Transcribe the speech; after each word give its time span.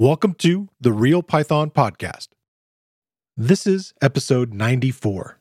Welcome 0.00 0.34
to 0.34 0.68
the 0.80 0.92
Real 0.92 1.24
Python 1.24 1.70
Podcast. 1.70 2.28
This 3.36 3.66
is 3.66 3.94
episode 4.00 4.54
94. 4.54 5.40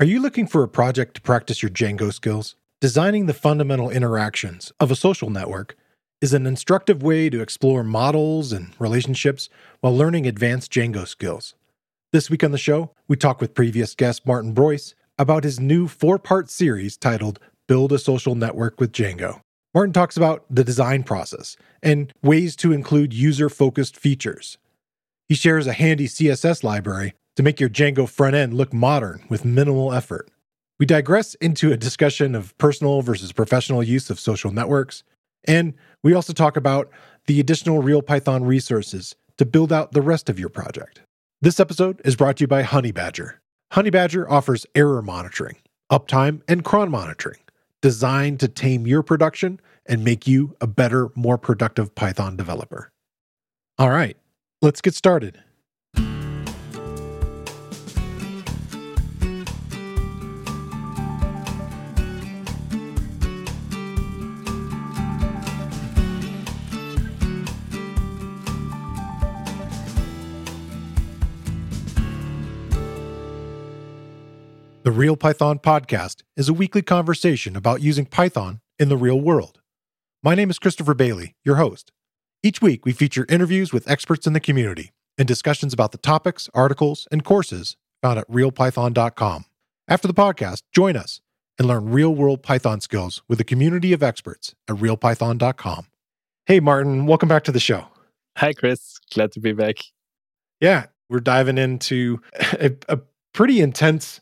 Are 0.00 0.06
you 0.06 0.18
looking 0.18 0.46
for 0.46 0.62
a 0.62 0.68
project 0.68 1.16
to 1.16 1.20
practice 1.20 1.62
your 1.62 1.68
Django 1.68 2.10
skills? 2.10 2.56
Designing 2.80 3.26
the 3.26 3.34
fundamental 3.34 3.90
interactions 3.90 4.72
of 4.80 4.90
a 4.90 4.96
social 4.96 5.28
network 5.28 5.76
is 6.22 6.32
an 6.32 6.46
instructive 6.46 7.02
way 7.02 7.28
to 7.28 7.42
explore 7.42 7.84
models 7.84 8.50
and 8.50 8.70
relationships 8.78 9.50
while 9.82 9.94
learning 9.94 10.26
advanced 10.26 10.72
Django 10.72 11.06
skills. 11.06 11.54
This 12.10 12.30
week 12.30 12.42
on 12.42 12.52
the 12.52 12.56
show, 12.56 12.92
we 13.08 13.16
talk 13.16 13.42
with 13.42 13.52
previous 13.52 13.94
guest 13.94 14.24
Martin 14.24 14.54
Breuss 14.54 14.94
about 15.18 15.44
his 15.44 15.60
new 15.60 15.86
four 15.86 16.18
part 16.18 16.48
series 16.48 16.96
titled 16.96 17.40
Build 17.66 17.92
a 17.92 17.98
Social 17.98 18.34
Network 18.34 18.80
with 18.80 18.90
Django. 18.90 19.42
Martin 19.78 19.92
talks 19.92 20.16
about 20.16 20.44
the 20.50 20.64
design 20.64 21.04
process 21.04 21.56
and 21.84 22.12
ways 22.20 22.56
to 22.56 22.72
include 22.72 23.14
user 23.14 23.48
focused 23.48 23.96
features. 23.96 24.58
He 25.28 25.36
shares 25.36 25.68
a 25.68 25.72
handy 25.72 26.08
CSS 26.08 26.64
library 26.64 27.14
to 27.36 27.44
make 27.44 27.60
your 27.60 27.68
Django 27.68 28.08
front 28.08 28.34
end 28.34 28.54
look 28.54 28.72
modern 28.72 29.22
with 29.28 29.44
minimal 29.44 29.92
effort. 29.92 30.28
We 30.80 30.86
digress 30.86 31.36
into 31.36 31.70
a 31.70 31.76
discussion 31.76 32.34
of 32.34 32.58
personal 32.58 33.02
versus 33.02 33.30
professional 33.30 33.84
use 33.84 34.10
of 34.10 34.18
social 34.18 34.50
networks, 34.50 35.04
and 35.44 35.74
we 36.02 36.12
also 36.12 36.32
talk 36.32 36.56
about 36.56 36.90
the 37.26 37.38
additional 37.38 37.80
Real 37.80 38.02
Python 38.02 38.42
resources 38.42 39.14
to 39.36 39.46
build 39.46 39.72
out 39.72 39.92
the 39.92 40.02
rest 40.02 40.28
of 40.28 40.40
your 40.40 40.48
project. 40.48 41.02
This 41.40 41.60
episode 41.60 42.02
is 42.04 42.16
brought 42.16 42.38
to 42.38 42.42
you 42.42 42.48
by 42.48 42.64
Honeybadger. 42.64 43.34
Honeybadger 43.72 44.28
offers 44.28 44.66
error 44.74 45.02
monitoring, 45.02 45.58
uptime, 45.88 46.42
and 46.48 46.64
cron 46.64 46.90
monitoring 46.90 47.38
designed 47.80 48.40
to 48.40 48.48
tame 48.48 48.88
your 48.88 49.04
production 49.04 49.60
and 49.88 50.04
make 50.04 50.26
you 50.26 50.54
a 50.60 50.66
better, 50.66 51.08
more 51.16 51.38
productive 51.38 51.94
Python 51.94 52.36
developer. 52.36 52.92
All 53.78 53.90
right, 53.90 54.16
let's 54.60 54.80
get 54.80 54.94
started. 54.94 55.42
The 74.88 74.92
Real 74.92 75.16
Python 75.16 75.58
Podcast 75.58 76.22
is 76.34 76.48
a 76.48 76.54
weekly 76.54 76.80
conversation 76.80 77.56
about 77.56 77.82
using 77.82 78.06
Python 78.06 78.60
in 78.78 78.88
the 78.88 78.96
real 78.96 79.20
world. 79.20 79.57
My 80.20 80.34
name 80.34 80.50
is 80.50 80.58
Christopher 80.58 80.94
Bailey, 80.94 81.36
your 81.44 81.54
host. 81.56 81.92
Each 82.42 82.60
week, 82.60 82.84
we 82.84 82.90
feature 82.90 83.24
interviews 83.28 83.72
with 83.72 83.88
experts 83.88 84.26
in 84.26 84.32
the 84.32 84.40
community 84.40 84.90
and 85.16 85.28
discussions 85.28 85.72
about 85.72 85.92
the 85.92 85.98
topics, 85.98 86.48
articles, 86.52 87.06
and 87.12 87.24
courses 87.24 87.76
found 88.02 88.18
at 88.18 88.28
realpython.com. 88.28 89.44
After 89.86 90.08
the 90.08 90.14
podcast, 90.14 90.62
join 90.74 90.96
us 90.96 91.20
and 91.56 91.68
learn 91.68 91.90
real 91.90 92.12
world 92.12 92.42
Python 92.42 92.80
skills 92.80 93.22
with 93.28 93.38
a 93.38 93.44
community 93.44 93.92
of 93.92 94.02
experts 94.02 94.56
at 94.66 94.74
realpython.com. 94.74 95.86
Hey, 96.46 96.58
Martin, 96.58 97.06
welcome 97.06 97.28
back 97.28 97.44
to 97.44 97.52
the 97.52 97.60
show. 97.60 97.86
Hi, 98.38 98.52
Chris. 98.54 98.98
Glad 99.14 99.30
to 99.32 99.40
be 99.40 99.52
back. 99.52 99.76
Yeah, 100.60 100.86
we're 101.08 101.20
diving 101.20 101.58
into 101.58 102.20
a, 102.54 102.72
a 102.88 102.98
pretty 103.32 103.60
intense 103.60 104.18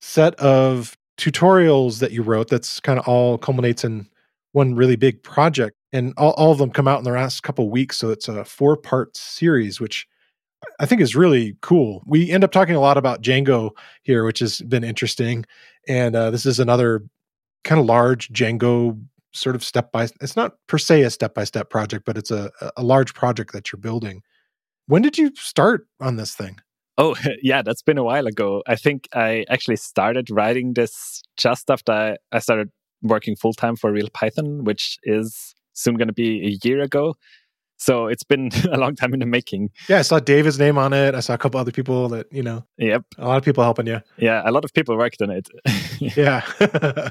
set 0.00 0.36
of 0.36 0.96
tutorials 1.18 1.98
that 1.98 2.12
you 2.12 2.22
wrote 2.22 2.46
that's 2.46 2.78
kind 2.78 3.00
of 3.00 3.08
all 3.08 3.36
culminates 3.36 3.82
in 3.82 4.06
one 4.52 4.74
really 4.74 4.96
big 4.96 5.22
project 5.22 5.76
and 5.92 6.12
all, 6.16 6.32
all 6.32 6.52
of 6.52 6.58
them 6.58 6.70
come 6.70 6.88
out 6.88 6.98
in 6.98 7.04
the 7.04 7.10
last 7.10 7.42
couple 7.42 7.70
weeks 7.70 7.96
so 7.96 8.10
it's 8.10 8.28
a 8.28 8.44
four 8.44 8.76
part 8.76 9.16
series 9.16 9.80
which 9.80 10.06
i 10.78 10.86
think 10.86 11.00
is 11.00 11.16
really 11.16 11.56
cool. 11.62 12.02
We 12.06 12.30
end 12.30 12.44
up 12.44 12.52
talking 12.52 12.74
a 12.74 12.80
lot 12.80 12.96
about 12.96 13.22
django 13.22 13.70
here 14.02 14.24
which 14.24 14.40
has 14.40 14.60
been 14.62 14.84
interesting 14.84 15.44
and 15.88 16.14
uh, 16.14 16.30
this 16.30 16.46
is 16.46 16.60
another 16.60 17.02
kind 17.64 17.80
of 17.80 17.86
large 17.86 18.28
django 18.28 19.00
sort 19.32 19.54
of 19.54 19.62
step 19.62 19.92
by 19.92 20.08
it's 20.20 20.36
not 20.36 20.54
per 20.66 20.78
se 20.78 21.02
a 21.02 21.10
step 21.10 21.34
by 21.34 21.44
step 21.44 21.70
project 21.70 22.04
but 22.04 22.18
it's 22.18 22.30
a, 22.30 22.50
a 22.76 22.82
large 22.82 23.14
project 23.14 23.52
that 23.52 23.72
you're 23.72 23.80
building. 23.80 24.22
When 24.86 25.02
did 25.02 25.18
you 25.18 25.30
start 25.36 25.86
on 26.00 26.16
this 26.16 26.34
thing? 26.34 26.60
Oh, 26.98 27.14
yeah, 27.42 27.62
that's 27.62 27.82
been 27.82 27.98
a 27.98 28.04
while 28.04 28.26
ago. 28.26 28.62
I 28.66 28.76
think 28.76 29.08
I 29.14 29.44
actually 29.48 29.76
started 29.76 30.30
writing 30.30 30.74
this 30.74 31.22
just 31.36 31.70
after 31.70 32.16
I 32.32 32.38
started 32.40 32.70
working 33.02 33.36
full 33.36 33.52
time 33.52 33.76
for 33.76 33.92
Real 33.92 34.08
Python, 34.12 34.64
which 34.64 34.98
is 35.02 35.54
soon 35.72 35.96
going 35.96 36.08
to 36.08 36.14
be 36.14 36.46
a 36.46 36.66
year 36.66 36.80
ago. 36.80 37.14
So 37.80 38.08
it's 38.08 38.22
been 38.22 38.50
a 38.70 38.76
long 38.76 38.94
time 38.94 39.14
in 39.14 39.20
the 39.20 39.26
making. 39.26 39.70
Yeah, 39.88 39.98
I 39.98 40.02
saw 40.02 40.20
David's 40.20 40.58
name 40.58 40.78
on 40.78 40.92
it. 40.92 41.14
I 41.14 41.20
saw 41.20 41.34
a 41.34 41.38
couple 41.38 41.58
other 41.58 41.72
people 41.72 42.08
that, 42.10 42.30
you 42.30 42.42
know. 42.42 42.64
Yep. 42.76 43.04
A 43.18 43.26
lot 43.26 43.38
of 43.38 43.44
people 43.44 43.64
helping 43.64 43.86
you. 43.86 44.00
Yeah, 44.18 44.42
a 44.44 44.52
lot 44.52 44.64
of 44.64 44.72
people 44.72 44.96
worked 44.96 45.22
on 45.22 45.30
it. 45.30 45.48
yeah. 45.98 46.42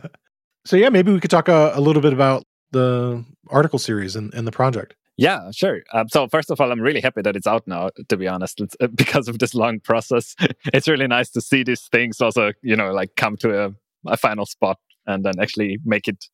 so, 0.65 0.77
yeah, 0.77 0.89
maybe 0.89 1.11
we 1.11 1.19
could 1.19 1.31
talk 1.31 1.47
a, 1.47 1.71
a, 1.73 1.81
little 1.81 2.01
bit 2.01 2.13
about 2.13 2.45
the 2.71 3.25
article 3.49 3.79
series 3.79 4.15
and, 4.15 4.33
and 4.33 4.45
the 4.45 4.51
project. 4.51 4.95
Yeah, 5.17 5.49
sure. 5.51 5.81
Um, 5.91 6.07
so 6.07 6.27
first 6.29 6.49
of 6.49 6.61
all, 6.61 6.71
I'm 6.71 6.79
really 6.79 7.01
happy 7.01 7.21
that 7.23 7.35
it's 7.35 7.47
out 7.47 7.67
now. 7.67 7.89
To 8.07 8.15
be 8.15 8.27
honest, 8.27 8.61
it's, 8.61 8.75
uh, 8.79 8.87
because 8.87 9.27
of 9.27 9.39
this 9.39 9.53
long 9.53 9.79
process, 9.81 10.35
it's 10.73 10.87
really 10.87 11.07
nice 11.07 11.29
to 11.31 11.41
see 11.41 11.63
these 11.63 11.89
things 11.91 12.21
also, 12.21 12.53
you 12.61 12.75
know, 12.75 12.93
like 12.93 13.15
come 13.17 13.35
to 13.37 13.65
a, 13.65 13.71
a 14.05 14.15
final 14.15 14.45
spot 14.45 14.77
and 15.09 15.25
then 15.25 15.33
actually 15.39 15.79
make 15.83 16.07
it 16.07 16.25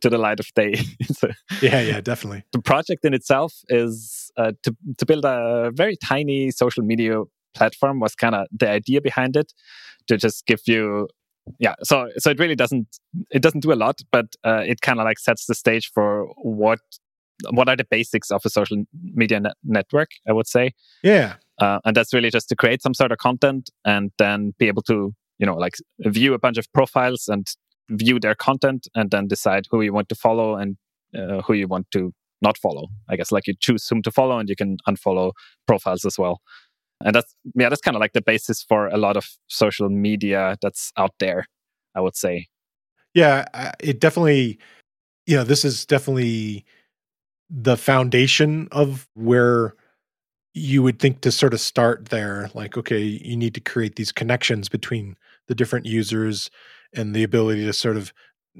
to 0.00 0.10
the 0.10 0.18
light 0.18 0.40
of 0.40 0.46
day. 0.54 0.74
so, 1.02 1.28
yeah, 1.62 1.80
yeah, 1.80 2.00
definitely. 2.00 2.44
The 2.52 2.60
project 2.60 3.04
in 3.04 3.14
itself 3.14 3.54
is 3.68 4.30
uh, 4.36 4.52
to 4.64 4.76
to 4.98 5.06
build 5.06 5.24
a 5.24 5.70
very 5.74 5.96
tiny 5.96 6.50
social 6.50 6.84
media 6.84 7.22
platform. 7.54 8.00
Was 8.00 8.14
kind 8.14 8.34
of 8.34 8.46
the 8.52 8.68
idea 8.68 9.00
behind 9.00 9.36
it 9.36 9.52
to 10.08 10.16
just 10.16 10.46
give 10.46 10.60
you 10.66 11.08
yeah 11.58 11.74
so 11.82 12.08
so 12.18 12.30
it 12.30 12.38
really 12.38 12.54
doesn't 12.54 12.98
it 13.30 13.42
doesn't 13.42 13.60
do 13.60 13.72
a 13.72 13.74
lot 13.74 14.00
but 14.12 14.26
uh, 14.44 14.62
it 14.66 14.80
kind 14.82 15.00
of 15.00 15.04
like 15.04 15.18
sets 15.18 15.46
the 15.46 15.54
stage 15.54 15.90
for 15.92 16.26
what 16.42 16.80
what 17.50 17.68
are 17.68 17.76
the 17.76 17.86
basics 17.90 18.30
of 18.30 18.42
a 18.44 18.50
social 18.50 18.84
media 19.14 19.40
net- 19.40 19.56
network 19.64 20.10
i 20.28 20.32
would 20.32 20.46
say 20.46 20.72
yeah 21.02 21.34
uh, 21.58 21.78
and 21.84 21.96
that's 21.96 22.12
really 22.12 22.30
just 22.30 22.48
to 22.48 22.56
create 22.56 22.82
some 22.82 22.94
sort 22.94 23.12
of 23.12 23.18
content 23.18 23.70
and 23.84 24.10
then 24.18 24.52
be 24.58 24.68
able 24.68 24.82
to 24.82 25.14
you 25.38 25.46
know 25.46 25.54
like 25.54 25.74
view 26.00 26.34
a 26.34 26.38
bunch 26.38 26.58
of 26.58 26.70
profiles 26.72 27.26
and 27.28 27.46
view 27.90 28.18
their 28.20 28.34
content 28.34 28.88
and 28.94 29.10
then 29.10 29.26
decide 29.28 29.64
who 29.70 29.82
you 29.82 29.92
want 29.92 30.08
to 30.08 30.14
follow 30.14 30.56
and 30.56 30.76
uh, 31.16 31.42
who 31.42 31.54
you 31.54 31.68
want 31.68 31.90
to 31.90 32.12
not 32.42 32.56
follow. 32.56 32.88
I 33.08 33.16
guess 33.16 33.32
like 33.32 33.46
you 33.46 33.54
choose 33.58 33.86
whom 33.88 34.02
to 34.02 34.10
follow 34.10 34.38
and 34.38 34.48
you 34.48 34.56
can 34.56 34.78
unfollow 34.88 35.32
profiles 35.66 36.04
as 36.04 36.18
well. 36.18 36.40
And 37.04 37.14
that's 37.14 37.34
yeah 37.54 37.68
that's 37.68 37.80
kind 37.80 37.96
of 37.96 38.00
like 38.00 38.12
the 38.12 38.22
basis 38.22 38.62
for 38.62 38.88
a 38.88 38.98
lot 38.98 39.16
of 39.16 39.26
social 39.48 39.88
media 39.88 40.56
that's 40.60 40.92
out 40.98 41.12
there 41.18 41.46
i 41.94 42.00
would 42.00 42.16
say. 42.16 42.46
Yeah 43.14 43.72
it 43.80 44.00
definitely 44.00 44.58
you 45.26 45.36
know 45.36 45.44
this 45.44 45.64
is 45.64 45.86
definitely 45.86 46.64
the 47.48 47.76
foundation 47.76 48.68
of 48.70 49.08
where 49.14 49.74
you 50.52 50.82
would 50.82 50.98
think 50.98 51.20
to 51.22 51.32
sort 51.32 51.54
of 51.54 51.60
start 51.60 52.10
there. 52.10 52.50
Like 52.54 52.76
okay 52.76 53.00
you 53.00 53.36
need 53.36 53.54
to 53.54 53.60
create 53.60 53.96
these 53.96 54.12
connections 54.12 54.68
between 54.68 55.16
the 55.48 55.54
different 55.54 55.86
users 55.86 56.50
and 56.94 57.14
the 57.14 57.22
ability 57.22 57.64
to 57.64 57.72
sort 57.72 57.96
of 57.96 58.12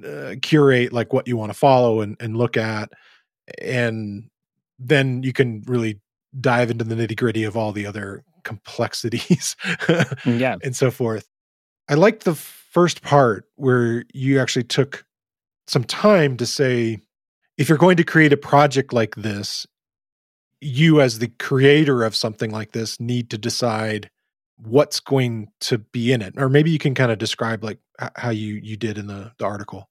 uh, 0.07 0.35
curate 0.41 0.93
like 0.93 1.13
what 1.13 1.27
you 1.27 1.37
want 1.37 1.51
to 1.51 1.59
follow 1.59 2.01
and, 2.01 2.17
and 2.21 2.37
look 2.37 2.57
at 2.57 2.91
and 3.61 4.31
then 4.79 5.23
you 5.23 5.33
can 5.33 5.63
really 5.67 6.01
dive 6.39 6.71
into 6.71 6.85
the 6.85 6.95
nitty 6.95 7.17
gritty 7.17 7.45
of 7.45 7.57
all 7.57 7.73
the 7.73 7.87
other 7.87 8.25
complexities 8.45 9.57
mm, 9.63 10.41
yeah. 10.41 10.57
and 10.65 10.75
so 10.75 10.91
forth. 10.91 11.29
I 11.89 11.95
liked 11.95 12.25
the 12.25 12.35
first 12.35 13.03
part 13.03 13.47
where 13.57 14.05
you 14.13 14.41
actually 14.41 14.65
took 14.65 15.05
some 15.67 15.85
time 15.85 16.37
to 16.37 16.47
say 16.47 16.99
if 17.59 17.69
you're 17.69 17.79
going 17.79 17.97
to 17.97 18.05
create 18.05 18.33
a 18.33 18.37
project 18.37 18.93
like 18.93 19.17
this, 19.17 19.67
you 20.61 21.01
as 21.01 21.19
the 21.19 21.29
creator 21.39 22.05
of 22.05 22.15
something 22.15 22.51
like 22.51 22.73
this 22.73 23.01
need 23.01 23.31
to 23.31 23.39
decide 23.39 24.11
what's 24.65 25.01
going 25.01 25.49
to 25.61 25.79
be 25.79 26.13
in 26.13 26.23
it 26.23 26.35
or 26.37 26.49
maybe 26.49 26.71
you 26.71 26.79
can 26.79 26.95
kind 26.95 27.11
of 27.11 27.19
describe 27.19 27.65
like 27.65 27.79
how 28.17 28.31
you 28.31 28.61
you 28.63 28.77
did 28.77 28.99
in 28.99 29.07
the, 29.07 29.33
the 29.39 29.45
article. 29.45 29.89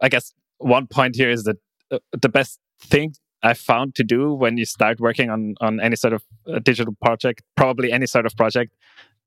I 0.00 0.08
guess 0.08 0.32
one 0.58 0.86
point 0.86 1.16
here 1.16 1.30
is 1.30 1.44
that 1.44 1.56
uh, 1.90 1.98
the 2.12 2.28
best 2.28 2.58
thing 2.80 3.14
i 3.44 3.54
found 3.54 3.94
to 3.94 4.02
do 4.02 4.34
when 4.34 4.56
you 4.56 4.64
start 4.64 4.98
working 5.00 5.30
on 5.30 5.54
on 5.60 5.80
any 5.80 5.94
sort 5.94 6.12
of 6.12 6.24
uh, 6.52 6.58
digital 6.58 6.94
project 7.00 7.42
probably 7.56 7.92
any 7.92 8.06
sort 8.06 8.26
of 8.26 8.36
project 8.36 8.72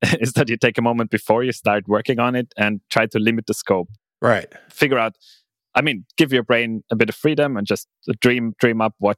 is 0.20 0.34
that 0.34 0.50
you 0.50 0.58
take 0.58 0.78
a 0.78 0.82
moment 0.82 1.10
before 1.10 1.44
you 1.44 1.52
start 1.52 1.88
working 1.88 2.20
on 2.20 2.36
it 2.36 2.54
and 2.58 2.82
try 2.90 3.06
to 3.06 3.20
limit 3.20 3.48
the 3.48 3.54
scope. 3.54 3.90
Right. 4.22 4.52
Figure 4.70 4.98
out 4.98 5.16
I 5.78 5.82
mean, 5.82 6.06
give 6.16 6.32
your 6.32 6.44
brain 6.44 6.84
a 6.90 6.96
bit 6.96 7.10
of 7.10 7.16
freedom 7.16 7.58
and 7.58 7.68
just 7.68 7.88
dream 8.22 8.54
dream 8.60 8.82
up 8.82 8.96
what 9.00 9.18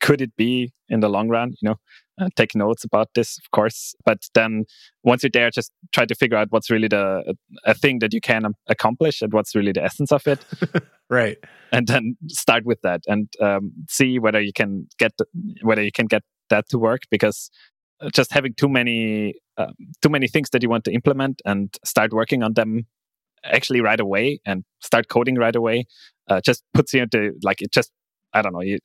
could 0.00 0.20
it 0.20 0.36
be 0.36 0.72
in 0.88 1.00
the 1.00 1.08
long 1.08 1.28
run. 1.28 1.54
You 1.60 1.70
know, 1.70 1.76
uh, 2.20 2.28
take 2.36 2.54
notes 2.54 2.84
about 2.84 3.08
this, 3.14 3.38
of 3.38 3.50
course. 3.50 3.94
But 4.04 4.18
then 4.34 4.64
once 5.02 5.22
you're 5.22 5.30
there, 5.32 5.50
just 5.50 5.72
try 5.92 6.06
to 6.06 6.14
figure 6.14 6.36
out 6.36 6.48
what's 6.50 6.70
really 6.70 6.88
the 6.88 7.34
a 7.64 7.74
thing 7.74 7.98
that 8.00 8.12
you 8.12 8.20
can 8.20 8.54
accomplish 8.68 9.22
and 9.22 9.32
what's 9.32 9.54
really 9.54 9.72
the 9.72 9.82
essence 9.82 10.12
of 10.12 10.26
it. 10.26 10.44
right. 11.10 11.38
And 11.72 11.86
then 11.86 12.16
start 12.28 12.64
with 12.64 12.80
that 12.82 13.02
and 13.06 13.28
um, 13.40 13.72
see 13.88 14.18
whether 14.18 14.40
you 14.40 14.52
can 14.52 14.86
get 14.98 15.12
whether 15.62 15.82
you 15.82 15.92
can 15.92 16.06
get 16.06 16.22
that 16.50 16.68
to 16.68 16.78
work 16.78 17.02
because 17.10 17.50
uh, 18.00 18.10
just 18.12 18.32
having 18.32 18.54
too 18.54 18.68
many 18.68 19.34
um, 19.56 19.74
too 20.02 20.08
many 20.08 20.28
things 20.28 20.50
that 20.50 20.62
you 20.62 20.68
want 20.68 20.84
to 20.84 20.92
implement 20.92 21.40
and 21.44 21.74
start 21.84 22.12
working 22.12 22.42
on 22.42 22.54
them 22.54 22.86
actually 23.44 23.80
right 23.80 24.00
away 24.00 24.40
and 24.46 24.64
start 24.80 25.08
coding 25.08 25.36
right 25.36 25.54
away 25.54 25.84
uh, 26.28 26.40
just 26.40 26.62
puts 26.72 26.92
you 26.94 27.02
into 27.02 27.32
like 27.42 27.60
it 27.60 27.72
just 27.72 27.90
I 28.32 28.42
don't 28.42 28.52
know 28.52 28.62
you 28.62 28.78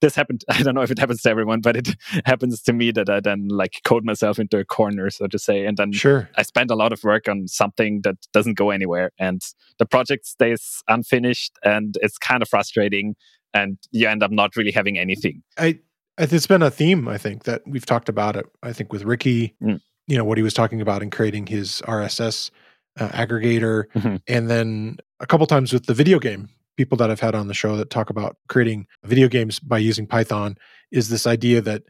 this 0.00 0.14
happened 0.14 0.44
i 0.48 0.62
don't 0.62 0.74
know 0.74 0.82
if 0.82 0.90
it 0.90 0.98
happens 0.98 1.22
to 1.22 1.30
everyone 1.30 1.60
but 1.60 1.76
it 1.76 1.96
happens 2.24 2.62
to 2.62 2.72
me 2.72 2.90
that 2.90 3.08
i 3.08 3.20
then 3.20 3.48
like 3.48 3.80
code 3.84 4.04
myself 4.04 4.38
into 4.38 4.58
a 4.58 4.64
corner 4.64 5.10
so 5.10 5.26
to 5.26 5.38
say 5.38 5.64
and 5.64 5.76
then 5.76 5.92
sure 5.92 6.28
i 6.36 6.42
spend 6.42 6.70
a 6.70 6.74
lot 6.74 6.92
of 6.92 7.02
work 7.04 7.28
on 7.28 7.46
something 7.46 8.00
that 8.02 8.16
doesn't 8.32 8.54
go 8.54 8.70
anywhere 8.70 9.10
and 9.18 9.42
the 9.78 9.86
project 9.86 10.26
stays 10.26 10.82
unfinished 10.88 11.52
and 11.64 11.96
it's 12.02 12.18
kind 12.18 12.42
of 12.42 12.48
frustrating 12.48 13.14
and 13.52 13.78
you 13.90 14.08
end 14.08 14.22
up 14.22 14.30
not 14.30 14.56
really 14.56 14.72
having 14.72 14.98
anything 14.98 15.42
i 15.58 15.78
it's 16.18 16.46
been 16.46 16.62
a 16.62 16.70
theme 16.70 17.08
i 17.08 17.18
think 17.18 17.44
that 17.44 17.62
we've 17.66 17.86
talked 17.86 18.08
about 18.08 18.36
it 18.36 18.46
i 18.62 18.72
think 18.72 18.92
with 18.92 19.02
ricky 19.04 19.54
mm. 19.62 19.80
you 20.06 20.16
know 20.16 20.24
what 20.24 20.38
he 20.38 20.42
was 20.42 20.54
talking 20.54 20.80
about 20.80 21.02
in 21.02 21.10
creating 21.10 21.46
his 21.46 21.82
rss 21.86 22.50
uh, 22.98 23.08
aggregator 23.10 23.84
mm-hmm. 23.94 24.16
and 24.26 24.50
then 24.50 24.98
a 25.20 25.26
couple 25.26 25.46
times 25.46 25.72
with 25.72 25.86
the 25.86 25.94
video 25.94 26.18
game 26.18 26.48
people 26.80 26.96
that 26.96 27.10
I've 27.10 27.20
had 27.20 27.34
on 27.34 27.46
the 27.46 27.52
show 27.52 27.76
that 27.76 27.90
talk 27.90 28.08
about 28.08 28.38
creating 28.48 28.86
video 29.04 29.28
games 29.28 29.60
by 29.60 29.76
using 29.76 30.06
Python 30.06 30.56
is 30.90 31.10
this 31.10 31.26
idea 31.26 31.60
that 31.60 31.82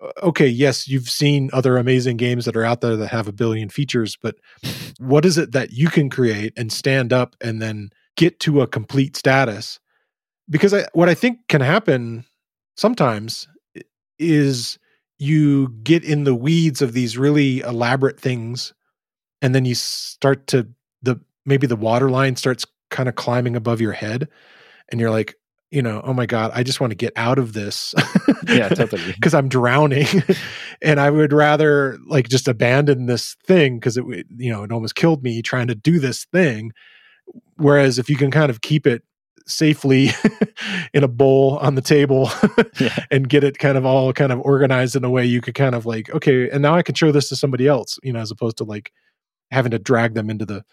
uh, 0.00 0.12
okay, 0.22 0.46
yes, 0.46 0.88
you've 0.88 1.10
seen 1.10 1.50
other 1.52 1.76
amazing 1.76 2.16
games 2.16 2.46
that 2.46 2.56
are 2.56 2.64
out 2.64 2.80
there 2.80 2.96
that 2.96 3.08
have 3.08 3.28
a 3.28 3.34
billion 3.34 3.68
features, 3.68 4.16
but 4.22 4.36
what 4.98 5.26
is 5.26 5.36
it 5.36 5.52
that 5.52 5.72
you 5.72 5.88
can 5.88 6.08
create 6.08 6.54
and 6.56 6.72
stand 6.72 7.12
up 7.12 7.36
and 7.42 7.60
then 7.60 7.90
get 8.16 8.40
to 8.40 8.62
a 8.62 8.66
complete 8.66 9.14
status? 9.14 9.78
Because 10.48 10.72
I, 10.72 10.86
what 10.94 11.10
I 11.10 11.14
think 11.14 11.40
can 11.48 11.60
happen 11.60 12.24
sometimes 12.78 13.46
is 14.18 14.78
you 15.18 15.68
get 15.82 16.02
in 16.02 16.24
the 16.24 16.34
weeds 16.34 16.80
of 16.80 16.94
these 16.94 17.18
really 17.18 17.60
elaborate 17.60 18.18
things 18.18 18.72
and 19.42 19.54
then 19.54 19.66
you 19.66 19.74
start 19.74 20.46
to 20.46 20.66
the 21.02 21.20
maybe 21.44 21.66
the 21.66 21.76
waterline 21.76 22.36
starts 22.36 22.64
kind 22.90 23.08
of 23.08 23.14
climbing 23.14 23.56
above 23.56 23.80
your 23.80 23.92
head 23.92 24.28
and 24.90 25.00
you're 25.00 25.10
like 25.10 25.34
you 25.70 25.80
know 25.80 26.00
oh 26.04 26.12
my 26.12 26.26
god 26.26 26.50
i 26.54 26.62
just 26.62 26.80
want 26.80 26.90
to 26.90 26.96
get 26.96 27.12
out 27.16 27.38
of 27.38 27.52
this. 27.52 27.94
Yeah 28.48 28.68
totally. 28.68 29.12
Because 29.12 29.34
i'm 29.34 29.48
drowning. 29.48 30.06
And 30.82 30.98
i 30.98 31.10
would 31.10 31.32
rather 31.32 31.98
like 32.06 32.28
just 32.28 32.48
abandon 32.48 33.06
this 33.06 33.36
thing 33.46 33.78
because 33.78 33.96
it 33.96 34.06
would 34.06 34.26
you 34.36 34.50
know 34.50 34.62
it 34.64 34.72
almost 34.72 34.94
killed 34.94 35.22
me 35.22 35.42
trying 35.42 35.66
to 35.68 35.74
do 35.74 35.98
this 35.98 36.24
thing. 36.24 36.72
Whereas 37.56 37.98
if 37.98 38.08
you 38.08 38.16
can 38.16 38.30
kind 38.30 38.50
of 38.50 38.62
keep 38.62 38.86
it 38.86 39.02
safely 39.46 40.10
in 40.94 41.04
a 41.04 41.08
bowl 41.08 41.58
on 41.58 41.74
the 41.74 41.82
table 41.82 42.30
yeah. 42.80 43.04
and 43.10 43.28
get 43.28 43.44
it 43.44 43.58
kind 43.58 43.76
of 43.76 43.84
all 43.84 44.12
kind 44.12 44.32
of 44.32 44.40
organized 44.40 44.96
in 44.96 45.04
a 45.04 45.10
way 45.10 45.24
you 45.24 45.40
could 45.40 45.54
kind 45.54 45.74
of 45.74 45.86
like 45.86 46.12
okay 46.14 46.48
and 46.50 46.62
now 46.62 46.74
i 46.74 46.82
can 46.82 46.94
show 46.94 47.10
this 47.12 47.28
to 47.28 47.36
somebody 47.36 47.66
else 47.66 47.98
you 48.02 48.12
know 48.12 48.20
as 48.20 48.30
opposed 48.30 48.56
to 48.56 48.64
like 48.64 48.92
having 49.50 49.70
to 49.70 49.78
drag 49.78 50.14
them 50.14 50.30
into 50.30 50.46
the 50.46 50.64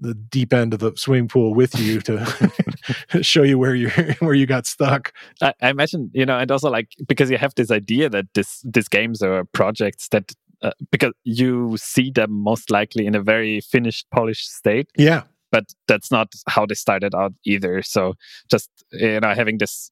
the 0.00 0.14
deep 0.14 0.52
end 0.52 0.74
of 0.74 0.80
the 0.80 0.92
swimming 0.96 1.28
pool 1.28 1.54
with 1.54 1.78
you 1.78 2.00
to 2.02 2.52
show 3.22 3.42
you 3.42 3.58
where 3.58 3.74
you 3.74 3.88
where 4.20 4.34
you 4.34 4.46
got 4.46 4.66
stuck. 4.66 5.12
I, 5.40 5.54
I, 5.60 5.70
imagine 5.70 6.10
you 6.12 6.26
know, 6.26 6.38
and 6.38 6.50
also 6.50 6.70
like 6.70 6.90
because 7.06 7.30
you 7.30 7.38
have 7.38 7.54
this 7.54 7.70
idea 7.70 8.08
that 8.10 8.26
this 8.34 8.62
these 8.64 8.88
games 8.88 9.22
are 9.22 9.44
projects 9.44 10.08
that 10.08 10.32
uh, 10.62 10.70
because 10.90 11.12
you 11.24 11.76
see 11.76 12.10
them 12.10 12.32
most 12.32 12.70
likely 12.70 13.06
in 13.06 13.14
a 13.14 13.22
very 13.22 13.60
finished, 13.60 14.06
polished 14.10 14.50
state. 14.50 14.88
Yeah, 14.96 15.22
but 15.50 15.64
that's 15.86 16.10
not 16.10 16.32
how 16.48 16.66
they 16.66 16.74
started 16.74 17.14
out 17.14 17.32
either. 17.44 17.82
So 17.82 18.14
just 18.50 18.70
you 18.92 19.20
know, 19.20 19.34
having 19.34 19.58
this 19.58 19.90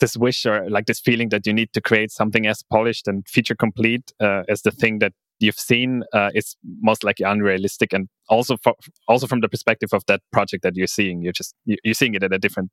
this 0.00 0.16
wish 0.16 0.44
or 0.44 0.68
like 0.68 0.86
this 0.86 1.00
feeling 1.00 1.28
that 1.30 1.46
you 1.46 1.52
need 1.52 1.72
to 1.72 1.80
create 1.80 2.10
something 2.10 2.46
as 2.46 2.62
polished 2.62 3.06
and 3.08 3.26
feature 3.28 3.54
complete 3.54 4.12
uh, 4.20 4.42
as 4.48 4.62
the 4.62 4.70
thing 4.70 4.98
that 4.98 5.12
you've 5.40 5.58
seen 5.58 6.04
uh, 6.12 6.30
is 6.34 6.56
most 6.80 7.04
likely 7.04 7.24
unrealistic 7.24 7.92
and 7.92 8.08
also 8.28 8.56
for, 8.62 8.74
also 9.08 9.26
from 9.26 9.40
the 9.40 9.48
perspective 9.48 9.90
of 9.92 10.02
that 10.06 10.20
project 10.32 10.62
that 10.62 10.76
you're 10.76 10.86
seeing 10.86 11.22
you're 11.22 11.32
just 11.32 11.54
you're 11.64 11.94
seeing 11.94 12.14
it 12.14 12.22
at 12.22 12.32
a 12.32 12.38
different 12.38 12.70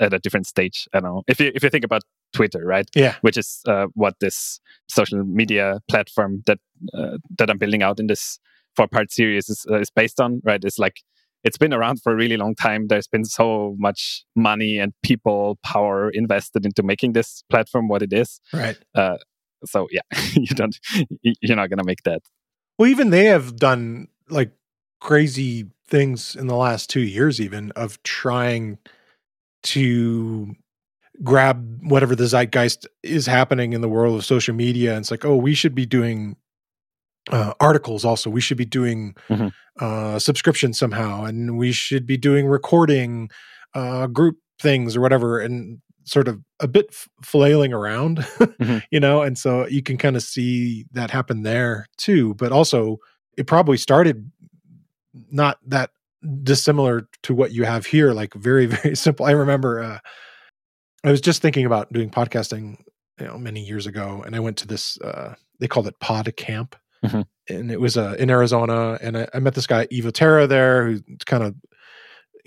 at 0.00 0.12
a 0.12 0.18
different 0.18 0.46
stage 0.46 0.86
i 0.92 1.00
don't 1.00 1.14
know. 1.14 1.22
If 1.26 1.40
you 1.40 1.50
if 1.54 1.62
you 1.62 1.70
think 1.70 1.84
about 1.84 2.02
twitter 2.32 2.64
right? 2.64 2.88
Yeah. 2.94 3.16
Which 3.22 3.36
is 3.36 3.62
uh, 3.66 3.86
what 3.94 4.14
this 4.20 4.60
social 4.88 5.24
media 5.24 5.80
platform 5.88 6.42
that 6.46 6.58
uh, 6.94 7.18
that 7.38 7.50
i'm 7.50 7.58
building 7.58 7.82
out 7.82 8.00
in 8.00 8.06
this 8.06 8.38
four 8.78 8.86
part 8.86 9.10
series 9.10 9.48
is, 9.48 9.66
uh, 9.70 9.80
is 9.80 9.90
based 9.90 10.20
on 10.20 10.40
right? 10.44 10.62
It's 10.64 10.78
like 10.78 11.00
it's 11.44 11.58
been 11.58 11.72
around 11.72 12.02
for 12.02 12.12
a 12.12 12.16
really 12.16 12.36
long 12.36 12.54
time. 12.54 12.88
There's 12.88 13.08
been 13.08 13.24
so 13.24 13.74
much 13.78 14.24
money 14.34 14.78
and 14.78 14.92
people 15.02 15.58
power 15.64 16.10
invested 16.10 16.64
into 16.64 16.82
making 16.82 17.12
this 17.12 17.42
platform 17.50 17.88
what 17.88 18.02
it 18.02 18.12
is. 18.12 18.40
Right. 18.52 18.76
Uh, 18.94 19.18
so 19.64 19.88
yeah, 19.90 20.02
you 20.34 20.46
don't 20.46 20.78
you're 21.22 21.56
not 21.56 21.70
gonna 21.70 21.84
make 21.84 22.02
that. 22.04 22.22
Well, 22.78 22.88
even 22.88 23.10
they 23.10 23.26
have 23.26 23.56
done 23.56 24.08
like 24.28 24.52
crazy 25.00 25.66
things 25.88 26.36
in 26.36 26.46
the 26.46 26.56
last 26.56 26.90
two 26.90 27.00
years, 27.00 27.40
even 27.40 27.72
of 27.72 28.02
trying 28.02 28.78
to 29.64 30.54
grab 31.22 31.80
whatever 31.82 32.14
the 32.14 32.26
zeitgeist 32.26 32.86
is 33.02 33.26
happening 33.26 33.72
in 33.72 33.80
the 33.80 33.88
world 33.88 34.16
of 34.16 34.24
social 34.24 34.54
media. 34.54 34.92
And 34.92 35.00
it's 35.00 35.10
like, 35.10 35.24
oh, 35.24 35.36
we 35.36 35.54
should 35.54 35.74
be 35.74 35.86
doing 35.86 36.36
uh, 37.30 37.54
articles 37.60 38.04
also. 38.04 38.30
We 38.30 38.40
should 38.40 38.56
be 38.56 38.64
doing 38.64 39.14
mm-hmm. 39.28 39.48
uh, 39.80 40.18
subscriptions 40.18 40.78
somehow, 40.78 41.24
and 41.24 41.58
we 41.58 41.72
should 41.72 42.06
be 42.06 42.16
doing 42.16 42.46
recording 42.46 43.30
uh, 43.74 44.06
group 44.06 44.36
things 44.60 44.96
or 44.96 45.00
whatever. 45.00 45.40
And 45.40 45.80
sort 46.08 46.28
of 46.28 46.40
a 46.60 46.68
bit 46.68 46.94
flailing 47.22 47.72
around, 47.72 48.18
mm-hmm. 48.18 48.78
you 48.90 49.00
know, 49.00 49.22
and 49.22 49.36
so 49.38 49.66
you 49.66 49.82
can 49.82 49.98
kind 49.98 50.16
of 50.16 50.22
see 50.22 50.86
that 50.92 51.10
happen 51.10 51.42
there 51.42 51.86
too. 51.96 52.34
But 52.34 52.52
also, 52.52 52.98
it 53.36 53.46
probably 53.46 53.76
started 53.76 54.30
not 55.30 55.58
that 55.66 55.90
dissimilar 56.42 57.08
to 57.22 57.34
what 57.34 57.52
you 57.52 57.64
have 57.64 57.86
here, 57.86 58.12
like 58.12 58.34
very, 58.34 58.66
very 58.66 58.96
simple. 58.96 59.26
I 59.26 59.32
remember 59.32 59.80
uh, 59.80 59.98
I 61.04 61.10
was 61.10 61.20
just 61.20 61.42
thinking 61.42 61.66
about 61.66 61.92
doing 61.92 62.10
podcasting, 62.10 62.78
you 63.20 63.26
know, 63.26 63.38
many 63.38 63.62
years 63.62 63.86
ago, 63.86 64.22
and 64.24 64.34
I 64.34 64.40
went 64.40 64.56
to 64.58 64.66
this. 64.66 64.98
Uh, 65.00 65.34
they 65.60 65.68
called 65.68 65.86
it 65.86 65.98
Pod 66.00 66.34
Camp. 66.36 66.76
Mm-hmm. 67.04 67.20
And 67.54 67.70
it 67.70 67.80
was 67.80 67.96
uh, 67.96 68.16
in 68.18 68.28
Arizona, 68.28 68.98
and 69.00 69.16
I, 69.16 69.28
I 69.32 69.38
met 69.38 69.54
this 69.54 69.68
guy 69.68 69.86
Evo 69.86 70.12
Terra 70.12 70.48
there, 70.48 70.88
who's 70.88 71.02
kind 71.26 71.44
of 71.44 71.54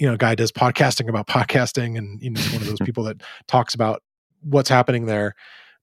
you 0.02 0.10
know, 0.10 0.18
guy 0.18 0.34
does 0.34 0.52
podcasting 0.52 1.08
about 1.08 1.28
podcasting, 1.28 1.96
and 1.96 2.20
you 2.24 2.32
know, 2.32 2.42
he's 2.42 2.52
one 2.54 2.62
of 2.64 2.68
those 2.68 2.80
people 2.84 3.04
that 3.04 3.22
talks 3.48 3.76
about 3.76 4.02
what's 4.42 4.68
happening 4.68 5.06
there. 5.06 5.36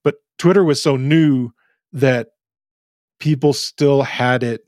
But 0.03 0.17
Twitter 0.39 0.65
was 0.65 0.83
so 0.83 0.97
new 0.97 1.51
that 1.93 2.31
people 3.21 3.53
still 3.53 4.03
had 4.03 4.43
it 4.43 4.63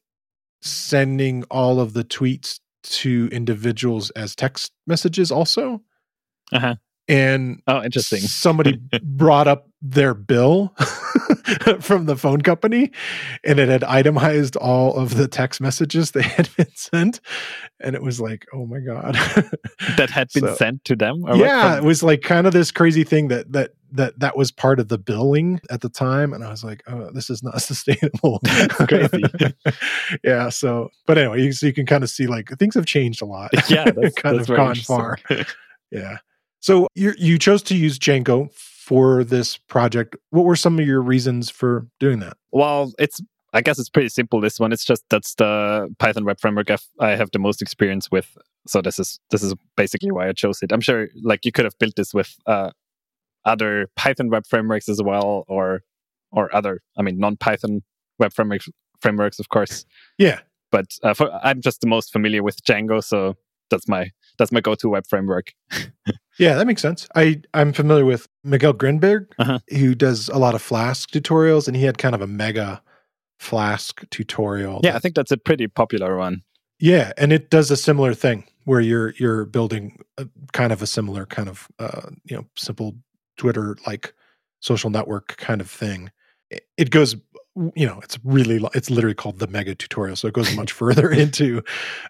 sending 0.63 1.43
all 1.51 1.81
of 1.81 1.95
the 1.95 2.05
tweets 2.05 2.61
to 2.83 3.29
individuals 3.33 4.11
as 4.11 4.37
text 4.37 4.71
messages 4.87 5.33
also. 5.33 5.83
Uh-huh. 6.53 6.77
And 7.11 7.61
oh, 7.67 7.83
interesting. 7.83 8.21
somebody 8.21 8.77
brought 9.03 9.49
up 9.49 9.69
their 9.83 10.15
bill 10.15 10.69
from 11.81 12.07
the 12.07 12.15
phone 12.17 12.41
company 12.41 12.93
and 13.43 13.59
it 13.59 13.69
had 13.69 13.83
itemized 13.83 14.55
all 14.57 14.95
of 14.95 15.17
the 15.17 15.27
text 15.27 15.61
messages 15.61 16.13
they 16.13 16.23
had 16.37 16.49
been 16.57 16.71
sent. 16.75 17.21
And 17.81 17.97
it 17.97 18.03
was 18.03 18.21
like 18.21 18.47
oh 18.53 18.65
my 18.65 18.79
god. 18.79 19.15
That 19.97 20.11
had 20.11 20.29
been 20.33 20.45
so, 20.45 20.55
sent 20.55 20.85
to 20.85 20.95
them? 20.95 21.25
Yeah 21.35 21.79
it 21.79 21.83
was 21.83 22.03
like 22.03 22.23
kind 22.23 22.47
of 22.47 22.53
this 22.53 22.71
crazy 22.71 23.03
thing 23.03 23.29
that 23.29 23.51
that 23.53 23.71
that 23.93 24.21
that 24.21 24.37
was 24.37 24.53
part 24.53 24.79
of 24.79 24.87
the 24.87 24.99
billing 24.99 25.61
at 25.69 25.81
the 25.81 25.89
time. 25.89 26.33
And 26.33 26.45
i 26.45 26.51
was 26.51 26.63
like 26.63 26.85
oh 26.87 27.11
this 27.13 27.29
is 27.29 27.43
not 27.43 27.61
sustainable. 27.61 28.41
Crazy. 28.71 29.25
Yeah 30.23 30.51
so 30.51 30.91
but 31.07 31.19
anyway 31.19 31.43
you, 31.43 31.53
so 31.53 31.67
you 31.67 31.73
can 31.73 31.87
kind 31.87 32.05
of 32.05 32.11
see 32.11 32.29
like 32.29 32.51
things 32.59 32.77
have 32.77 32.87
changed 32.87 33.21
a 33.21 33.27
lot. 33.27 33.51
Yeah 33.69 33.91
that's, 33.91 34.15
kind 34.15 34.39
that's 34.39 34.49
of 34.49 34.57
gone 34.57 34.77
far. 34.77 35.17
Yeah 35.91 36.19
so 36.61 36.87
you 36.95 37.15
you 37.19 37.39
chose 37.39 37.63
to 37.65 37.77
use 37.77 37.99
django 37.99 38.53
for 38.53 39.25
this 39.25 39.57
project. 39.57 40.17
What 40.31 40.45
were 40.45 40.57
some 40.57 40.79
of 40.79 40.87
your 40.87 41.01
reasons 41.01 41.51
for 41.51 41.87
doing 41.99 42.21
that? 42.21 42.37
Well, 42.53 42.93
it's 42.99 43.21
I 43.53 43.61
guess 43.63 43.79
it's 43.79 43.89
pretty 43.89 44.09
simple. 44.09 44.41
This 44.41 44.61
one, 44.61 44.73
it's 44.73 44.85
just 44.85 45.05
that's 45.11 45.35
the 45.35 45.93
Python 45.99 46.25
web 46.25 46.41
framework 46.41 46.71
I've, 46.71 46.87
I 47.01 47.11
have 47.11 47.31
the 47.33 47.39
most 47.39 47.63
experience 47.63 48.11
with. 48.11 48.37
So 48.67 48.83
this 48.83 48.99
is 48.99 49.19
this 49.31 49.43
is 49.43 49.55
basically 49.77 50.11
why 50.11 50.29
I 50.29 50.33
chose 50.33 50.63
it. 50.63 50.73
I'm 50.73 50.81
sure 50.81 51.09
like 51.23 51.45
you 51.45 51.53
could 51.53 51.65
have 51.65 51.79
built 51.79 51.95
this 51.97 52.13
with 52.13 52.37
uh, 52.47 52.71
other 53.45 53.89
Python 53.97 54.29
web 54.29 54.47
frameworks 54.47 54.89
as 54.89 55.03
well, 55.03 55.45
or 55.49 55.83
or 56.31 56.55
other 56.55 56.81
I 56.99 57.03
mean 57.03 57.19
non 57.19 57.37
Python 57.37 57.83
web 58.19 58.33
framework 58.33 58.63
frameworks, 59.01 59.39
of 59.39 59.49
course. 59.49 59.85
Yeah, 60.19 60.41
but 60.71 60.87
uh, 61.03 61.15
for, 61.15 61.31
I'm 61.43 61.61
just 61.61 61.81
the 61.81 61.87
most 61.87 62.13
familiar 62.13 62.43
with 62.43 62.63
Django, 62.63 63.03
so 63.03 63.35
that's 63.71 63.89
my 63.89 64.11
that's 64.41 64.51
my 64.53 64.61
go-to 64.61 64.89
web 64.89 65.07
framework. 65.07 65.53
yeah, 66.39 66.55
that 66.57 66.67
makes 66.67 66.83
sense. 66.83 67.07
I 67.15 67.41
I'm 67.55 67.73
familiar 67.73 68.05
with 68.05 68.27
Miguel 68.43 68.75
Grinberg, 68.75 69.27
uh-huh. 69.39 69.61
who 69.71 69.95
does 69.95 70.29
a 70.31 70.39
lot 70.39 70.55
of 70.55 70.63
Flask 70.63 71.11
tutorials, 71.11 71.69
and 71.69 71.77
he 71.77 71.85
had 71.85 71.99
kind 71.99 72.15
of 72.15 72.21
a 72.21 72.27
mega 72.27 72.83
Flask 73.39 74.03
tutorial. 74.11 74.81
Yeah, 74.83 74.91
that, 74.91 74.97
I 74.97 74.99
think 74.99 75.15
that's 75.15 75.31
a 75.31 75.37
pretty 75.37 75.67
popular 75.67 76.17
one. 76.19 76.43
Yeah, 76.79 77.13
and 77.17 77.33
it 77.33 77.51
does 77.51 77.71
a 77.71 77.77
similar 77.77 78.15
thing 78.15 78.45
where 78.65 78.81
you're 78.81 79.15
you're 79.19 79.45
building 79.47 79.99
a, 80.19 80.27
kind 80.53 80.73
of 80.73 80.83
a 80.83 80.87
similar 80.87 81.27
kind 81.27 81.49
of 81.49 81.69
uh, 81.79 82.11
you 82.25 82.37
know 82.37 82.47
simple 82.57 82.95
Twitter 83.37 83.77
like 83.87 84.13
social 84.61 84.91
network 84.91 85.37
kind 85.37 85.61
of 85.61 85.71
thing. 85.71 86.11
it- 86.51 86.67
it 86.77 86.91
goes 86.91 87.15
you 87.75 87.87
know 87.87 87.99
it's 88.03 88.19
really 88.23 88.61
it's 88.75 88.91
literally 88.91 89.15
called 89.15 89.39
the 89.39 89.47
mega 89.47 89.75
tutorial 89.75 90.15
so 90.15 90.29
it 90.29 90.35
goes 90.35 90.55
much 90.55 90.73
further 90.73 91.11
into 91.11 91.63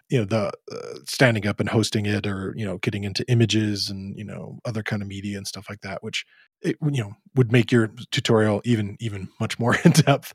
you 0.09 0.19
know 0.19 0.25
the 0.25 0.51
uh, 0.71 0.99
standing 1.05 1.47
up 1.47 1.59
and 1.59 1.69
hosting 1.69 2.05
it 2.05 2.27
or 2.27 2.53
you 2.55 2.65
know 2.65 2.77
getting 2.77 3.03
into 3.03 3.29
images 3.29 3.89
and 3.89 4.17
you 4.17 4.23
know 4.23 4.59
other 4.65 4.83
kind 4.83 5.01
of 5.01 5.07
media 5.07 5.37
and 5.37 5.47
stuff 5.47 5.65
like 5.69 5.81
that 5.81 6.03
which 6.03 6.25
it, 6.61 6.77
you 6.91 7.01
know 7.01 7.13
would 7.35 7.51
make 7.51 7.71
your 7.71 7.91
tutorial 8.11 8.61
even 8.65 8.97
even 8.99 9.29
much 9.39 9.57
more 9.59 9.75
in 9.85 9.91
depth 9.91 10.33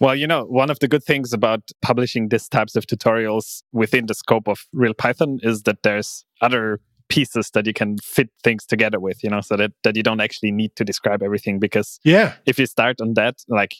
Well, 0.00 0.14
you 0.16 0.26
know, 0.26 0.44
one 0.44 0.70
of 0.70 0.78
the 0.78 0.88
good 0.88 1.04
things 1.04 1.34
about 1.34 1.60
publishing 1.82 2.30
these 2.30 2.48
types 2.48 2.76
of 2.76 2.86
tutorials 2.86 3.62
within 3.72 4.06
the 4.06 4.14
scope 4.14 4.48
of 4.48 4.60
real 4.72 4.94
Python 4.94 5.38
is 5.42 5.64
that 5.64 5.82
there's 5.82 6.24
other 6.40 6.80
pieces 7.08 7.50
that 7.50 7.66
you 7.66 7.72
can 7.72 7.98
fit 7.98 8.30
things 8.42 8.66
together 8.66 8.98
with, 8.98 9.22
you 9.22 9.30
know, 9.30 9.40
so 9.40 9.56
that, 9.56 9.72
that 9.84 9.96
you 9.96 10.02
don't 10.02 10.20
actually 10.20 10.50
need 10.50 10.74
to 10.76 10.84
describe 10.84 11.22
everything 11.22 11.58
because 11.58 12.00
yeah. 12.04 12.34
if 12.46 12.58
you 12.58 12.66
start 12.66 13.00
on 13.00 13.14
that, 13.14 13.36
like 13.48 13.76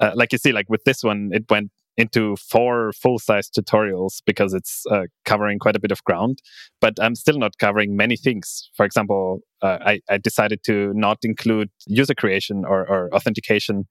uh, 0.00 0.12
like 0.14 0.32
you 0.32 0.38
see, 0.38 0.52
like 0.52 0.68
with 0.68 0.84
this 0.84 1.02
one, 1.02 1.30
it 1.32 1.44
went 1.50 1.70
into 1.96 2.36
four 2.36 2.92
full-size 2.92 3.50
tutorials 3.50 4.22
because 4.24 4.54
it's 4.54 4.84
uh, 4.90 5.02
covering 5.24 5.58
quite 5.58 5.74
a 5.74 5.80
bit 5.80 5.90
of 5.90 6.02
ground. 6.04 6.38
But 6.80 6.94
I'm 7.00 7.16
still 7.16 7.38
not 7.38 7.58
covering 7.58 7.96
many 7.96 8.16
things. 8.16 8.70
For 8.76 8.86
example, 8.86 9.40
uh, 9.62 9.78
I, 9.84 10.00
I 10.08 10.18
decided 10.18 10.62
to 10.66 10.92
not 10.94 11.18
include 11.22 11.70
user 11.88 12.14
creation 12.14 12.64
or, 12.64 12.88
or 12.88 13.12
authentication 13.12 13.88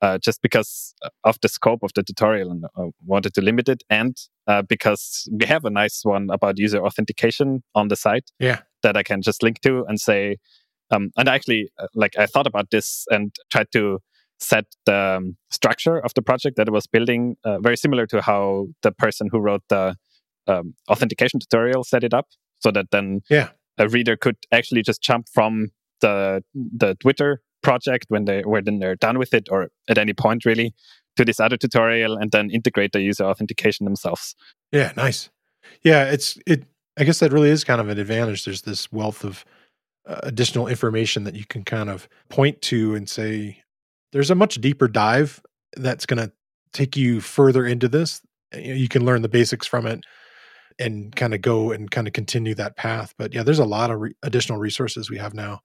uh, 0.00 0.18
just 0.18 0.40
because 0.40 0.94
of 1.24 1.36
the 1.42 1.48
scope 1.48 1.80
of 1.82 1.90
the 1.96 2.04
tutorial 2.04 2.52
and 2.52 2.64
I 2.76 2.90
wanted 3.04 3.34
to 3.34 3.40
limit 3.40 3.68
it, 3.68 3.82
and 3.90 4.16
uh, 4.46 4.62
because 4.62 5.28
we 5.32 5.44
have 5.46 5.64
a 5.64 5.70
nice 5.70 6.02
one 6.04 6.28
about 6.30 6.56
user 6.58 6.80
authentication 6.86 7.64
on 7.74 7.88
the 7.88 7.96
site 7.96 8.30
Yeah. 8.38 8.60
that 8.84 8.96
I 8.96 9.02
can 9.02 9.20
just 9.22 9.42
link 9.42 9.60
to 9.62 9.84
and 9.88 9.98
say. 10.00 10.36
Um, 10.92 11.10
and 11.16 11.28
actually, 11.28 11.70
uh, 11.80 11.88
like 11.96 12.16
I 12.16 12.26
thought 12.26 12.46
about 12.46 12.70
this 12.70 13.06
and 13.10 13.34
tried 13.50 13.72
to 13.72 13.98
set 14.40 14.64
the 14.86 15.16
um, 15.18 15.36
structure 15.50 15.98
of 15.98 16.12
the 16.14 16.22
project 16.22 16.56
that 16.56 16.68
I 16.68 16.70
was 16.72 16.86
building 16.86 17.36
uh, 17.44 17.58
very 17.58 17.76
similar 17.76 18.06
to 18.06 18.20
how 18.22 18.66
the 18.82 18.92
person 18.92 19.28
who 19.32 19.38
wrote 19.40 19.62
the 19.68 19.96
um, 20.46 20.74
authentication 20.90 21.40
tutorial 21.40 21.84
set 21.84 22.04
it 22.04 22.14
up, 22.14 22.26
so 22.60 22.70
that 22.70 22.86
then 22.90 23.20
Yeah. 23.28 23.50
a 23.78 23.88
reader 23.88 24.16
could 24.16 24.36
actually 24.52 24.82
just 24.82 25.02
jump 25.02 25.28
from 25.28 25.70
the 26.00 26.42
the 26.54 26.94
Twitter 27.00 27.40
project 27.62 28.06
when 28.08 28.24
they 28.24 28.42
when 28.42 28.78
they're 28.78 28.94
done 28.96 29.18
with 29.18 29.34
it 29.34 29.48
or 29.50 29.68
at 29.88 29.98
any 29.98 30.12
point 30.14 30.44
really 30.44 30.72
to 31.16 31.24
this 31.24 31.40
other 31.40 31.56
tutorial 31.56 32.16
and 32.16 32.30
then 32.30 32.50
integrate 32.50 32.92
the 32.92 33.00
user 33.00 33.24
authentication 33.24 33.84
themselves. 33.84 34.36
Yeah, 34.70 34.92
nice. 34.96 35.30
Yeah, 35.82 36.04
it's 36.04 36.38
it. 36.46 36.64
I 36.96 37.04
guess 37.04 37.18
that 37.18 37.32
really 37.32 37.50
is 37.50 37.64
kind 37.64 37.80
of 37.80 37.88
an 37.88 37.98
advantage. 37.98 38.44
There's 38.44 38.62
this 38.62 38.90
wealth 38.92 39.24
of 39.24 39.44
uh, 40.06 40.20
additional 40.22 40.68
information 40.68 41.24
that 41.24 41.34
you 41.34 41.44
can 41.46 41.64
kind 41.64 41.90
of 41.90 42.08
point 42.28 42.62
to 42.62 42.94
and 42.94 43.08
say, 43.08 43.62
"There's 44.12 44.30
a 44.30 44.34
much 44.34 44.60
deeper 44.60 44.88
dive 44.88 45.40
that's 45.76 46.06
going 46.06 46.24
to 46.26 46.32
take 46.72 46.96
you 46.96 47.20
further 47.20 47.66
into 47.66 47.88
this." 47.88 48.20
Eh, 48.52 48.74
you, 48.74 48.88
can 48.88 49.04
learn 49.04 49.22
the 49.22 49.28
basics 49.28 49.66
from 49.66 49.86
it 49.86 50.00
and 50.78 51.14
kind 51.14 51.34
of 51.34 51.42
go 51.42 51.72
and 51.72 51.90
kind 51.90 52.06
of 52.06 52.12
continue 52.12 52.54
that 52.54 52.76
path. 52.76 53.14
But 53.18 53.34
yeah, 53.34 53.42
there's 53.42 53.58
a 53.58 53.64
lot 53.64 53.90
of 53.90 54.00
re- 54.00 54.14
additional 54.22 54.58
resources 54.58 55.10
we 55.10 55.18
have 55.18 55.34
now. 55.34 55.60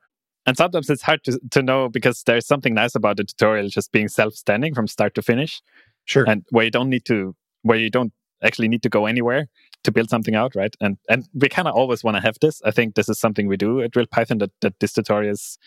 And 0.45 0.57
sometimes 0.57 0.89
it's 0.89 1.03
hard 1.03 1.23
to, 1.23 1.39
to 1.51 1.61
know 1.61 1.87
because 1.87 2.23
there's 2.23 2.45
something 2.45 2.73
nice 2.73 2.95
about 2.95 3.17
the 3.17 3.23
tutorial 3.23 3.69
just 3.69 3.91
being 3.91 4.09
self-standing 4.09 4.73
from 4.73 4.87
start 4.87 5.15
to 5.15 5.21
finish 5.21 5.61
Sure. 6.05 6.25
and 6.27 6.43
where 6.49 6.65
you 6.65 6.71
don't 6.71 6.89
need 6.89 7.05
to 7.05 7.33
where 7.61 7.77
you 7.77 7.89
don't 7.89 8.11
actually 8.43 8.67
need 8.67 8.83
to 8.83 8.89
go 8.89 9.05
anywhere 9.05 9.47
to 9.85 9.91
build 9.91 10.09
something 10.09 10.35
out 10.35 10.53
right 10.53 10.75
and 10.81 10.97
and 11.07 11.29
we 11.33 11.47
kind 11.47 11.65
of 11.65 11.73
always 11.73 12.03
want 12.03 12.17
to 12.17 12.21
have 12.21 12.35
this 12.41 12.61
i 12.65 12.71
think 12.71 12.95
this 12.95 13.07
is 13.07 13.17
something 13.17 13.47
we 13.47 13.55
do 13.55 13.81
at 13.81 13.95
real 13.95 14.05
python 14.05 14.39
that, 14.39 14.51
that 14.59 14.77
this 14.81 14.91
tutorials 14.91 15.57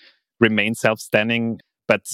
remain 0.40 0.75
self-standing 0.75 1.59
but 1.88 2.06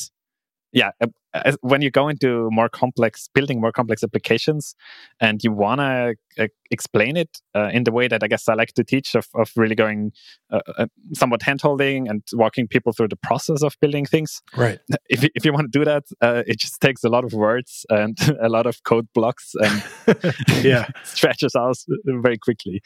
yeah 0.73 0.91
uh, 1.35 1.53
when 1.61 1.83
you 1.83 1.91
go 1.91 2.09
into 2.09 2.49
more 2.51 2.69
complex 2.69 3.29
building 3.35 3.61
more 3.61 3.73
complex 3.73 4.03
applications 4.03 4.75
and 5.21 5.43
you 5.45 5.53
want 5.53 5.81
to 5.81 6.15
uh, 6.43 6.47
explain 6.71 7.17
it 7.17 7.39
uh, 7.55 7.69
in 7.73 7.85
the 7.85 7.93
way 7.93 8.09
that 8.09 8.23
i 8.23 8.27
guess 8.29 8.49
i 8.49 8.55
like 8.55 8.73
to 8.73 8.83
teach 8.85 9.15
of, 9.15 9.27
of 9.35 9.51
really 9.57 9.75
going 9.75 10.13
uh, 10.51 10.61
uh, 10.79 10.87
somewhat 11.15 11.43
hand-holding 11.43 12.09
and 12.09 12.23
walking 12.33 12.67
people 12.67 12.93
through 12.93 13.09
the 13.09 13.17
process 13.23 13.63
of 13.63 13.77
building 13.81 14.07
things 14.07 14.41
right. 14.57 14.81
if, 15.09 15.23
you- 15.23 15.31
if 15.35 15.45
you 15.45 15.53
want 15.53 15.71
to 15.71 15.79
do 15.79 15.85
that 15.85 16.05
uh, 16.21 16.43
it 16.47 16.59
just 16.59 16.81
takes 16.81 17.05
a 17.05 17.09
lot 17.09 17.25
of 17.25 17.33
words 17.33 17.85
and 17.91 18.17
a 18.43 18.49
lot 18.49 18.67
of 18.67 18.83
code 18.85 19.07
blocks 19.15 19.55
and 19.63 19.85
yeah. 20.65 20.87
stretches 21.05 21.55
out 21.55 21.77
very 22.07 22.39
quickly 22.39 22.81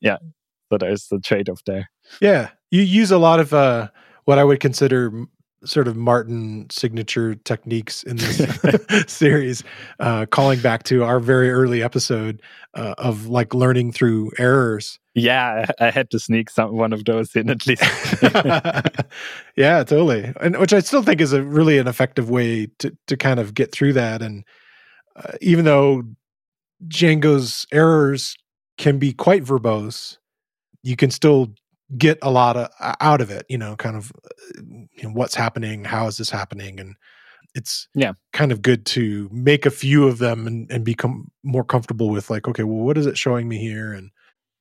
yeah 0.00 0.16
so 0.70 0.78
there's 0.78 1.06
the 1.08 1.20
trade-off 1.20 1.62
there 1.66 1.88
Yeah, 2.20 2.50
you 2.70 2.82
use 2.82 3.10
a 3.12 3.18
lot 3.18 3.40
of 3.40 3.52
uh, 3.54 3.88
what 4.24 4.38
I 4.38 4.44
would 4.44 4.58
consider 4.60 5.12
sort 5.66 5.88
of 5.88 5.96
Martin 5.96 6.66
signature 6.70 7.34
techniques 7.34 8.02
in 8.02 8.16
this 8.16 8.40
series, 9.12 9.64
uh, 10.00 10.26
calling 10.26 10.60
back 10.60 10.84
to 10.84 11.04
our 11.04 11.20
very 11.20 11.50
early 11.50 11.82
episode 11.82 12.40
uh, 12.74 12.94
of 12.98 13.26
like 13.26 13.54
learning 13.54 13.92
through 13.92 14.30
errors. 14.38 14.98
yeah 15.14 15.66
i, 15.80 15.90
had 15.90 16.10
to 16.10 16.18
sneak 16.18 16.50
some 16.50 16.76
one 16.76 16.92
of 16.92 17.06
those 17.06 17.34
in 17.34 17.48
at 17.48 17.66
least 17.66 17.82
yeah, 19.56 19.82
totally, 19.82 20.32
and 20.40 20.58
which 20.58 20.72
I 20.72 20.80
still 20.80 21.02
think 21.02 21.20
is 21.20 21.32
a 21.32 21.42
really 21.42 21.78
an 21.78 21.88
effective 21.88 22.30
way 22.30 22.68
to 22.78 22.96
to 23.06 23.16
kind 23.16 23.40
of 23.40 23.54
get 23.54 23.72
through 23.72 23.94
that. 23.94 24.22
And 24.22 24.44
uh, 25.16 25.32
even 25.40 25.64
though 25.64 26.02
Django's 26.86 27.66
errors 27.72 28.36
can 28.76 28.98
be 28.98 29.12
quite 29.12 29.44
verbose, 29.44 30.18
you 30.82 30.96
can 30.96 31.10
still 31.10 31.48
get 31.96 32.18
a 32.22 32.30
lot 32.30 32.56
of, 32.56 32.68
out 33.00 33.20
of 33.20 33.30
it. 33.30 33.46
You 33.48 33.58
know, 33.58 33.76
kind 33.76 33.96
of 33.96 34.12
uh, 34.24 34.62
you 34.92 35.02
know, 35.04 35.10
what's 35.10 35.34
happening, 35.34 35.84
how 35.84 36.06
is 36.06 36.16
this 36.16 36.30
happening, 36.30 36.80
and 36.80 36.94
it's 37.54 37.88
Yeah. 37.94 38.12
kind 38.32 38.52
of 38.52 38.60
good 38.62 38.84
to 38.86 39.28
make 39.32 39.64
a 39.66 39.70
few 39.70 40.06
of 40.06 40.18
them 40.18 40.46
and, 40.46 40.70
and 40.70 40.84
become 40.84 41.30
more 41.42 41.64
comfortable 41.64 42.10
with 42.10 42.28
like, 42.28 42.46
okay, 42.48 42.64
well, 42.64 42.84
what 42.84 42.98
is 42.98 43.06
it 43.06 43.16
showing 43.16 43.48
me 43.48 43.58
here? 43.58 43.92
And 43.92 44.10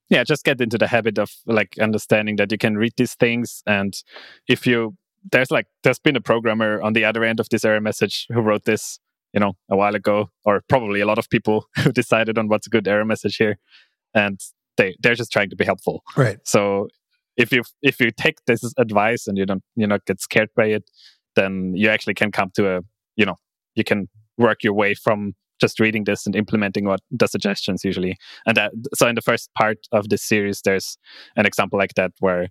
yeah 0.09 0.23
just 0.23 0.43
get 0.45 0.61
into 0.61 0.77
the 0.77 0.87
habit 0.87 1.17
of 1.17 1.31
like 1.45 1.77
understanding 1.79 2.35
that 2.35 2.51
you 2.51 2.57
can 2.57 2.77
read 2.77 2.93
these 2.97 3.15
things 3.15 3.63
and 3.65 4.03
if 4.47 4.67
you 4.67 4.95
there's 5.31 5.49
like 5.49 5.65
there's 5.83 5.97
been 5.99 6.15
a 6.15 6.21
programmer 6.21 6.79
on 6.81 6.93
the 6.93 7.03
other 7.03 7.23
end 7.23 7.39
of 7.39 7.49
this 7.49 7.65
error 7.65 7.81
message 7.81 8.27
who 8.29 8.39
wrote 8.39 8.65
this 8.65 8.99
you 9.33 9.39
know 9.39 9.53
a 9.71 9.75
while 9.75 9.95
ago 9.95 10.29
or 10.43 10.61
probably 10.69 11.01
a 11.01 11.05
lot 11.07 11.17
of 11.17 11.27
people 11.29 11.65
who 11.77 11.91
decided 11.91 12.37
on 12.37 12.47
what's 12.47 12.67
a 12.67 12.69
good 12.69 12.87
error 12.87 13.03
message 13.05 13.37
here 13.37 13.57
and 14.13 14.39
they 14.77 14.95
they're 15.01 15.15
just 15.15 15.31
trying 15.31 15.49
to 15.49 15.55
be 15.55 15.65
helpful 15.65 16.03
right, 16.15 16.37
so 16.43 16.87
if 17.37 17.51
you 17.51 17.63
if 17.81 17.99
you 17.99 18.11
take 18.11 18.37
this 18.45 18.61
advice 18.77 19.27
and 19.27 19.37
you 19.37 19.45
don't 19.45 19.63
you 19.75 19.87
not 19.87 20.05
get 20.05 20.21
scared 20.21 20.49
by 20.55 20.65
it 20.65 20.89
then 21.35 21.73
you 21.75 21.89
actually 21.89 22.13
can 22.13 22.31
come 22.31 22.51
to 22.55 22.77
a 22.77 22.81
you 23.15 23.25
know 23.25 23.35
you 23.75 23.83
can 23.83 24.07
work 24.37 24.63
your 24.63 24.73
way 24.73 24.93
from 24.93 25.33
just 25.59 25.79
reading 25.79 26.03
this 26.03 26.25
and 26.25 26.35
implementing 26.35 26.85
what 26.85 26.99
the 27.11 27.27
suggestions 27.27 27.83
usually. 27.83 28.17
And 28.45 28.57
that, 28.57 28.73
so 28.93 29.07
in 29.07 29.15
the 29.15 29.21
first 29.21 29.49
part 29.57 29.77
of 29.91 30.09
this 30.09 30.23
series 30.23 30.61
there's 30.61 30.97
an 31.35 31.45
example 31.45 31.79
like 31.79 31.93
that 31.95 32.11
where 32.19 32.49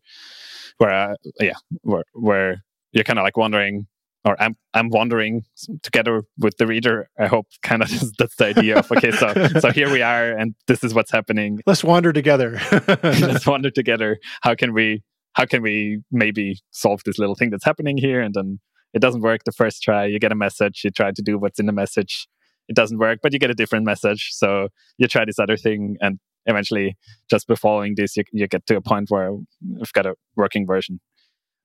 where 0.79 0.93
uh, 0.93 1.15
yeah 1.41 1.55
where 1.83 2.05
where 2.15 2.65
you're 2.93 3.05
kind 3.05 3.19
of 3.19 3.25
like 3.25 3.37
wondering 3.37 3.87
or 4.25 4.41
I'm 4.41 4.57
I'm 4.73 4.89
wondering 4.89 5.43
together 5.83 6.23
with 6.39 6.57
the 6.57 6.67
reader. 6.67 7.09
I 7.19 7.27
hope 7.27 7.47
kind 7.63 7.83
of 7.85 7.91
that's 8.19 8.37
the 8.37 8.47
idea 8.47 8.79
of 8.79 8.91
okay, 8.91 9.11
so 9.11 9.33
so 9.61 9.71
here 9.71 9.91
we 9.91 10.03
are, 10.03 10.33
and 10.33 10.55
this 10.67 10.83
is 10.83 10.95
what's 10.95 11.11
happening. 11.11 11.61
let's 11.67 11.85
wander 11.85 12.13
together. 12.13 12.61
Let's 13.03 13.47
wonder 13.47 13.71
together 13.71 14.19
how 14.43 14.55
can 14.55 14.73
we 14.73 15.03
how 15.35 15.45
can 15.45 15.63
we 15.63 16.01
maybe 16.11 16.61
solve 16.71 17.03
this 17.05 17.19
little 17.19 17.35
thing 17.35 17.51
that's 17.51 17.65
happening 17.65 17.99
here, 17.99 18.21
and 18.21 18.35
then 18.35 18.61
it 18.93 19.01
doesn't 19.01 19.21
work 19.21 19.43
the 19.45 19.53
first 19.53 19.83
try. 19.83 20.07
You 20.07 20.19
get 20.19 20.33
a 20.33 20.37
message, 20.37 20.83
you 20.85 20.91
try 20.91 21.11
to 21.11 21.23
do 21.23 21.39
what's 21.39 21.59
in 21.59 21.67
the 21.67 21.73
message, 21.73 22.29
it 22.69 22.77
doesn't 22.77 22.99
work, 22.99 23.19
but 23.23 23.33
you 23.33 23.39
get 23.39 23.51
a 23.51 23.55
different 23.55 23.85
message. 23.85 24.31
So 24.33 24.69
you 24.99 25.09
try 25.09 25.25
this 25.25 25.39
other 25.39 25.57
thing, 25.57 25.97
and 26.01 26.19
eventually, 26.47 26.97
just 27.29 27.47
by 27.47 27.57
following 27.57 27.95
this, 27.97 28.17
you, 28.17 28.25
you 28.33 28.47
get 28.47 28.67
to 28.67 28.77
a 28.77 28.81
point 28.81 29.11
where 29.11 29.33
you've 29.61 29.93
got 29.93 30.07
a 30.07 30.15
working 30.37 30.67
version. 30.67 31.01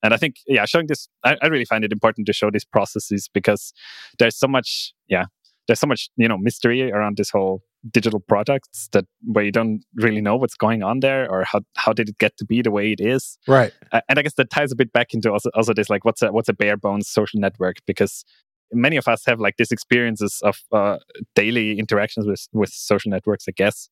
And 0.02 0.14
I 0.14 0.18
think, 0.18 0.36
yeah, 0.48 0.66
showing 0.66 0.88
this, 0.88 1.08
I, 1.24 1.38
I 1.42 1.48
really 1.48 1.66
find 1.66 1.84
it 1.84 1.92
important 1.92 2.28
to 2.28 2.34
show 2.34 2.50
these 2.52 2.66
processes 2.66 3.30
because 3.34 3.74
there's 4.18 4.38
so 4.38 4.48
much, 4.48 4.94
yeah, 5.08 5.26
there's 5.68 5.80
so 5.80 5.88
much, 5.88 6.10
you 6.16 6.28
know, 6.28 6.38
mystery 6.38 6.92
around 6.92 7.18
this 7.18 7.30
whole 7.30 7.62
digital 7.92 8.20
products 8.20 8.90
that 8.92 9.06
where 9.24 9.46
you 9.46 9.52
don't 9.52 9.84
really 9.96 10.22
know 10.22 10.36
what's 10.36 10.56
going 10.56 10.84
on 10.84 11.00
there 11.00 11.30
or 11.30 11.44
how 11.46 11.62
how 11.78 11.94
did 11.94 12.10
it 12.10 12.18
get 12.18 12.36
to 12.38 12.46
be 12.46 12.62
the 12.62 12.72
way 12.72 12.92
it 12.92 13.00
is. 13.00 13.38
right. 13.48 13.72
Uh, 13.92 14.02
and 14.10 14.20
I 14.20 14.22
guess 14.22 14.34
that 14.36 14.50
ties 14.50 14.72
a 14.72 14.76
bit 14.76 14.92
back 14.92 15.14
into 15.14 15.32
also, 15.32 15.50
also 15.54 15.74
this 15.74 15.90
like 15.90 16.04
what's 16.04 16.22
a 16.22 16.32
what's 16.32 16.50
a 16.50 16.54
bare 16.54 16.78
bones 16.78 17.08
social 17.08 17.40
network 17.40 17.78
because 17.86 18.26
many 18.72 18.98
of 18.98 19.08
us 19.08 19.24
have 19.26 19.40
like 19.40 19.56
these 19.58 19.72
experiences 19.72 20.42
of 20.44 20.60
uh, 20.72 20.98
daily 21.36 21.80
interactions 21.80 22.28
with 22.28 22.48
with 22.52 22.70
social 22.70 23.12
networks. 23.12 23.46
I 23.48 23.54
guess 23.56 23.90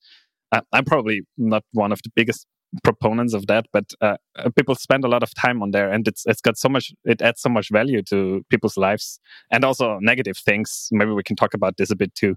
uh, 0.52 0.62
I'm 0.74 0.86
probably 0.86 1.22
not 1.38 1.64
one 1.72 1.92
of 1.92 2.02
the 2.04 2.10
biggest 2.16 2.46
proponents 2.83 3.33
of 3.33 3.47
that, 3.47 3.65
but 3.71 3.86
uh, 4.01 4.17
uh, 4.38 4.50
people 4.55 4.75
spend 4.75 5.03
a 5.03 5.07
lot 5.07 5.24
of 5.24 5.33
time 5.36 5.62
on 5.63 5.71
there, 5.71 5.89
and 5.91 6.07
it's 6.07 6.24
it's 6.25 6.41
got 6.41 6.57
so 6.57 6.69
much 6.69 6.93
it 7.05 7.21
adds 7.21 7.41
so 7.41 7.50
much 7.50 7.69
value 7.71 8.01
to 8.03 8.45
people's 8.50 8.77
lives 8.77 9.19
and 9.51 9.63
also 9.63 10.00
negative 10.01 10.38
things. 10.38 10.89
Maybe 10.91 11.12
we 11.12 11.24
can 11.24 11.36
talk 11.36 11.53
about 11.53 11.77
this 11.77 11.91
a 11.91 11.95
bit 11.95 12.13
too. 12.15 12.36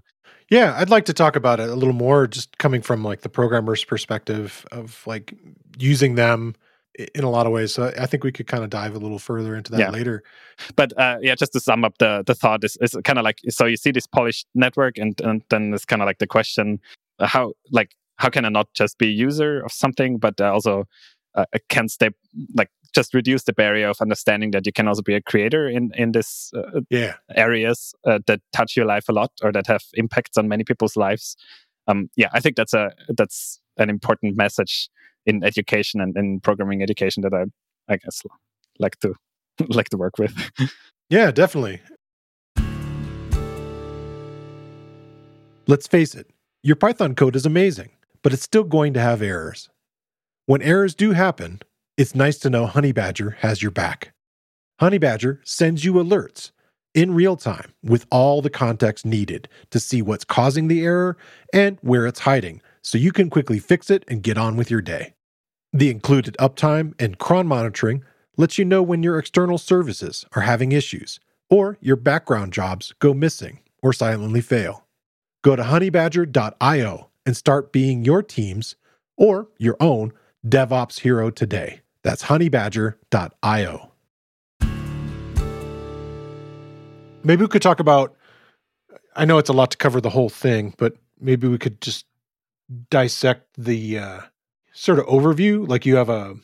Yeah, 0.49 0.75
I'd 0.77 0.89
like 0.89 1.05
to 1.05 1.13
talk 1.13 1.35
about 1.35 1.59
it 1.59 1.69
a 1.69 1.75
little 1.75 1.93
more, 1.93 2.27
just 2.27 2.57
coming 2.57 2.81
from 2.81 3.03
like 3.03 3.21
the 3.21 3.29
programmer's 3.29 3.83
perspective 3.83 4.65
of 4.71 5.01
like 5.05 5.33
using 5.77 6.15
them 6.15 6.55
in 7.15 7.23
a 7.23 7.29
lot 7.29 7.45
of 7.45 7.53
ways. 7.53 7.73
So 7.73 7.91
I 7.97 8.05
think 8.05 8.23
we 8.23 8.31
could 8.33 8.47
kind 8.47 8.63
of 8.63 8.69
dive 8.69 8.95
a 8.95 8.99
little 8.99 9.19
further 9.19 9.55
into 9.55 9.71
that 9.71 9.79
Yeah. 9.79 9.89
later. 9.91 10.23
but 10.75 10.97
uh, 10.97 11.17
yeah, 11.21 11.35
just 11.35 11.53
to 11.53 11.59
sum 11.59 11.83
up 11.85 11.97
the 11.99 12.23
the 12.25 12.35
thought 12.35 12.63
is, 12.63 12.77
is 12.81 12.95
kind 13.03 13.17
of 13.19 13.23
like 13.23 13.39
so 13.49 13.65
you 13.65 13.77
see 13.77 13.91
this 13.91 14.07
polished 14.07 14.47
network, 14.55 14.97
and 14.97 15.19
and 15.21 15.43
then 15.49 15.73
it's 15.73 15.85
kind 15.85 16.01
of 16.01 16.05
like 16.05 16.19
the 16.19 16.27
question 16.27 16.79
how 17.19 17.53
like 17.71 17.91
how 18.21 18.29
can 18.29 18.45
I 18.45 18.49
not 18.49 18.67
just 18.73 18.97
be 18.97 19.07
a 19.07 19.27
user 19.27 19.61
of 19.65 19.71
something, 19.71 20.17
but 20.19 20.39
uh, 20.39 20.51
also 20.53 20.85
uh, 21.35 21.45
can 21.69 21.87
step 21.89 22.13
like 22.55 22.69
just 22.93 23.13
reduce 23.13 23.43
the 23.45 23.53
barrier 23.53 23.87
of 23.89 23.97
understanding 24.01 24.51
that 24.51 24.65
you 24.65 24.71
can 24.73 24.87
also 24.87 25.01
be 25.01 25.15
a 25.15 25.21
creator 25.21 25.67
in 25.67 25.91
in 25.95 26.11
this 26.11 26.51
uh, 26.55 26.81
Yeah. 26.89 27.13
areas 27.35 27.93
uh, 28.05 28.19
that 28.27 28.41
touch 28.53 28.77
your 28.77 28.85
life 28.85 29.09
a 29.09 29.13
lot 29.13 29.31
or 29.43 29.51
that 29.51 29.67
have 29.67 29.83
impacts 29.93 30.37
on 30.37 30.47
many 30.47 30.63
people's 30.63 30.95
lives. 30.95 31.35
Um, 31.87 32.09
yeah, 32.15 32.29
I 32.33 32.39
think 32.41 32.55
that's 32.55 32.73
a 32.73 32.91
that's 33.17 33.59
an 33.77 33.89
important 33.89 34.37
message 34.37 34.89
in 35.25 35.43
education 35.43 36.01
and 36.01 36.17
in 36.17 36.39
programming 36.41 36.83
education 36.83 37.23
that 37.23 37.33
I 37.33 37.45
I 37.93 37.97
guess 37.97 38.21
like 38.79 38.99
to 38.99 39.13
like 39.77 39.89
to 39.89 39.97
work 39.97 40.17
with. 40.19 40.33
Yeah, 41.09 41.31
definitely. 41.31 41.81
Let's 45.67 45.87
face 45.87 46.15
it, 46.15 46.27
your 46.63 46.75
Python 46.75 47.15
code 47.15 47.35
is 47.35 47.45
amazing, 47.45 47.89
but 48.23 48.33
it's 48.33 48.43
still 48.43 48.63
going 48.63 48.93
to 48.93 49.01
have 49.01 49.21
errors. 49.21 49.69
When 50.45 50.61
errors 50.61 50.95
do 50.95 51.11
happen, 51.11 51.61
it's 51.97 52.15
nice 52.15 52.37
to 52.39 52.49
know 52.49 52.67
Honeybadger 52.67 53.35
has 53.37 53.61
your 53.61 53.71
back. 53.71 54.13
Honeybadger 54.79 55.39
sends 55.43 55.85
you 55.85 55.93
alerts 55.93 56.51
in 56.93 57.13
real 57.13 57.37
time 57.37 57.73
with 57.83 58.05
all 58.09 58.41
the 58.41 58.49
context 58.49 59.05
needed 59.05 59.47
to 59.69 59.79
see 59.79 60.01
what's 60.01 60.25
causing 60.25 60.67
the 60.67 60.83
error 60.83 61.17
and 61.53 61.77
where 61.81 62.07
it's 62.07 62.21
hiding 62.21 62.61
so 62.81 62.97
you 62.97 63.11
can 63.11 63.29
quickly 63.29 63.59
fix 63.59 63.89
it 63.89 64.03
and 64.07 64.23
get 64.23 64.37
on 64.37 64.57
with 64.57 64.71
your 64.71 64.81
day. 64.81 65.13
The 65.71 65.89
included 65.89 66.35
uptime 66.39 66.93
and 66.99 67.17
cron 67.17 67.47
monitoring 67.47 68.03
lets 68.37 68.57
you 68.57 68.65
know 68.65 68.81
when 68.81 69.03
your 69.03 69.19
external 69.19 69.57
services 69.57 70.25
are 70.33 70.41
having 70.41 70.71
issues 70.71 71.19
or 71.49 71.77
your 71.79 71.95
background 71.95 72.51
jobs 72.51 72.93
go 72.99 73.13
missing 73.13 73.59
or 73.83 73.93
silently 73.93 74.41
fail. 74.41 74.85
Go 75.43 75.55
to 75.55 75.63
honeybadger.io 75.63 77.10
and 77.25 77.35
start 77.37 77.71
being 77.71 78.03
your 78.05 78.23
team's 78.23 78.75
or 79.17 79.47
your 79.57 79.77
own 79.79 80.13
DevOps 80.45 80.99
hero 81.01 81.29
today. 81.29 81.81
That's 82.03 82.23
honeybadger.io. 82.23 83.91
Maybe 87.23 87.43
we 87.43 87.47
could 87.47 87.61
talk 87.61 87.79
about 87.79 88.15
I 89.15 89.25
know 89.25 89.37
it's 89.37 89.49
a 89.49 89.53
lot 89.53 89.71
to 89.71 89.77
cover 89.77 89.99
the 90.01 90.09
whole 90.09 90.29
thing, 90.29 90.73
but 90.77 90.95
maybe 91.19 91.47
we 91.47 91.57
could 91.57 91.81
just 91.81 92.05
dissect 92.89 93.45
the 93.57 93.99
uh, 93.99 94.21
sort 94.73 94.97
of 94.99 95.05
overview 95.05 95.67
like 95.67 95.85
you 95.85 95.97
have 95.97 96.09
a 96.09 96.35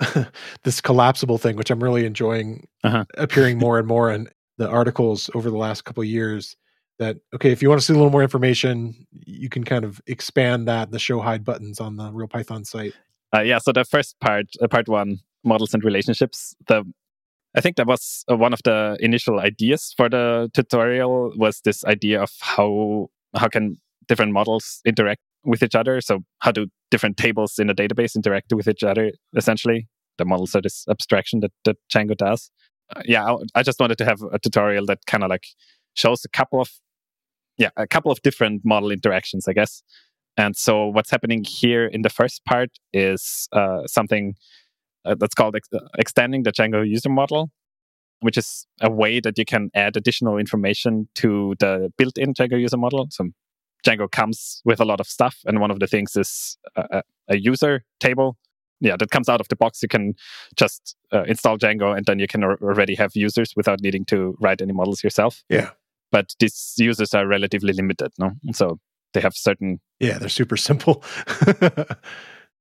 this 0.64 0.80
collapsible 0.80 1.38
thing 1.38 1.56
which 1.56 1.70
I'm 1.70 1.82
really 1.82 2.04
enjoying 2.04 2.66
Uh-huh. 2.84 3.04
appearing 3.16 3.58
more 3.58 3.78
and 3.78 3.86
more 3.86 4.10
in 4.12 4.28
the 4.58 4.68
articles 4.68 5.30
over 5.34 5.48
the 5.50 5.56
last 5.56 5.84
couple 5.84 6.02
of 6.02 6.08
years 6.08 6.56
that 6.98 7.16
okay 7.34 7.50
if 7.52 7.62
you 7.62 7.68
want 7.68 7.80
to 7.80 7.86
see 7.86 7.92
a 7.92 7.96
little 7.96 8.10
more 8.10 8.22
information 8.22 9.06
you 9.26 9.48
can 9.48 9.64
kind 9.64 9.84
of 9.84 10.00
expand 10.06 10.66
that 10.68 10.90
the 10.90 10.98
show 10.98 11.20
hide 11.20 11.44
buttons 11.44 11.80
on 11.80 11.96
the 11.96 12.10
real 12.12 12.28
python 12.28 12.64
site 12.64 12.94
Uh, 13.36 13.40
yeah, 13.40 13.58
so 13.58 13.72
the 13.72 13.84
first 13.84 14.18
part, 14.20 14.46
uh, 14.62 14.68
part 14.68 14.88
one, 14.88 15.18
models 15.44 15.74
and 15.74 15.84
relationships. 15.84 16.54
The 16.66 16.82
I 17.54 17.60
think 17.60 17.76
that 17.76 17.86
was 17.86 18.24
uh, 18.30 18.36
one 18.36 18.52
of 18.52 18.60
the 18.64 18.96
initial 19.00 19.40
ideas 19.40 19.94
for 19.96 20.08
the 20.08 20.50
tutorial 20.54 21.32
was 21.36 21.60
this 21.64 21.84
idea 21.84 22.22
of 22.22 22.30
how 22.40 23.08
how 23.36 23.48
can 23.48 23.76
different 24.06 24.32
models 24.32 24.80
interact 24.84 25.20
with 25.44 25.62
each 25.62 25.74
other. 25.74 26.00
So 26.00 26.20
how 26.38 26.52
do 26.52 26.68
different 26.90 27.16
tables 27.16 27.58
in 27.58 27.70
a 27.70 27.74
database 27.74 28.16
interact 28.16 28.52
with 28.52 28.68
each 28.68 28.82
other? 28.82 29.12
Essentially, 29.36 29.88
the 30.16 30.24
models 30.24 30.54
are 30.54 30.62
this 30.62 30.84
abstraction 30.88 31.40
that, 31.40 31.52
that 31.64 31.76
Django 31.92 32.16
does. 32.16 32.50
Uh, 32.94 33.02
yeah, 33.04 33.24
I, 33.24 33.60
I 33.60 33.62
just 33.62 33.80
wanted 33.80 33.98
to 33.98 34.04
have 34.06 34.22
a 34.32 34.38
tutorial 34.38 34.86
that 34.86 35.00
kind 35.06 35.22
of 35.22 35.30
like 35.30 35.46
shows 35.94 36.24
a 36.24 36.28
couple 36.30 36.60
of 36.60 36.70
yeah 37.58 37.70
a 37.76 37.86
couple 37.86 38.10
of 38.10 38.22
different 38.22 38.62
model 38.64 38.90
interactions, 38.90 39.46
I 39.48 39.52
guess. 39.52 39.82
And 40.36 40.56
so 40.56 40.86
what's 40.86 41.10
happening 41.10 41.44
here 41.44 41.86
in 41.86 42.02
the 42.02 42.10
first 42.10 42.44
part 42.44 42.70
is 42.92 43.48
uh, 43.52 43.86
something 43.86 44.34
uh, 45.04 45.16
that's 45.18 45.34
called 45.34 45.56
ex- 45.56 45.68
uh, 45.74 45.80
extending 45.98 46.44
the 46.44 46.52
Django 46.52 46.88
user 46.88 47.08
model, 47.08 47.50
which 48.20 48.38
is 48.38 48.66
a 48.80 48.90
way 48.90 49.18
that 49.20 49.36
you 49.36 49.44
can 49.44 49.70
add 49.74 49.96
additional 49.96 50.38
information 50.38 51.08
to 51.16 51.54
the 51.58 51.92
built-in 51.98 52.34
Django 52.34 52.60
user 52.60 52.76
model. 52.76 53.08
So 53.10 53.30
Django 53.84 54.08
comes 54.10 54.62
with 54.64 54.80
a 54.80 54.84
lot 54.84 55.00
of 55.00 55.06
stuff, 55.08 55.38
and 55.44 55.60
one 55.60 55.72
of 55.72 55.80
the 55.80 55.86
things 55.88 56.16
is 56.16 56.56
a, 56.76 57.02
a- 57.28 57.36
user 57.36 57.84
table. 58.00 58.36
Yeah, 58.80 58.96
that 58.96 59.10
comes 59.10 59.28
out 59.28 59.40
of 59.40 59.48
the 59.48 59.56
box. 59.56 59.82
You 59.82 59.88
can 59.88 60.14
just 60.56 60.96
uh, 61.12 61.24
install 61.24 61.58
Django, 61.58 61.96
and 61.96 62.06
then 62.06 62.20
you 62.20 62.28
can 62.28 62.44
al- 62.44 62.56
already 62.62 62.94
have 62.94 63.10
users 63.16 63.54
without 63.56 63.80
needing 63.80 64.04
to 64.06 64.36
write 64.40 64.62
any 64.62 64.72
models 64.72 65.02
yourself. 65.02 65.42
yeah 65.50 65.70
But 66.10 66.34
these 66.38 66.74
users 66.78 67.14
are 67.14 67.26
relatively 67.26 67.72
limited, 67.72 68.12
no? 68.18 68.32
So 68.52 68.78
they 69.14 69.20
have 69.20 69.34
certain 69.34 69.80
yeah 70.00 70.18
they're 70.18 70.28
super 70.28 70.56
simple. 70.56 71.02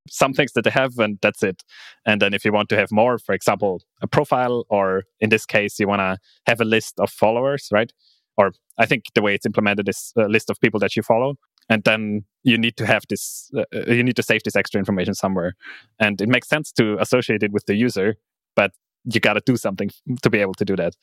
some 0.10 0.31
things 0.31 0.53
that 0.53 0.63
they 0.63 0.69
have 0.69 0.97
and 0.99 1.17
that's 1.21 1.43
it. 1.43 1.63
And 2.05 2.21
then 2.21 2.33
if 2.33 2.45
you 2.45 2.53
want 2.53 2.69
to 2.69 2.77
have 2.77 2.91
more 2.91 3.17
for 3.17 3.33
example 3.33 3.81
a 4.01 4.07
profile 4.07 4.65
or 4.69 5.03
in 5.19 5.29
this 5.29 5.45
case 5.45 5.79
you 5.79 5.88
want 5.88 5.99
to 5.99 6.17
have 6.45 6.62
a 6.62 6.65
list 6.65 6.99
of 6.99 7.10
followers 7.10 7.67
right? 7.71 7.91
Or 8.38 8.51
i 8.77 8.86
think 8.86 9.05
the 9.15 9.21
way 9.21 9.33
it's 9.33 9.45
implemented 9.45 9.89
is 9.89 10.13
a 10.17 10.27
list 10.27 10.49
of 10.49 10.60
people 10.60 10.79
that 10.79 10.95
you 10.95 11.03
follow. 11.03 11.36
And 11.69 11.83
then 11.83 12.23
you 12.43 12.57
need 12.57 12.77
to 12.77 12.86
have 12.86 13.03
this 13.10 13.51
uh, 13.57 13.63
uh, 13.75 13.91
you 13.91 14.03
need 14.03 14.15
to 14.15 14.23
save 14.23 14.43
this 14.43 14.55
extra 14.55 14.79
information 14.79 15.13
somewhere. 15.13 15.53
And 15.99 16.21
it 16.21 16.29
makes 16.29 16.47
sense 16.47 16.71
to 16.73 16.97
associate 16.99 17.43
it 17.43 17.51
with 17.51 17.65
the 17.65 17.75
user 17.75 18.15
but 18.55 18.71
you 19.05 19.19
got 19.19 19.33
to 19.33 19.41
do 19.45 19.55
something 19.55 19.89
to 20.21 20.29
be 20.29 20.39
able 20.39 20.53
to 20.55 20.65
do 20.65 20.75
that 20.75 20.95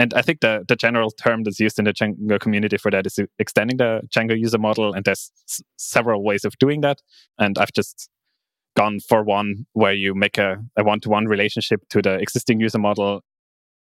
and 0.00 0.14
i 0.14 0.22
think 0.22 0.40
the, 0.40 0.64
the 0.66 0.76
general 0.76 1.10
term 1.10 1.42
that's 1.44 1.60
used 1.60 1.78
in 1.78 1.84
the 1.84 1.92
django 1.92 2.40
community 2.40 2.78
for 2.78 2.90
that 2.90 3.06
is 3.06 3.18
extending 3.38 3.76
the 3.76 4.00
django 4.14 4.36
user 4.46 4.58
model 4.58 4.94
and 4.94 5.04
there's 5.04 5.30
s- 5.48 5.60
several 5.76 6.24
ways 6.24 6.44
of 6.44 6.58
doing 6.58 6.80
that. 6.80 6.98
And 7.38 7.58
i've 7.58 7.72
just 7.72 8.08
gone 8.76 9.00
for 9.00 9.22
one 9.22 9.66
where 9.74 9.92
you 9.92 10.14
make 10.14 10.38
a, 10.38 10.56
a 10.76 10.84
one-to-one 10.84 11.26
relationship 11.26 11.80
to 11.90 12.00
the 12.00 12.14
existing 12.14 12.60
user 12.60 12.78
model. 12.78 13.20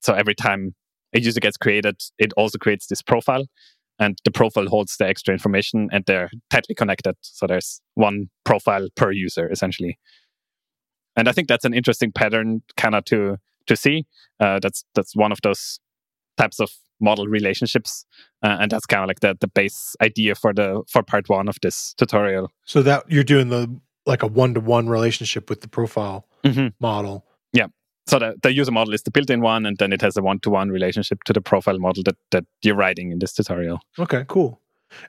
So 0.02 0.12
every 0.12 0.34
time 0.34 0.74
a 1.14 1.20
user 1.20 1.40
gets 1.40 1.56
created 1.56 1.96
it 2.18 2.32
also 2.36 2.58
creates 2.58 2.86
this 2.86 3.02
profile 3.02 3.46
and 3.98 4.16
the 4.24 4.30
profile 4.30 4.66
holds 4.66 4.96
the 4.96 5.06
extra 5.08 5.32
information 5.32 5.88
and 5.90 6.04
they're 6.06 6.30
tightly 6.50 6.74
connected. 6.74 7.16
So 7.22 7.46
there's 7.46 7.80
one 7.94 8.28
profile 8.44 8.88
per 8.94 9.10
user 9.10 9.50
essentially. 9.50 9.98
And 11.16 11.28
i 11.28 11.32
think 11.32 11.48
that's 11.48 11.64
an 11.64 11.74
interesting 11.74 12.12
pattern 12.12 12.62
kind 12.76 12.94
of 12.94 13.04
to 13.06 13.38
to 13.66 13.76
see. 13.76 14.06
Uh, 14.40 14.58
that's 14.60 14.84
that's 14.94 15.16
one 15.16 15.32
of 15.32 15.40
those 15.42 15.80
types 16.36 16.60
of 16.60 16.70
model 17.00 17.26
relationships 17.26 18.06
uh, 18.42 18.56
and 18.60 18.70
that's 18.70 18.86
kind 18.86 19.02
of 19.02 19.08
like 19.08 19.20
the 19.20 19.36
the 19.40 19.48
base 19.48 19.96
idea 20.00 20.34
for 20.34 20.52
the 20.54 20.82
for 20.88 21.02
part 21.02 21.28
one 21.28 21.48
of 21.48 21.56
this 21.62 21.94
tutorial. 21.98 22.50
So 22.64 22.82
that 22.82 23.04
you're 23.10 23.24
doing 23.24 23.48
the 23.50 23.68
like 24.06 24.22
a 24.22 24.26
one-to-one 24.26 24.88
relationship 24.88 25.48
with 25.50 25.60
the 25.60 25.68
profile 25.68 26.26
Mhm. 26.44 26.72
model. 26.80 27.24
So 28.06 28.18
the, 28.18 28.34
the 28.42 28.52
user 28.52 28.70
model 28.70 28.92
is 28.92 29.02
the 29.02 29.10
built-in 29.10 29.40
one 29.40 29.64
and 29.64 29.78
then 29.78 29.90
it 29.90 30.02
has 30.02 30.14
a 30.18 30.22
one-to-one 30.22 30.68
relationship 30.70 31.24
to 31.24 31.32
the 31.32 31.40
profile 31.40 31.78
model 31.78 32.02
that, 32.02 32.16
that 32.32 32.44
you're 32.62 32.74
writing 32.76 33.10
in 33.12 33.18
this 33.18 33.32
tutorial. 33.32 33.80
Okay 33.98 34.26
cool. 34.28 34.60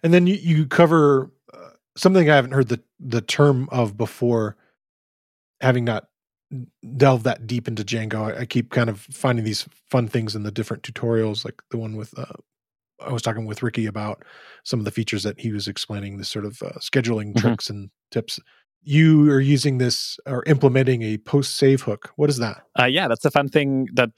And 0.01 0.13
then 0.13 0.27
you, 0.27 0.35
you 0.35 0.65
cover 0.65 1.29
uh, 1.53 1.71
something 1.97 2.29
i 2.29 2.35
haven't 2.35 2.53
heard 2.53 2.69
the 2.69 2.79
the 3.01 3.19
term 3.19 3.67
of 3.69 3.97
before 3.97 4.55
having 5.59 5.83
not 5.83 6.07
delved 6.97 7.23
that 7.23 7.47
deep 7.47 7.67
into 7.67 7.83
django. 7.83 8.35
I, 8.35 8.41
I 8.41 8.45
keep 8.45 8.71
kind 8.71 8.89
of 8.89 8.99
finding 9.01 9.45
these 9.45 9.67
fun 9.89 10.07
things 10.07 10.35
in 10.35 10.43
the 10.43 10.51
different 10.51 10.83
tutorials 10.83 11.43
like 11.43 11.61
the 11.71 11.77
one 11.77 11.95
with 11.95 12.17
uh, 12.17 12.25
i 13.05 13.11
was 13.11 13.21
talking 13.21 13.45
with 13.45 13.63
ricky 13.63 13.85
about 13.87 14.23
some 14.63 14.79
of 14.79 14.85
the 14.85 14.91
features 14.91 15.23
that 15.23 15.39
he 15.39 15.51
was 15.51 15.67
explaining 15.67 16.17
this 16.17 16.29
sort 16.29 16.45
of 16.45 16.61
uh, 16.61 16.71
scheduling 16.79 17.33
Mhm. 17.33 17.41
tricks 17.41 17.69
and 17.69 17.89
tips. 18.11 18.39
You 18.87 19.29
are 19.31 19.39
using 19.41 19.79
this 19.79 20.19
or 20.27 20.43
implementing 20.45 21.01
a 21.01 21.17
post 21.17 21.55
save 21.55 21.81
hook. 21.81 22.11
What 22.15 22.29
is 22.29 22.37
that? 22.37 22.63
Uh, 22.79 22.85
yeah 22.85 23.07
that's 23.07 23.25
a 23.25 23.31
fun 23.31 23.49
thing 23.49 23.87
that 23.93 24.11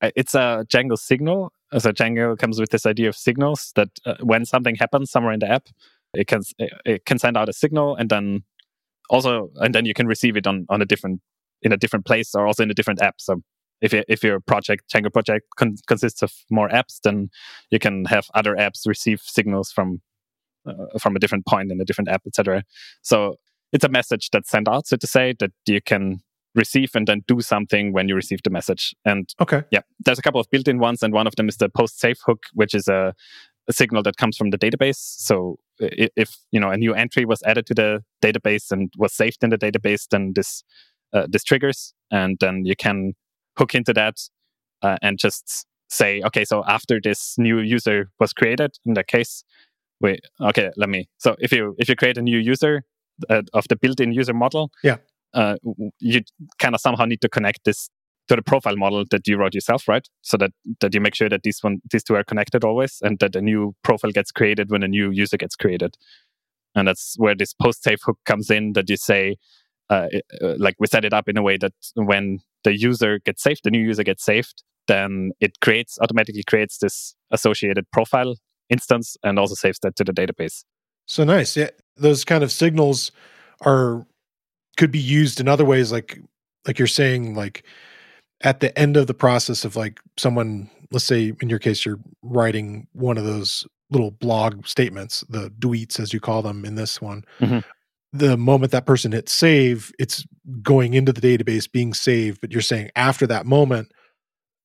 uh, 0.00 0.10
it's 0.16 0.34
a 0.34 0.64
django 0.72 0.96
signal. 0.96 1.52
So 1.76 1.90
django 1.90 2.38
comes 2.38 2.60
with 2.60 2.70
this 2.70 2.86
idea 2.86 3.08
of 3.08 3.16
signals 3.16 3.72
that 3.74 3.88
uh, 4.06 4.14
when 4.22 4.44
something 4.44 4.76
happens 4.76 5.10
somewhere 5.10 5.32
in 5.32 5.40
the 5.40 5.50
app 5.50 5.66
it 6.14 6.28
can 6.28 6.42
it 6.84 7.04
can 7.04 7.18
send 7.18 7.36
out 7.36 7.48
a 7.48 7.52
signal 7.52 7.96
and 7.96 8.08
then 8.08 8.44
also 9.10 9.50
and 9.56 9.74
then 9.74 9.84
you 9.84 9.94
can 9.94 10.06
receive 10.06 10.36
it 10.36 10.46
on 10.46 10.64
on 10.68 10.80
a 10.80 10.86
different 10.86 11.20
in 11.64 11.72
a 11.72 11.76
different 11.76 12.06
place 12.06 12.34
or 12.34 12.46
also 12.46 12.62
in 12.62 12.70
a 12.70 12.74
different 12.74 13.02
app 13.02 13.16
so 13.18 13.40
if, 13.80 13.92
you, 13.92 14.02
if 14.08 14.22
your 14.22 14.40
project 14.40 14.84
Django 14.92 15.12
project 15.12 15.46
con- 15.56 15.76
consists 15.86 16.22
of 16.22 16.32
more 16.50 16.68
apps, 16.70 17.00
then 17.04 17.28
you 17.70 17.78
can 17.78 18.06
have 18.06 18.26
other 18.34 18.54
apps 18.54 18.86
receive 18.86 19.20
signals 19.20 19.70
from 19.70 20.00
uh, 20.66 20.98
from 20.98 21.14
a 21.14 21.18
different 21.18 21.46
point 21.46 21.70
in 21.70 21.78
a 21.80 21.84
different 21.84 22.08
app, 22.08 22.22
etc. 22.26 22.64
So 23.02 23.36
it's 23.72 23.84
a 23.84 23.88
message 23.88 24.30
that's 24.32 24.48
sent 24.48 24.66
out, 24.66 24.86
so 24.86 24.96
to 24.96 25.06
say, 25.06 25.34
that 25.38 25.52
you 25.66 25.82
can 25.82 26.20
receive 26.54 26.92
and 26.94 27.06
then 27.06 27.22
do 27.28 27.42
something 27.42 27.92
when 27.92 28.08
you 28.08 28.14
receive 28.14 28.42
the 28.44 28.50
message. 28.50 28.94
And 29.04 29.28
okay 29.40 29.64
yeah, 29.70 29.80
there's 30.04 30.18
a 30.18 30.22
couple 30.22 30.40
of 30.40 30.50
built-in 30.50 30.78
ones, 30.78 31.02
and 31.02 31.12
one 31.12 31.26
of 31.26 31.36
them 31.36 31.48
is 31.48 31.58
the 31.58 31.68
post 31.68 32.00
save 32.00 32.18
hook, 32.24 32.44
which 32.54 32.74
is 32.74 32.88
a, 32.88 33.14
a 33.68 33.72
signal 33.74 34.02
that 34.04 34.16
comes 34.16 34.38
from 34.38 34.50
the 34.50 34.58
database. 34.58 34.96
So 34.98 35.58
if 35.78 36.36
you 36.50 36.60
know 36.60 36.70
a 36.70 36.78
new 36.78 36.94
entry 36.94 37.26
was 37.26 37.42
added 37.42 37.66
to 37.66 37.74
the 37.74 38.02
database 38.22 38.70
and 38.70 38.90
was 38.96 39.12
saved 39.12 39.44
in 39.44 39.50
the 39.50 39.58
database, 39.58 40.06
then 40.10 40.32
this 40.34 40.64
uh, 41.14 41.26
this 41.30 41.44
triggers, 41.44 41.94
and 42.10 42.36
then 42.40 42.64
you 42.64 42.74
can 42.76 43.14
hook 43.58 43.74
into 43.74 43.92
that 43.94 44.16
uh, 44.82 44.96
and 45.00 45.18
just 45.18 45.66
say, 45.88 46.20
okay, 46.26 46.44
so 46.44 46.64
after 46.66 47.00
this 47.00 47.36
new 47.38 47.60
user 47.60 48.10
was 48.18 48.32
created, 48.32 48.72
in 48.84 48.94
that 48.94 49.06
case, 49.06 49.44
wait, 50.00 50.20
okay, 50.40 50.70
let 50.76 50.88
me. 50.88 51.08
So 51.18 51.36
if 51.38 51.52
you 51.52 51.74
if 51.78 51.88
you 51.88 51.96
create 51.96 52.18
a 52.18 52.22
new 52.22 52.38
user 52.38 52.82
uh, 53.30 53.42
of 53.52 53.64
the 53.68 53.76
built-in 53.76 54.12
user 54.12 54.34
model, 54.34 54.70
Yeah. 54.82 54.96
uh, 55.34 55.56
you 56.00 56.22
kind 56.58 56.74
of 56.74 56.80
somehow 56.80 57.04
need 57.04 57.20
to 57.20 57.28
connect 57.28 57.60
this 57.64 57.88
to 58.28 58.36
the 58.36 58.42
profile 58.42 58.76
model 58.76 59.04
that 59.10 59.28
you 59.28 59.36
wrote 59.36 59.54
yourself, 59.54 59.86
right? 59.86 60.08
So 60.22 60.36
that 60.38 60.50
that 60.80 60.94
you 60.94 61.00
make 61.00 61.14
sure 61.14 61.28
that 61.28 61.42
these 61.42 61.58
one 61.62 61.78
these 61.92 62.02
two 62.02 62.16
are 62.16 62.24
connected 62.24 62.64
always, 62.64 62.98
and 63.02 63.18
that 63.20 63.36
a 63.36 63.40
new 63.40 63.74
profile 63.84 64.10
gets 64.12 64.32
created 64.32 64.70
when 64.70 64.82
a 64.82 64.88
new 64.88 65.10
user 65.10 65.36
gets 65.36 65.54
created, 65.56 65.94
and 66.74 66.88
that's 66.88 67.14
where 67.18 67.36
this 67.36 67.52
post 67.54 67.82
save 67.84 67.98
hook 68.04 68.18
comes 68.24 68.50
in. 68.50 68.72
That 68.72 68.88
you 68.90 68.96
say, 68.96 69.36
uh, 69.90 70.08
it- 70.10 70.24
uh, 70.42 70.54
like 70.58 70.74
we 70.78 70.86
set 70.86 71.04
it 71.04 71.12
up 71.12 71.28
in 71.28 71.36
a 71.36 71.42
way 71.42 71.56
that 71.56 71.72
when 71.94 72.40
the 72.64 72.78
user 72.78 73.18
gets 73.20 73.42
saved, 73.42 73.60
the 73.64 73.70
new 73.70 73.80
user 73.80 74.02
gets 74.04 74.24
saved, 74.24 74.62
then 74.88 75.32
it 75.40 75.60
creates 75.60 75.98
automatically 76.00 76.42
creates 76.42 76.78
this 76.78 77.14
associated 77.30 77.90
profile 77.90 78.36
instance 78.70 79.16
and 79.22 79.38
also 79.38 79.54
saves 79.54 79.78
that 79.80 79.96
to 79.96 80.04
the 80.04 80.12
database. 80.12 80.64
So 81.06 81.24
nice. 81.24 81.56
Yeah, 81.56 81.70
those 81.96 82.24
kind 82.24 82.42
of 82.42 82.50
signals 82.50 83.10
are 83.60 84.06
could 84.76 84.90
be 84.90 84.98
used 84.98 85.38
in 85.40 85.48
other 85.48 85.64
ways, 85.64 85.92
like 85.92 86.18
like 86.66 86.78
you're 86.78 86.88
saying, 86.88 87.34
like 87.34 87.62
at 88.40 88.60
the 88.60 88.76
end 88.78 88.96
of 88.96 89.06
the 89.06 89.14
process 89.14 89.64
of 89.64 89.76
like 89.76 90.00
someone, 90.16 90.68
let's 90.90 91.04
say 91.04 91.32
in 91.40 91.48
your 91.48 91.58
case, 91.58 91.84
you're 91.84 92.00
writing 92.22 92.86
one 92.92 93.16
of 93.18 93.24
those 93.24 93.66
little 93.90 94.10
blog 94.10 94.66
statements, 94.66 95.22
the 95.28 95.50
tweets 95.60 96.00
as 96.00 96.12
you 96.12 96.20
call 96.20 96.42
them 96.42 96.64
in 96.64 96.74
this 96.74 97.00
one. 97.00 97.22
Mhm. 97.40 97.62
The 98.16 98.36
moment 98.36 98.70
that 98.70 98.86
person 98.86 99.10
hits 99.10 99.32
save, 99.32 99.90
it's 99.98 100.24
going 100.62 100.94
into 100.94 101.12
the 101.12 101.20
database, 101.20 101.70
being 101.70 101.92
saved. 101.92 102.40
But 102.40 102.52
you're 102.52 102.62
saying 102.62 102.90
after 102.94 103.26
that 103.26 103.44
moment, 103.44 103.90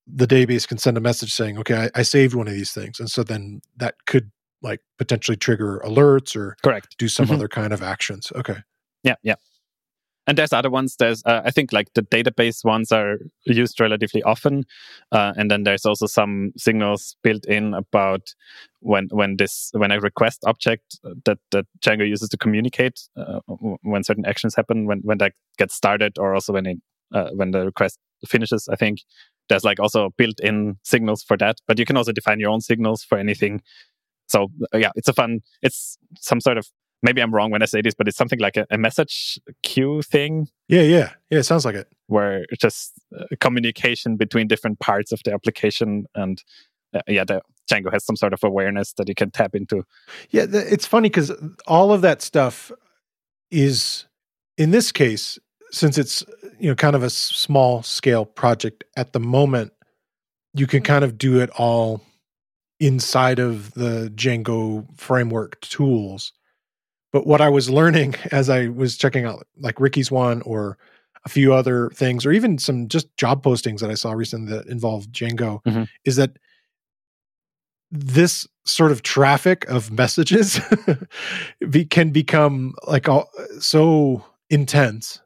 the 0.05 0.27
database 0.27 0.67
can 0.67 0.77
send 0.77 0.97
a 0.97 1.01
message 1.01 1.33
saying, 1.33 1.57
"Okay, 1.57 1.75
I, 1.95 1.99
I 1.99 2.01
saved 2.03 2.35
one 2.35 2.47
of 2.47 2.53
these 2.53 2.71
things," 2.71 2.99
and 2.99 3.09
so 3.09 3.23
then 3.23 3.62
that 3.77 3.95
could 4.05 4.31
like 4.62 4.81
potentially 4.99 5.35
trigger 5.35 5.81
alerts 5.83 6.35
or 6.35 6.57
Correct. 6.62 6.95
do 6.99 7.07
some 7.07 7.25
Mhm. 7.27 7.33
other 7.33 7.47
kind 7.47 7.73
of 7.73 7.81
actions. 7.81 8.31
Okay. 8.35 8.57
Yeah, 9.03 9.15
yeah. 9.23 9.35
And 10.29 10.37
there's 10.37 10.53
other 10.53 10.69
ones. 10.69 10.95
There's 10.95 11.23
uh, 11.25 11.41
I 11.43 11.49
think 11.49 11.73
like 11.73 11.91
the 11.95 12.03
database 12.03 12.63
ones 12.63 12.91
are 12.91 13.17
used 13.45 13.79
relatively 13.79 14.21
often, 14.21 14.63
uh, 15.11 15.33
and 15.35 15.49
then 15.49 15.63
there's 15.63 15.87
also 15.87 16.05
some 16.05 16.53
signals 16.55 17.17
built 17.23 17.47
in 17.47 17.73
about 17.73 18.35
when 18.81 19.07
when 19.09 19.37
this 19.37 19.71
when 19.73 19.89
a 19.89 19.99
request 19.99 20.43
object 20.45 20.99
that 21.25 21.39
that 21.49 21.65
Django 21.81 22.07
uses 22.07 22.29
to 22.29 22.37
communicate 22.37 22.99
uh, 23.17 23.39
when 23.81 24.03
certain 24.03 24.23
actions 24.27 24.53
happen 24.53 24.85
when 24.85 24.99
when 24.99 25.17
that 25.17 25.33
gets 25.57 25.73
started 25.73 26.19
or 26.19 26.35
also 26.35 26.53
when 26.53 26.67
it 26.67 26.77
uh, 27.11 27.31
when 27.31 27.49
the 27.49 27.65
request 27.65 27.97
finishes. 28.27 28.69
I 28.71 28.75
think 28.75 28.99
there's 29.47 29.63
like 29.63 29.79
also 29.79 30.11
built-in 30.15 30.77
signals 30.83 31.23
for 31.23 31.37
that, 31.37 31.57
but 31.67 31.79
you 31.79 31.85
can 31.85 31.97
also 31.97 32.11
define 32.11 32.39
your 32.39 32.51
own 32.51 32.61
signals 32.61 33.03
for 33.03 33.17
anything. 33.17 33.63
So 34.27 34.49
uh, 34.75 34.77
yeah, 34.77 34.91
it's 34.95 35.07
a 35.07 35.13
fun. 35.13 35.39
It's 35.63 35.97
some 36.19 36.39
sort 36.39 36.59
of 36.59 36.67
maybe 37.01 37.21
I'm 37.21 37.33
wrong 37.33 37.51
when 37.51 37.62
I 37.62 37.65
say 37.65 37.81
this, 37.81 37.93
but 37.93 38.07
it's 38.07 38.17
something 38.17 38.39
like 38.39 38.57
a, 38.57 38.65
a 38.69 38.77
message 38.77 39.39
queue 39.63 40.01
thing 40.01 40.47
Yeah, 40.67 40.81
yeah, 40.81 41.12
yeah. 41.29 41.39
It 41.39 41.43
sounds 41.43 41.65
like 41.65 41.75
it. 41.75 41.88
where 42.07 42.45
it's 42.49 42.62
just 42.62 42.93
uh, 43.17 43.25
communication 43.39 44.17
between 44.17 44.47
different 44.47 44.79
parts 44.79 45.12
of 45.12 45.21
the 45.23 45.33
application 45.33 46.05
and 46.15 46.43
uh, 46.93 47.01
yeah, 47.07 47.23
the 47.23 47.41
Django 47.69 47.91
has 47.91 48.03
some 48.03 48.15
sort 48.15 48.33
of 48.33 48.43
awareness 48.43 48.93
that 48.93 49.07
you 49.07 49.15
can 49.15 49.31
tap 49.31 49.55
into. 49.55 49.83
Yeah, 50.31 50.47
th- 50.47 50.65
it's 50.71 50.88
funny 50.88 51.09
because 51.09 51.31
all 51.67 51.93
of 51.93 52.01
that 52.01 52.21
stuff 52.21 52.71
is, 53.51 54.05
in 54.57 54.71
this 54.71 54.91
case, 54.91 55.38
since 55.71 55.97
it's 55.97 56.23
you 56.59 56.69
know 56.69 56.75
kind 56.75 56.95
of 56.95 57.03
a 57.03 57.09
small 57.09 57.83
scale 57.83 58.25
project 58.25 58.83
at 58.97 59.13
the 59.13 59.19
moment, 59.19 59.71
you 60.55 60.65
can 60.65 60.81
kind 60.81 61.03
of 61.03 61.17
do 61.17 61.39
it 61.39 61.51
all 61.51 62.01
inside 62.79 63.39
of 63.39 63.73
the 63.73 64.12
Django 64.15 64.88
framework 64.97 65.59
tools. 65.62 66.33
But 67.12 67.26
what 67.28 67.41
I 67.41 67.50
was 67.50 67.69
learning 67.69 68.15
as 68.32 68.50
I 68.50 68.67
was 68.67 68.98
checking 68.98 69.26
out 69.26 69.45
like 69.58 69.80
Ricky's 69.80 70.12
one 70.12 70.41
or 70.43 70.78
a 71.26 71.30
few 71.30 71.54
other 71.54 71.89
things, 71.93 72.26
or 72.26 72.32
even 72.32 72.58
some 72.58 72.88
just 72.88 73.15
job 73.17 73.43
postings 73.43 73.80
that 73.80 73.89
I 73.91 73.95
saw 73.95 74.12
recently 74.13 74.52
that 74.54 74.67
involved 74.67 75.12
Django, 75.12 75.62
Mhm. 75.63 75.88
is 76.06 76.15
that 76.15 76.38
this 77.91 78.48
sort 78.65 78.91
of 78.91 79.02
traffic 79.02 79.67
of 79.67 79.91
messages 79.91 80.60
be, 81.69 81.86
can 81.86 82.12
become 82.12 82.74
like 82.88 83.10
all, 83.10 83.30
so 83.60 84.24
intense 84.50 85.19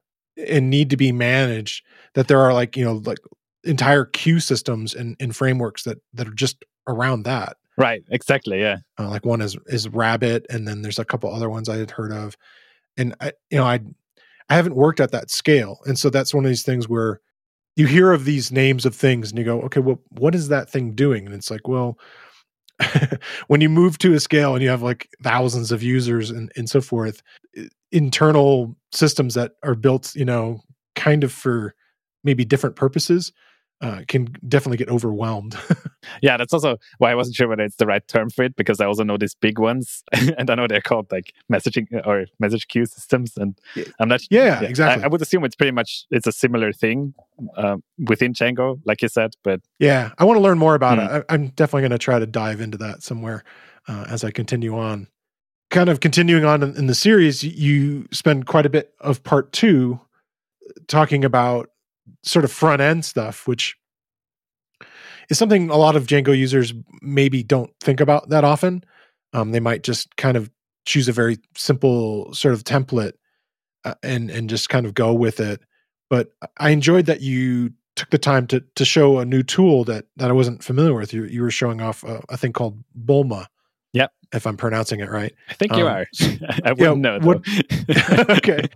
and 0.48 0.70
need 0.70 0.90
to 0.90 0.98
be 0.98 1.12
managed 1.12 1.86
that 2.16 2.28
there 2.28 2.40
are 2.40 2.54
like 2.54 2.76
you 2.78 2.84
know 2.86 3.02
like 3.06 3.20
entire 3.66 4.06
queue 4.06 4.40
systems 4.40 4.94
and, 4.96 5.16
and 5.20 5.36
frameworks 5.36 5.84
that 5.84 5.98
that 6.14 6.28
are 6.28 6.34
just 6.34 6.64
around 6.88 7.24
that 7.24 7.58
Right, 7.78 8.04
exactly. 8.10 8.60
Yeah. 8.60 8.78
uh, 9.00 9.10
like 9.10 9.26
one 9.26 9.42
is 9.42 9.58
is 9.68 9.90
rabbit 9.90 10.46
and 10.50 10.68
then 10.68 10.82
there's 10.82 11.00
a 11.00 11.06
couple 11.06 11.34
other 11.34 11.50
ones 11.50 11.70
i 11.70 11.78
had 11.78 11.92
heard 11.92 12.12
of 12.12 12.38
and 12.98 13.16
i 13.20 13.32
you 13.50 13.58
know 13.58 13.66
i 13.66 13.80
i 14.50 14.56
haven't 14.56 14.76
worked 14.76 15.00
at 15.00 15.12
that 15.12 15.32
scale 15.32 15.80
and 15.86 15.98
so 15.98 16.10
that's 16.10 16.34
one 16.34 16.46
of 16.46 16.50
these 16.50 16.64
things 16.64 16.88
where 16.88 17.20
you 17.76 17.88
hear 17.88 18.12
of 18.12 18.26
these 18.26 18.52
names 18.52 18.86
of 18.86 18.96
things 18.96 19.30
and 19.32 19.40
you 19.40 19.46
go 19.46 19.62
okay 19.62 19.80
well 19.80 20.00
what 20.10 20.36
is 20.36 20.50
that 20.50 20.70
thing 20.70 20.94
doing 20.94 21.26
and 21.26 21.34
it's 21.34 21.50
like 21.50 21.68
well 21.68 21.98
when 23.48 23.62
you 23.62 23.70
move 23.70 23.98
to 24.00 24.14
a 24.14 24.20
scale 24.20 24.54
and 24.54 24.62
you 24.64 24.70
have 24.70 24.82
like 24.84 25.08
thousands 25.24 25.72
of 25.72 25.82
users 25.82 26.30
and, 26.30 26.52
and 26.56 26.70
so 26.70 26.82
forth 26.82 27.22
internal 27.92 28.76
systems 28.92 29.34
that 29.36 29.54
are 29.64 29.76
built 29.76 30.14
you 30.16 30.26
know 30.26 30.60
kind 30.96 31.24
of 31.24 31.32
for 31.32 31.74
maybe 32.24 32.46
different 32.46 32.76
purposes 32.76 33.32
uh, 33.84 34.02
can 34.08 34.28
definitely 34.48 34.78
get 34.78 34.90
overwhelmed 34.90 35.56
Yeah, 36.22 36.36
that's 36.38 36.54
also 36.54 36.78
why 36.98 37.12
I 37.12 37.16
wasn't 37.16 37.36
sure 37.38 37.48
whether 37.48 37.64
it's 37.64 37.78
the 37.78 37.86
right 37.86 38.06
term 38.08 38.30
for 38.30 38.44
it 38.44 38.56
because 38.56 38.82
I 38.82 38.86
also 38.86 39.04
know 39.04 39.18
these 39.18 39.36
big 39.36 39.58
ones 39.60 40.04
and 40.38 40.50
I 40.50 40.56
know 40.56 40.68
they're 40.68 40.82
called 40.82 41.12
like 41.12 41.34
messaging 41.52 41.88
uh, 41.94 42.02
or 42.10 42.26
message 42.40 42.68
queue 42.68 42.86
systems. 42.86 43.38
And 43.38 43.58
Yeah. 43.76 43.86
I'm 44.00 44.10
not 44.10 44.22
yeah, 44.30 44.60
I- 44.62 44.66
exactly 44.66 45.04
I, 45.04 45.08
would 45.08 45.22
assume 45.22 45.46
it's 45.46 45.56
pretty 45.56 45.72
much 45.72 46.06
it's 46.12 46.28
a 46.28 46.32
similar 46.32 46.74
thing 46.74 47.14
um, 47.58 47.84
within 48.10 48.34
Django, 48.34 48.80
like 48.86 49.02
you 49.02 49.08
said. 49.08 49.32
But 49.44 49.62
Yeah, 49.80 50.12
I 50.18 50.26
want 50.26 50.38
to 50.38 50.42
learn 50.42 50.58
more 50.58 50.76
about 50.76 50.98
Mm. 51.00 51.06
it. 51.20 51.26
I, 51.30 51.34
I'm 51.34 51.48
definitely 51.50 51.82
going 51.84 51.92
to 51.92 51.98
try 51.98 52.20
to 52.20 52.26
dive 52.28 52.60
into 52.62 52.78
that 52.80 53.02
somewhere 53.04 53.44
uh, 53.88 54.06
as 54.10 54.24
I 54.24 54.32
continue 54.32 54.78
on. 54.78 55.08
Kind 55.72 55.90
of 55.90 56.00
continuing 56.02 56.46
on 56.46 56.64
in, 56.64 56.76
in 56.78 56.88
the 56.88 56.96
series, 56.96 57.44
you 57.44 58.08
spend 58.12 58.46
quite 58.46 58.66
a 58.66 58.70
bit 58.70 58.94
of 59.00 59.24
part 59.24 59.52
two 59.54 60.00
talking 60.88 61.24
about 61.26 61.70
sort 62.24 62.46
of 62.46 62.52
front 62.52 62.82
end 62.82 63.06
stuff, 63.06 63.48
which 63.48 63.76
is 65.30 65.38
something 65.38 65.70
a 65.70 65.78
lot 65.78 65.96
of 65.96 66.06
Django 66.08 66.38
users 66.38 66.74
maybe 67.02 67.44
don't 67.44 67.72
think 67.80 68.00
about 68.00 68.30
that 68.30 68.44
often. 68.44 68.84
Um, 69.34 69.52
they 69.52 69.60
might 69.60 69.84
just 69.84 70.16
kind 70.18 70.38
of 70.38 70.52
choose 70.86 71.08
a 71.08 71.14
very 71.14 71.38
simple 71.56 72.34
sort 72.34 72.54
of 72.54 72.64
template 72.64 73.14
uh, 73.86 73.96
and 74.04 74.30
and 74.30 74.50
just 74.50 74.70
kind 74.70 74.86
of 74.86 74.94
go 74.94 75.14
with 75.14 75.40
it. 75.40 75.62
But 76.10 76.32
I 76.60 76.70
enjoyed 76.70 77.06
that 77.08 77.22
you 77.22 77.72
took 77.96 78.10
the 78.10 78.18
time 78.18 78.48
to 78.48 78.64
to 78.76 78.86
show 78.86 79.20
a 79.20 79.26
new 79.26 79.44
tool 79.44 79.84
that 79.86 80.06
that 80.18 80.30
I 80.30 80.34
wasn't 80.34 80.64
familiar 80.64 80.94
with. 80.94 81.14
You 81.14 81.24
you 81.26 81.42
were 81.42 81.52
showing 81.52 81.82
off 81.82 82.04
a, 82.04 82.22
a 82.30 82.38
thing 82.38 82.54
called 82.54 82.84
Bulma. 83.06 83.48
Yep. 83.94 84.12
if 84.34 84.48
I'm 84.48 84.58
pronouncing 84.58 85.02
it 85.02 85.10
right. 85.12 85.32
I 85.50 85.54
think 85.54 85.76
you 85.76 85.88
Um, 85.88 85.94
are. 85.94 86.06
I 86.66 86.74
wouldn't 86.74 87.02
know. 87.02 87.20
what- 87.22 87.44
Okay. 88.38 88.68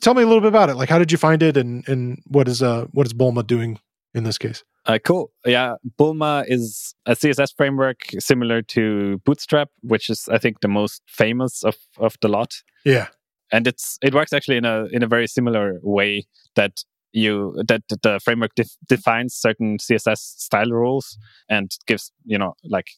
Tell 0.00 0.14
me 0.14 0.22
a 0.22 0.26
little 0.26 0.40
bit 0.40 0.48
about 0.48 0.70
it. 0.70 0.76
Like, 0.76 0.88
how 0.88 0.98
did 0.98 1.12
you 1.12 1.18
find 1.18 1.42
it, 1.42 1.56
and 1.56 1.86
and 1.88 2.22
what 2.26 2.48
is 2.48 2.62
uh 2.62 2.86
what 2.92 3.06
is 3.06 3.14
Bulma 3.14 3.46
doing 3.46 3.78
in 4.14 4.24
this 4.24 4.38
case? 4.38 4.64
Uh, 4.86 4.98
cool. 5.04 5.30
Yeah, 5.44 5.76
Bulma 5.98 6.44
is 6.46 6.94
a 7.06 7.12
CSS 7.12 7.54
framework 7.56 8.00
similar 8.18 8.62
to 8.62 9.18
Bootstrap, 9.24 9.70
which 9.82 10.10
is 10.10 10.28
I 10.30 10.38
think 10.38 10.60
the 10.60 10.68
most 10.68 11.02
famous 11.06 11.64
of 11.64 11.76
of 11.98 12.16
the 12.20 12.28
lot. 12.28 12.62
Yeah, 12.84 13.08
and 13.50 13.66
it's 13.66 13.98
it 14.02 14.14
works 14.14 14.32
actually 14.32 14.56
in 14.56 14.64
a 14.64 14.86
in 14.92 15.02
a 15.02 15.06
very 15.06 15.26
similar 15.26 15.78
way 15.82 16.26
that 16.56 16.84
you 17.12 17.54
that 17.68 17.82
the 18.02 18.20
framework 18.22 18.54
def- 18.56 18.76
defines 18.88 19.34
certain 19.34 19.78
css 19.78 20.18
style 20.18 20.70
rules 20.70 21.16
and 21.48 21.70
gives 21.86 22.10
you 22.24 22.36
know 22.36 22.54
like 22.64 22.88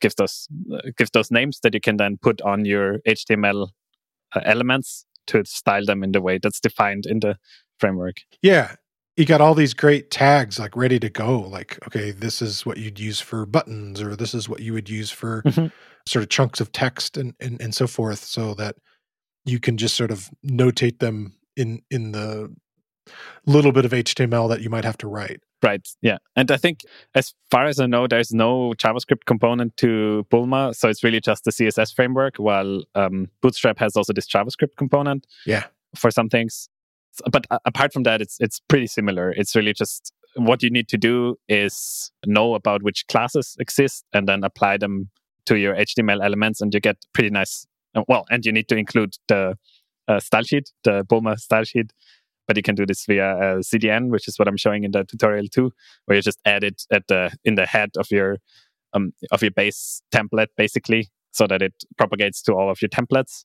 gives 0.00 0.16
those 0.16 0.48
uh, 0.74 0.80
gives 0.98 1.10
those 1.12 1.30
names 1.30 1.60
that 1.62 1.72
you 1.72 1.80
can 1.80 1.96
then 1.96 2.18
put 2.20 2.42
on 2.42 2.64
your 2.64 2.98
html 3.06 3.68
uh, 4.34 4.40
elements 4.44 5.06
to 5.26 5.44
style 5.46 5.84
them 5.86 6.02
in 6.04 6.12
the 6.12 6.20
way 6.22 6.38
that's 6.42 6.60
defined 6.60 7.06
in 7.06 7.20
the 7.20 7.36
framework 7.78 8.16
yeah. 8.42 8.76
You 9.16 9.24
got 9.26 9.40
all 9.40 9.54
these 9.54 9.74
great 9.74 10.10
tags 10.10 10.58
like 10.58 10.74
ready 10.76 10.98
to 10.98 11.08
go. 11.08 11.38
Like, 11.38 11.78
okay, 11.86 12.10
this 12.10 12.42
is 12.42 12.66
what 12.66 12.78
you'd 12.78 12.98
use 12.98 13.20
for 13.20 13.46
buttons, 13.46 14.02
or 14.02 14.16
this 14.16 14.34
is 14.34 14.48
what 14.48 14.58
you 14.58 14.72
would 14.72 14.90
use 14.90 15.10
for 15.12 15.42
Mhm. 15.44 15.70
sort 16.06 16.24
of 16.24 16.30
chunks 16.30 16.60
of 16.60 16.72
text 16.72 17.16
and, 17.16 17.32
and 17.38 17.60
and 17.62 17.72
so 17.74 17.86
forth, 17.86 18.24
so 18.24 18.54
that 18.54 18.74
you 19.44 19.60
can 19.60 19.76
just 19.76 19.96
sort 19.96 20.10
of 20.10 20.30
notate 20.44 20.98
them 21.00 21.36
in 21.56 21.80
in 21.90 22.12
the 22.12 22.52
little 23.46 23.72
bit 23.72 23.84
of 23.84 23.92
HTML 23.92 24.48
that 24.48 24.60
you 24.62 24.70
might 24.70 24.84
have 24.84 24.98
to 24.98 25.08
write. 25.08 25.40
Right. 25.62 25.86
Yeah. 26.02 26.18
And 26.36 26.50
I 26.50 26.56
think, 26.58 26.80
as 27.14 27.32
far 27.50 27.64
as 27.66 27.80
I 27.80 27.86
know, 27.86 28.06
there's 28.06 28.32
no 28.32 28.74
JavaScript 28.76 29.24
component 29.24 29.76
to 29.78 30.26
Bulma. 30.30 30.74
So 30.74 30.88
it's 30.90 31.02
really 31.02 31.20
just 31.20 31.44
the 31.44 31.50
CSS 31.52 31.94
framework, 31.94 32.36
while 32.36 32.82
um, 32.94 33.28
Bootstrap 33.40 33.78
has 33.78 33.96
also 33.96 34.12
this 34.12 34.28
JavaScript 34.28 34.76
component 34.76 35.26
Yeah. 35.46 35.64
for 35.96 36.10
some 36.10 36.28
things. 36.28 36.68
but 37.30 37.46
uh, 37.50 37.58
apart 37.64 37.92
from 37.92 38.02
that, 38.02 38.20
it's 38.20 38.36
it's 38.40 38.60
pretty 38.68 38.88
similar. 38.88 39.30
It's 39.30 39.54
really 39.54 39.72
just 39.72 40.12
what 40.36 40.62
you 40.64 40.70
need 40.70 40.88
to 40.88 40.98
do 40.98 41.36
is 41.48 42.10
know 42.26 42.54
about 42.56 42.82
which 42.82 43.06
classes 43.06 43.56
exist 43.60 44.04
and 44.12 44.26
then 44.28 44.42
apply 44.42 44.78
them 44.78 45.10
to 45.46 45.56
your 45.56 45.74
HTML 45.76 46.22
elements, 46.24 46.60
and 46.60 46.74
you 46.74 46.80
get 46.80 46.96
pretty 47.12 47.30
nice. 47.30 47.66
Uh, 47.94 48.02
well, 48.08 48.24
and 48.30 48.44
you 48.44 48.50
need 48.52 48.68
to 48.68 48.76
include 48.76 49.14
the 49.28 49.56
uh, 50.08 50.18
style 50.20 50.42
sheet, 50.42 50.72
the 50.82 51.04
Bulma 51.04 51.38
style 51.38 51.64
sheet. 51.64 51.92
But 52.46 52.56
you 52.56 52.62
can 52.62 52.74
do 52.74 52.86
this 52.86 53.04
via 53.06 53.36
a 53.36 53.58
CDN, 53.60 54.10
which 54.10 54.28
is 54.28 54.38
what 54.38 54.48
I'm 54.48 54.56
showing 54.56 54.84
in 54.84 54.90
the 54.90 55.04
tutorial 55.04 55.46
too, 55.48 55.72
where 56.04 56.16
you 56.16 56.22
just 56.22 56.40
add 56.44 56.64
it 56.64 56.82
at 56.92 57.06
the 57.08 57.36
in 57.44 57.54
the 57.54 57.66
head 57.66 57.90
of 57.96 58.10
your 58.10 58.38
um, 58.92 59.12
of 59.30 59.42
your 59.42 59.50
base 59.50 60.02
template, 60.12 60.48
basically, 60.56 61.08
so 61.32 61.46
that 61.46 61.62
it 61.62 61.74
propagates 61.96 62.42
to 62.42 62.52
all 62.52 62.70
of 62.70 62.80
your 62.82 62.88
templates 62.88 63.44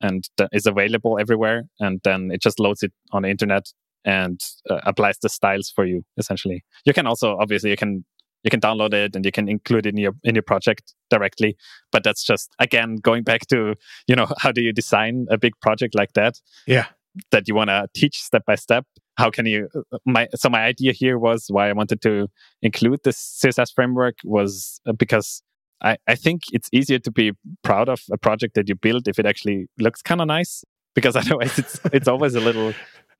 and 0.00 0.28
is 0.52 0.66
available 0.66 1.18
everywhere. 1.18 1.64
And 1.78 2.00
then 2.04 2.30
it 2.32 2.42
just 2.42 2.58
loads 2.58 2.82
it 2.82 2.92
on 3.12 3.22
the 3.22 3.28
internet 3.28 3.72
and 4.04 4.40
uh, 4.68 4.80
applies 4.84 5.18
the 5.18 5.28
styles 5.28 5.70
for 5.70 5.84
you. 5.84 6.02
Essentially, 6.16 6.64
you 6.84 6.92
can 6.92 7.06
also 7.06 7.36
obviously 7.38 7.70
you 7.70 7.76
can 7.76 8.04
you 8.42 8.50
can 8.50 8.60
download 8.60 8.94
it 8.94 9.14
and 9.14 9.24
you 9.24 9.32
can 9.32 9.48
include 9.48 9.86
it 9.86 9.90
in 9.90 9.98
your 9.98 10.12
in 10.24 10.34
your 10.34 10.42
project 10.42 10.94
directly 11.10 11.56
but 11.92 12.02
that's 12.02 12.24
just 12.24 12.54
again 12.58 12.96
going 12.96 13.22
back 13.22 13.46
to 13.48 13.74
you 14.06 14.16
know 14.16 14.26
how 14.38 14.50
do 14.52 14.62
you 14.62 14.72
design 14.72 15.26
a 15.30 15.38
big 15.38 15.52
project 15.60 15.94
like 15.94 16.12
that 16.14 16.40
yeah 16.66 16.86
that 17.30 17.48
you 17.48 17.54
want 17.54 17.68
to 17.68 17.88
teach 17.94 18.22
step 18.22 18.44
by 18.46 18.54
step? 18.54 18.84
How 19.16 19.30
can 19.30 19.46
you 19.46 19.68
uh, 19.74 19.98
my 20.06 20.28
so 20.34 20.48
my 20.48 20.62
idea 20.64 20.92
here 20.92 21.18
was 21.18 21.46
why 21.48 21.68
i 21.68 21.74
wanted 21.74 22.00
to 22.00 22.26
include 22.62 23.00
this 23.04 23.18
css 23.44 23.70
framework 23.74 24.14
was 24.24 24.80
uh, 24.86 24.92
because 24.92 25.42
I, 25.82 25.96
I 26.06 26.14
think 26.14 26.42
it's 26.52 26.68
easier 26.72 26.98
to 26.98 27.10
be 27.10 27.32
proud 27.62 27.88
of 27.88 28.00
a 28.12 28.18
project 28.18 28.54
that 28.54 28.68
you 28.68 28.74
build 28.74 29.08
if 29.08 29.18
it 29.18 29.26
actually 29.26 29.66
looks 29.78 30.02
kind 30.02 30.20
of 30.20 30.26
nice 30.26 30.64
because 30.94 31.16
otherwise 31.22 31.58
it's 31.58 31.80
it's 31.92 32.08
always 32.08 32.34
a 32.34 32.40
little 32.40 32.72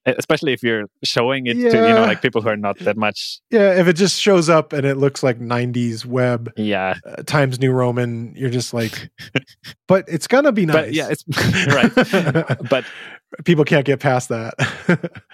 especially 0.06 0.52
if 0.52 0.62
you're 0.62 0.86
showing 1.04 1.46
it 1.46 1.56
yeah. 1.56 1.70
to 1.70 1.76
you 1.76 1.94
know 1.94 2.02
like 2.02 2.22
people 2.22 2.40
who 2.40 2.48
are 2.48 2.56
not 2.56 2.78
that 2.80 2.96
much. 2.96 3.40
Yeah 3.50 3.78
if 3.80 3.86
it 3.86 3.94
just 3.94 4.20
shows 4.20 4.48
up 4.48 4.72
and 4.72 4.86
it 4.86 4.96
looks 4.96 5.22
like 5.22 5.38
90s 5.38 6.04
web 6.04 6.52
yeah. 6.56 6.94
uh, 7.06 7.22
times 7.24 7.60
new 7.60 7.72
roman 7.72 8.34
you're 8.36 8.50
just 8.50 8.72
like 8.72 9.10
but 9.88 10.04
it's 10.08 10.26
gonna 10.26 10.52
be 10.52 10.66
nice 10.66 10.76
but 10.76 10.92
yeah 10.92 11.08
it's 11.10 11.24
right. 11.68 12.58
But 12.70 12.84
people 13.44 13.64
can't 13.64 13.84
get 13.84 14.00
past 14.00 14.28
that. 14.28 14.54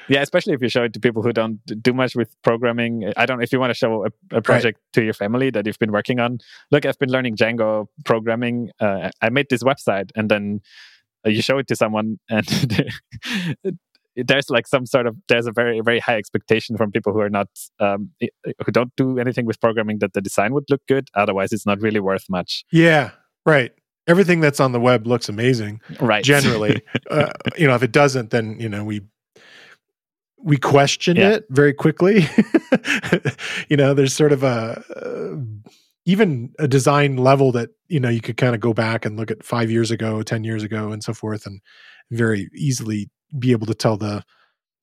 Yeah 0.09 0.23
especially 0.23 0.55
if 0.55 0.63
you 0.63 0.69
show 0.69 0.85
it 0.85 0.93
to 0.95 1.01
people 1.01 1.23
who 1.23 1.33
don't 1.33 1.61
do 1.83 1.93
much 1.93 2.15
with 2.15 2.31
programming. 2.43 3.13
I 3.17 3.27
don't 3.27 3.39
know 3.39 3.43
if 3.43 3.53
you 3.53 3.61
want 3.61 3.71
to 3.71 3.75
show 3.75 4.07
a, 4.07 4.37
a 4.37 4.43
project 4.43 4.79
right. 4.79 4.93
to 4.95 5.05
your 5.05 5.15
family 5.15 5.51
that 5.51 5.67
you've 5.67 5.79
been 5.79 5.93
working 5.93 6.21
on 6.21 6.39
look 6.71 6.85
i've 6.85 6.99
been 6.99 7.11
learning 7.11 7.37
django 7.37 7.87
programming 8.05 8.71
uh, 8.81 9.11
i 9.21 9.29
made 9.29 9.47
this 9.51 9.63
website 9.63 10.11
and 10.17 10.31
then 10.31 10.61
uh, 11.27 11.31
you 11.31 11.43
show 11.43 11.59
it 11.59 11.67
to 11.69 11.77
someone 11.77 12.19
and 12.29 12.47
there's 14.17 14.51
like 14.51 14.67
some 14.67 14.87
sort 14.87 15.07
of 15.07 15.17
there's 15.29 15.47
a 15.47 15.53
very 15.53 15.81
very 15.81 15.99
high 15.99 16.17
expectation 16.17 16.77
from 16.77 16.91
people 16.91 17.13
who 17.13 17.21
are 17.21 17.31
not 17.31 17.49
um, 17.81 18.11
who 18.21 18.73
don't 18.73 18.95
do 18.97 19.19
anything 19.19 19.47
with 19.47 19.61
programming 19.61 19.99
that 19.99 20.13
the 20.13 20.21
design 20.21 20.53
would 20.55 20.65
look 20.71 20.83
good. 20.89 21.09
Otherwise 21.15 21.53
it's 21.53 21.67
not 21.67 21.81
really 21.81 22.01
worth 22.01 22.25
much. 22.29 22.65
Yeah 22.73 23.11
right. 23.45 23.73
Everything 24.09 24.41
that's 24.41 24.61
on 24.61 24.73
the 24.73 24.81
web 24.81 25.07
looks 25.07 25.29
amazing 25.29 25.81
right. 26.01 26.25
generally. 26.25 26.83
Uh, 27.09 27.31
you 27.57 27.69
know 27.69 27.75
if 27.77 27.85
it 27.85 27.93
doesn't 27.93 28.31
then 28.31 28.59
you 28.59 28.69
know 28.69 28.83
we 28.83 29.01
we 30.43 30.57
question 30.57 31.17
yeah. 31.17 31.35
it 31.35 31.45
very 31.51 31.73
quickly. 31.73 32.27
You 33.69 33.77
know 33.77 33.95
there's 33.95 34.13
sort 34.15 34.33
of 34.33 34.43
a 34.43 34.83
uh, 34.95 35.37
even 36.05 36.53
a 36.59 36.69
design 36.69 37.17
level 37.17 37.53
that 37.53 37.71
you 37.89 38.01
know 38.01 38.09
you 38.09 38.21
could 38.21 38.37
kind 38.37 38.55
of 38.55 38.61
go 38.61 38.73
back 38.73 39.05
and 39.05 39.17
look 39.17 39.31
at 39.31 39.45
five 39.45 39.71
years 39.71 39.91
ago 39.91 40.23
ten 40.23 40.45
years 40.45 40.63
ago 40.63 40.93
and 40.93 41.03
so 41.03 41.15
forth 41.15 41.47
and 41.47 41.61
very 42.11 42.49
easily 42.55 43.09
be 43.37 43.53
able 43.53 43.67
to 43.67 43.75
tell 43.75 43.97
the 43.97 44.25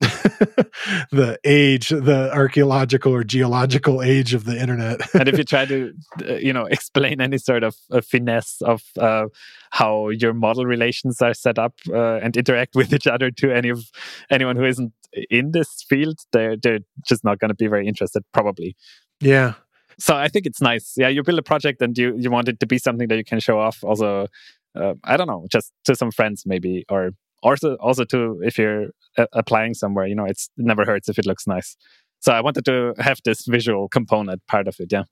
the 1.12 1.38
age, 1.44 1.88
the 1.88 2.30
archaeological 2.32 3.12
or 3.12 3.24
geological 3.24 4.02
age 4.02 4.34
of 4.34 4.44
the 4.44 4.60
internet. 4.60 5.00
and 5.14 5.28
if 5.28 5.38
you 5.38 5.44
try 5.54 5.64
to, 5.64 5.94
uh, 6.28 6.34
you 6.34 6.52
know, 6.52 6.64
explain 6.66 7.20
any 7.20 7.38
sort 7.38 7.62
of 7.62 7.76
uh, 7.90 8.00
finesse 8.00 8.60
of 8.62 8.82
uh, 8.98 9.26
how 9.70 10.08
your 10.08 10.34
model 10.34 10.66
relations 10.66 11.22
are 11.22 11.32
set 11.32 11.58
up 11.58 11.74
uh, 11.90 12.16
and 12.16 12.36
interact 12.36 12.74
with 12.74 12.92
each 12.92 13.06
other 13.06 13.30
to 13.30 13.54
any 13.54 13.68
of 13.68 13.90
anyone 14.30 14.56
who 14.56 14.64
isn't 14.64 14.92
in 15.30 15.52
this 15.52 15.84
field, 15.88 16.18
they're 16.32 16.56
they're 16.56 16.80
just 17.06 17.24
not 17.24 17.38
going 17.38 17.50
to 17.50 17.54
be 17.54 17.68
very 17.68 17.86
interested, 17.86 18.24
probably. 18.32 18.76
Yeah. 19.20 19.54
So 19.98 20.16
I 20.16 20.28
think 20.28 20.44
it's 20.44 20.60
nice. 20.60 20.94
Yeah, 20.96 21.08
you 21.08 21.22
build 21.22 21.38
a 21.38 21.42
project 21.42 21.80
and 21.80 21.96
you 21.96 22.16
you 22.18 22.30
want 22.30 22.48
it 22.48 22.58
to 22.60 22.66
be 22.66 22.78
something 22.78 23.08
that 23.08 23.16
you 23.16 23.24
can 23.24 23.40
show 23.40 23.58
off. 23.58 23.82
Also, 23.84 24.26
uh, 24.74 24.94
I 25.04 25.16
don't 25.16 25.28
know, 25.28 25.46
just 25.50 25.72
to 25.84 25.94
some 25.94 26.10
friends 26.10 26.42
maybe, 26.46 26.84
or 26.88 27.12
also 27.44 27.74
also 27.76 28.04
to 28.04 28.40
if 28.42 28.58
you're 28.58 28.88
uh, 29.18 29.26
applying 29.32 29.74
somewhere 29.74 30.06
you 30.06 30.14
know 30.14 30.24
it's 30.24 30.50
it 30.56 30.64
never 30.64 30.84
hurts 30.84 31.08
if 31.08 31.18
it 31.18 31.26
looks 31.26 31.46
nice. 31.46 31.76
So 32.20 32.32
i 32.32 32.40
wanted 32.40 32.64
to 32.64 32.94
have 32.98 33.20
this 33.24 33.44
visual 33.46 33.88
component 33.88 34.40
part 34.46 34.66
of 34.66 34.76
it 34.80 34.90
yeah. 34.90 35.04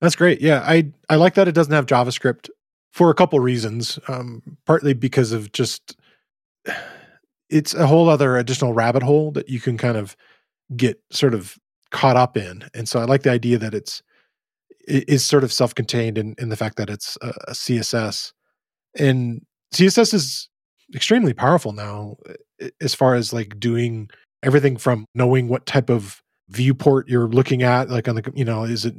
That's 0.00 0.16
great. 0.16 0.40
Yeah 0.40 0.62
i 0.66 0.92
i 1.08 1.16
like 1.16 1.34
that 1.34 1.48
it 1.48 1.54
doesn't 1.54 1.72
have 1.72 1.86
javascript 1.86 2.50
for 2.92 3.10
a 3.10 3.14
couple 3.14 3.38
reasons 3.40 3.98
um, 4.08 4.42
partly 4.64 4.94
because 4.94 5.32
of 5.32 5.52
just 5.52 5.96
it's 7.48 7.74
a 7.74 7.86
whole 7.86 8.08
other 8.08 8.36
additional 8.36 8.72
rabbit 8.72 9.02
hole 9.02 9.30
that 9.32 9.48
you 9.48 9.60
can 9.60 9.78
kind 9.78 9.96
of 9.96 10.16
get 10.76 11.00
sort 11.12 11.34
of 11.34 11.56
caught 11.90 12.16
up 12.16 12.36
in. 12.36 12.64
And 12.74 12.88
so 12.88 13.00
i 13.00 13.04
like 13.04 13.22
the 13.22 13.30
idea 13.30 13.58
that 13.58 13.74
it's 13.74 14.02
it 14.88 15.08
is 15.08 15.24
sort 15.24 15.44
of 15.44 15.52
self-contained 15.52 16.18
in, 16.18 16.34
in 16.38 16.48
the 16.48 16.56
fact 16.56 16.76
that 16.76 16.90
it's 16.90 17.18
a, 17.20 17.32
a 17.48 17.52
css 17.52 18.32
and 18.98 19.44
css 19.74 20.14
is 20.14 20.48
extremely 20.94 21.32
powerful 21.32 21.72
now 21.72 22.16
as 22.80 22.94
far 22.94 23.14
as 23.14 23.32
like 23.32 23.58
doing 23.58 24.08
everything 24.42 24.76
from 24.76 25.06
knowing 25.14 25.48
what 25.48 25.66
type 25.66 25.90
of 25.90 26.22
viewport 26.48 27.08
you're 27.08 27.28
looking 27.28 27.62
at 27.62 27.90
like 27.90 28.08
on 28.08 28.14
the 28.14 28.32
you 28.34 28.44
know 28.44 28.62
is 28.64 28.84
it 28.84 28.94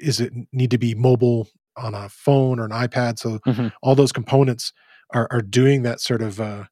is 0.00 0.20
it 0.20 0.32
need 0.52 0.70
to 0.70 0.78
be 0.78 0.94
mobile 0.94 1.48
on 1.76 1.94
a 1.94 2.08
phone 2.08 2.58
or 2.58 2.64
an 2.64 2.70
ipad 2.70 3.18
so 3.18 3.38
mm-hmm. 3.46 3.68
all 3.82 3.94
those 3.94 4.12
components 4.12 4.72
are, 5.12 5.28
are 5.30 5.42
doing 5.42 5.82
that 5.82 6.00
sort 6.00 6.22
of 6.22 6.40
uh, 6.40 6.64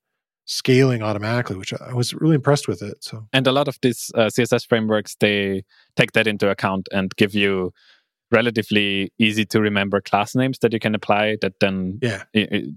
scaling 0.47 1.03
automatically 1.03 1.57
which 1.57 1.75
i 1.75 1.93
was 1.93 2.15
really 2.15 2.35
impressed 2.35 2.67
with 2.67 2.83
it 2.83 2.97
so 3.05 3.27
and 3.33 3.47
a 3.47 3.53
lot 3.53 3.69
of 3.69 3.79
these 3.83 4.11
uh, 4.15 4.31
css 4.35 4.67
frameworks 4.67 5.17
they 5.21 5.63
take 5.97 6.13
that 6.13 6.27
into 6.27 6.49
account 6.49 6.89
and 6.93 7.15
give 7.17 7.35
you 7.35 7.73
relatively 8.31 9.13
easy 9.19 9.45
to 9.45 9.61
remember 9.61 10.01
class 10.01 10.35
names 10.35 10.59
that 10.61 10.73
you 10.73 10.79
can 10.79 10.95
apply 10.95 11.37
that 11.43 11.55
then 11.61 11.99
yeah. 12.03 12.23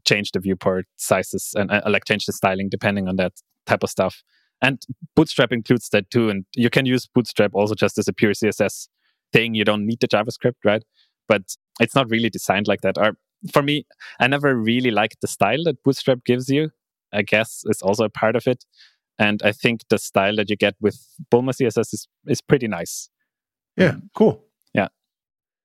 change 0.06 0.32
the 0.32 0.40
viewport 0.40 0.86
sizes 0.98 1.54
and 1.56 1.72
uh, 1.72 1.82
like 1.88 2.06
change 2.06 2.26
the 2.26 2.34
styling 2.34 2.70
depending 2.70 3.08
on 3.08 3.16
that 3.18 3.34
type 3.66 3.84
of 3.84 3.90
stuff. 3.90 4.24
And 4.62 4.82
Bootstrap 5.16 5.52
includes 5.52 5.90
that 5.90 6.10
too. 6.10 6.30
And 6.30 6.46
you 6.56 6.70
can 6.70 6.86
use 6.86 7.08
Bootstrap 7.08 7.52
also 7.54 7.76
just 7.76 7.98
as 7.98 8.08
a 8.08 8.14
pure 8.14 8.32
CSS 8.32 8.88
thing. 9.32 9.54
You 9.54 9.66
don't 9.66 9.86
need 9.86 10.00
the 10.00 10.08
JavaScript, 10.08 10.56
right? 10.64 10.84
But 11.28 11.56
it's 11.80 11.96
not 11.96 12.10
really 12.10 12.30
designed 12.30 12.68
like 12.68 12.82
that. 12.82 12.98
Or 12.98 13.14
for 13.52 13.62
me, 13.62 13.86
I 14.20 14.28
never 14.28 14.56
really 14.56 14.92
liked 14.92 15.18
the 15.22 15.28
style 15.28 15.64
that 15.66 15.84
Bootstrap 15.84 16.24
gives 16.26 16.50
you. 16.50 16.70
I 17.12 17.22
guess 17.22 17.64
it's 17.66 17.82
also 17.82 18.06
a 18.06 18.10
part 18.10 18.36
of 18.36 18.48
it. 18.48 18.66
And 19.20 19.42
I 19.44 19.52
think 19.52 19.82
the 19.90 20.00
style 20.00 20.36
that 20.38 20.50
you 20.50 20.56
get 20.56 20.76
with 20.82 20.98
Bulma 21.32 21.50
CSS 21.50 21.94
is, 21.94 22.08
is 22.26 22.42
pretty 22.42 22.68
nice. 22.68 23.10
Yeah, 23.78 23.90
um, 23.90 24.10
cool. 24.16 24.46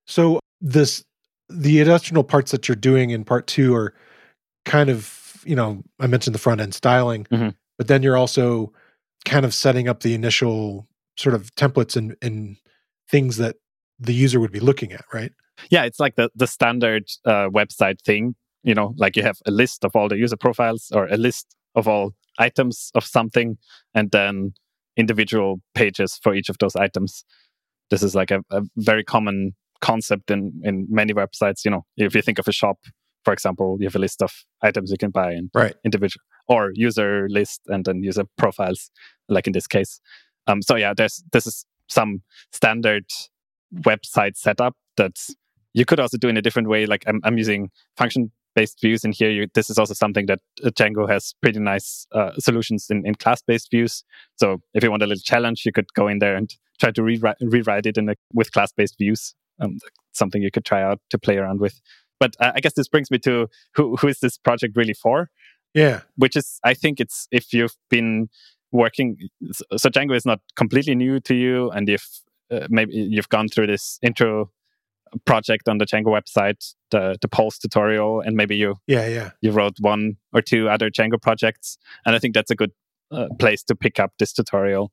So 0.09 0.41
this 0.61 1.05
the 1.49 1.81
additional 1.81 2.25
parts 2.25 2.51
that 2.51 2.67
you're 2.67 2.77
doing 2.77 3.11
in 3.11 3.25
part 3.25 3.47
two 3.47 3.75
are 3.75 3.95
kind 4.65 4.91
of, 4.91 5.43
you 5.45 5.55
know, 5.55 5.83
I 6.01 6.07
mentioned 6.07 6.35
the 6.35 6.41
front 6.41 6.61
end 6.61 6.75
styling, 6.75 7.25
mm-hmm. 7.25 7.51
but 7.77 7.89
then 7.89 8.03
you're 8.03 8.17
also 8.17 8.73
kind 9.25 9.45
of 9.45 9.55
setting 9.55 9.89
up 9.89 10.01
the 10.01 10.15
initial 10.15 10.87
sort 11.17 11.35
of 11.35 11.55
templates 11.55 11.97
and, 11.97 12.17
and 12.21 12.57
things 13.11 13.37
that 13.37 13.57
the 13.99 14.15
user 14.15 14.41
would 14.41 14.53
be 14.53 14.61
looking 14.61 14.93
at, 14.93 15.05
right? 15.13 15.33
Yeah, 15.71 15.85
it's 15.85 16.01
like 16.01 16.17
the 16.17 16.31
the 16.35 16.47
standard 16.47 17.05
uh, 17.25 17.49
website 17.49 18.01
thing. 18.01 18.35
You 18.65 18.75
know, 18.75 18.95
like 18.97 19.17
you 19.17 19.23
have 19.23 19.39
a 19.47 19.51
list 19.51 19.85
of 19.85 19.95
all 19.95 20.09
the 20.09 20.17
user 20.17 20.37
profiles 20.37 20.91
or 20.93 21.07
a 21.07 21.17
list 21.17 21.55
of 21.75 21.87
all 21.87 22.13
items 22.39 22.91
of 22.95 23.05
something, 23.05 23.59
and 23.95 24.11
then 24.11 24.53
individual 24.97 25.61
pages 25.75 26.19
for 26.23 26.35
each 26.35 26.49
of 26.49 26.59
those 26.59 26.77
items. 26.77 27.25
This 27.91 28.03
is 28.03 28.15
like 28.15 28.31
a, 28.31 28.43
a 28.51 28.63
very 28.77 29.05
common 29.05 29.55
concept 29.81 30.31
in 30.31 30.61
in 30.65 30.87
many 30.91 31.15
websites. 31.15 31.65
You 31.65 31.71
know, 31.71 31.85
if 31.97 32.15
you 32.15 32.23
think 32.23 32.39
of 32.39 32.49
a 32.49 32.53
shop, 32.53 32.79
for 33.25 33.33
example, 33.33 33.77
you 33.81 33.87
have 33.87 33.97
a 33.97 34.01
list 34.01 34.23
of 34.23 34.33
items 34.63 34.91
you 34.91 34.99
can 34.99 35.11
buy 35.11 35.33
and 35.33 35.51
right. 35.55 35.75
individual 35.85 36.23
or 36.49 36.71
user 36.75 37.29
list 37.29 37.61
and 37.67 37.85
then 37.85 38.03
user 38.03 38.25
profiles, 38.37 38.91
like 39.29 39.47
in 39.47 39.53
this 39.53 39.67
case. 39.67 40.01
Um, 40.47 40.63
so 40.63 40.77
yeah, 40.77 40.95
there's 40.97 41.23
this 41.33 41.47
is 41.47 41.67
some 41.89 42.23
standard 42.53 43.05
website 43.75 44.37
setup 44.37 44.75
that 44.97 45.17
you 45.75 45.85
could 45.85 46.01
also 46.01 46.17
do 46.17 46.29
in 46.29 46.37
a 46.37 46.43
different 46.43 46.69
way. 46.69 46.87
Like 46.87 47.05
I'm, 47.07 47.21
I'm 47.25 47.39
using 47.39 47.71
function 47.97 48.33
based 48.55 48.81
views 48.81 49.05
in 49.05 49.13
here. 49.13 49.31
You, 49.31 49.47
this 49.55 49.71
is 49.71 49.79
also 49.79 49.95
something 49.95 50.27
that 50.27 50.41
uh, 50.65 50.71
Django 50.71 51.09
has 51.09 51.35
pretty 51.43 51.61
nice 51.61 52.07
uh, 52.13 52.33
solutions 52.39 52.87
in, 52.91 53.07
in 53.07 53.15
class 53.15 53.43
based 53.43 53.71
views. 53.71 54.05
So 54.37 54.63
if 54.75 54.83
you 54.83 54.91
want 54.91 55.03
a 55.03 55.07
little 55.07 55.23
challenge, 55.23 55.63
you 55.65 55.73
could 55.73 55.93
go 55.95 56.09
in 56.09 56.19
there 56.19 56.35
and 56.35 56.51
try 56.81 56.91
to 56.93 57.03
rewrite, 57.03 57.37
rewrite 57.41 57.87
it 57.87 57.99
in 57.99 58.09
a, 58.09 58.15
with 58.33 58.53
class 58.53 58.73
based 58.73 58.97
views 58.99 59.35
um, 59.61 59.79
something 60.13 60.43
you 60.43 60.51
could 60.51 60.65
try 60.65 60.83
out 60.83 61.01
to 61.11 61.19
play 61.19 61.37
around 61.37 61.61
with. 61.61 61.81
But 62.21 62.35
uh, 62.41 62.53
I 62.55 62.61
guess 62.61 62.75
this 62.75 62.89
brings 62.89 63.11
me 63.11 63.19
to 63.21 63.49
who 63.75 63.97
who 63.97 64.09
is 64.09 64.21
this 64.21 64.39
project 64.39 64.77
really 64.77 64.95
for? 64.95 65.31
Yeah, 65.75 66.03
which 66.17 66.37
is 66.37 66.59
I 66.65 66.75
think 66.75 67.01
it's 67.01 67.29
if 67.31 67.53
you've 67.53 67.77
been 67.91 68.29
working. 68.73 69.29
So 69.77 69.89
Django 69.89 70.17
is 70.17 70.27
not 70.27 70.41
completely 70.57 70.95
new 70.95 71.21
to 71.21 71.35
you, 71.35 71.71
and 71.71 71.89
if 71.89 72.21
uh, 72.51 72.67
maybe 72.69 72.95
you've 72.95 73.29
gone 73.29 73.49
through 73.49 73.69
this 73.69 73.99
intro 74.03 74.51
project 75.25 75.69
on 75.69 75.79
the 75.79 75.87
Django 75.87 76.07
website, 76.07 76.75
the 76.91 77.17
the 77.21 77.29
Polls 77.29 77.59
tutorial, 77.59 78.21
and 78.21 78.37
maybe 78.37 78.57
you 78.57 78.77
yeah 78.87 79.07
yeah 79.07 79.31
you 79.41 79.53
wrote 79.53 79.77
one 79.81 80.17
or 80.33 80.43
two 80.43 80.69
other 80.69 80.91
Django 80.91 81.21
projects, 81.21 81.79
and 82.05 82.15
I 82.15 82.19
think 82.19 82.35
that's 82.35 82.51
a 82.51 82.57
good 82.57 82.73
uh, 83.11 83.29
place 83.39 83.63
to 83.65 83.77
pick 83.77 84.01
up 84.01 84.13
this 84.19 84.33
tutorial. 84.33 84.93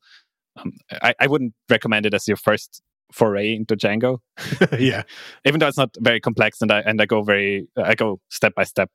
Um, 0.57 0.73
I, 1.01 1.13
I 1.19 1.27
wouldn't 1.27 1.53
recommend 1.69 2.05
it 2.05 2.13
as 2.13 2.27
your 2.27 2.37
first 2.37 2.81
foray 3.11 3.55
into 3.55 3.75
Django. 3.75 4.19
yeah, 4.79 5.03
even 5.45 5.59
though 5.59 5.67
it's 5.67 5.77
not 5.77 5.95
very 5.99 6.19
complex, 6.19 6.61
and 6.61 6.71
I 6.71 6.79
and 6.79 7.01
I 7.01 7.05
go 7.05 7.21
very 7.21 7.67
I 7.77 7.95
go 7.95 8.19
step 8.29 8.55
by 8.55 8.63
step 8.63 8.89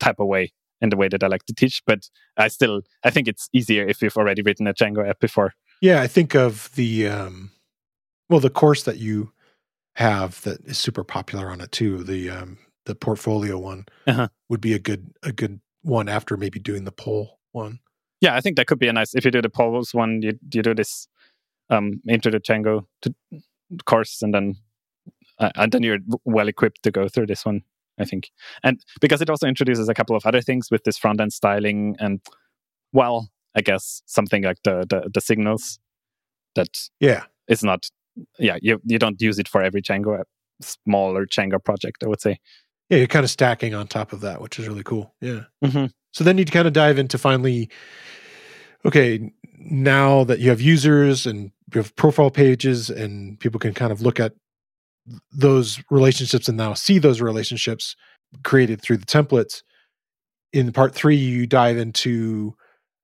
type 0.00 0.18
of 0.18 0.26
way 0.26 0.52
in 0.80 0.90
the 0.90 0.96
way 0.96 1.08
that 1.08 1.22
I 1.22 1.26
like 1.26 1.44
to 1.46 1.54
teach. 1.54 1.82
But 1.86 2.08
I 2.36 2.48
still 2.48 2.82
I 3.04 3.10
think 3.10 3.28
it's 3.28 3.48
easier 3.52 3.86
if 3.86 4.02
you've 4.02 4.16
already 4.16 4.42
written 4.42 4.66
a 4.66 4.74
Django 4.74 5.08
app 5.08 5.20
before. 5.20 5.52
Yeah, 5.80 6.00
I 6.00 6.06
think 6.06 6.34
of 6.34 6.70
the 6.74 7.08
um, 7.08 7.50
well 8.28 8.40
the 8.40 8.50
course 8.50 8.82
that 8.84 8.98
you 8.98 9.32
have 9.96 10.42
that 10.42 10.60
is 10.66 10.78
super 10.78 11.04
popular 11.04 11.50
on 11.50 11.60
it 11.60 11.72
too. 11.72 12.02
The 12.02 12.30
um, 12.30 12.58
the 12.84 12.94
portfolio 12.94 13.58
one 13.58 13.86
uh-huh. 14.06 14.28
would 14.48 14.60
be 14.60 14.72
a 14.72 14.78
good 14.78 15.12
a 15.22 15.32
good 15.32 15.60
one 15.82 16.08
after 16.08 16.36
maybe 16.36 16.58
doing 16.58 16.84
the 16.84 16.92
poll 16.92 17.38
one. 17.52 17.80
Yeah, 18.20 18.34
I 18.34 18.40
think 18.40 18.56
that 18.56 18.66
could 18.66 18.78
be 18.78 18.88
a 18.88 18.92
nice 18.92 19.14
if 19.14 19.24
you 19.24 19.30
do 19.30 19.42
the 19.42 19.50
polls 19.50 19.94
one, 19.94 20.22
you 20.22 20.38
you 20.52 20.62
do 20.62 20.74
this 20.74 21.08
um, 21.70 22.00
into 22.06 22.30
the 22.30 22.40
Django 22.40 22.86
to, 23.02 23.14
course, 23.84 24.22
and 24.22 24.34
then 24.34 24.56
uh, 25.38 25.50
and 25.56 25.72
then 25.72 25.82
you're 25.82 25.98
well 26.24 26.48
equipped 26.48 26.82
to 26.82 26.90
go 26.90 27.08
through 27.08 27.26
this 27.26 27.44
one. 27.44 27.62
I 27.98 28.04
think, 28.04 28.30
and 28.62 28.78
because 29.00 29.22
it 29.22 29.30
also 29.30 29.46
introduces 29.46 29.88
a 29.88 29.94
couple 29.94 30.16
of 30.16 30.26
other 30.26 30.42
things 30.42 30.70
with 30.70 30.84
this 30.84 30.98
front 30.98 31.20
end 31.20 31.32
styling, 31.32 31.96
and 31.98 32.20
well, 32.92 33.30
I 33.54 33.62
guess 33.62 34.02
something 34.06 34.42
like 34.42 34.58
the 34.64 34.86
the, 34.88 35.10
the 35.12 35.20
signals 35.20 35.78
that 36.54 36.68
yeah 37.00 37.24
is 37.48 37.62
not 37.62 37.86
yeah 38.38 38.58
you 38.60 38.80
you 38.84 38.98
don't 38.98 39.20
use 39.20 39.38
it 39.38 39.48
for 39.48 39.62
every 39.62 39.82
Django 39.82 40.22
smaller 40.60 41.26
Django 41.26 41.62
project. 41.62 42.02
I 42.04 42.08
would 42.08 42.20
say. 42.20 42.38
Yeah, 42.88 42.98
you're 42.98 43.08
kind 43.08 43.24
of 43.24 43.30
stacking 43.30 43.74
on 43.74 43.88
top 43.88 44.12
of 44.12 44.20
that, 44.20 44.40
which 44.40 44.60
is 44.60 44.68
really 44.68 44.84
cool. 44.84 45.12
Yeah. 45.20 45.40
Mm-hmm. 45.64 45.86
So 46.12 46.22
then 46.22 46.38
you 46.38 46.44
kind 46.44 46.68
of 46.68 46.72
dive 46.72 46.98
into 46.98 47.18
finally, 47.18 47.68
okay, 48.86 49.32
now 49.58 50.24
that 50.24 50.38
you 50.38 50.50
have 50.50 50.60
users 50.60 51.26
and 51.26 51.50
you 51.74 51.80
have 51.80 51.94
profile 51.96 52.30
pages 52.30 52.88
and 52.88 53.38
people 53.40 53.58
can 53.58 53.74
kind 53.74 53.92
of 53.92 54.00
look 54.00 54.20
at 54.20 54.32
those 55.32 55.82
relationships 55.90 56.48
and 56.48 56.56
now 56.56 56.74
see 56.74 56.98
those 56.98 57.20
relationships 57.20 57.96
created 58.42 58.80
through 58.80 58.96
the 58.96 59.06
templates 59.06 59.62
in 60.52 60.72
part 60.72 60.94
three 60.94 61.16
you 61.16 61.46
dive 61.46 61.76
into 61.76 62.54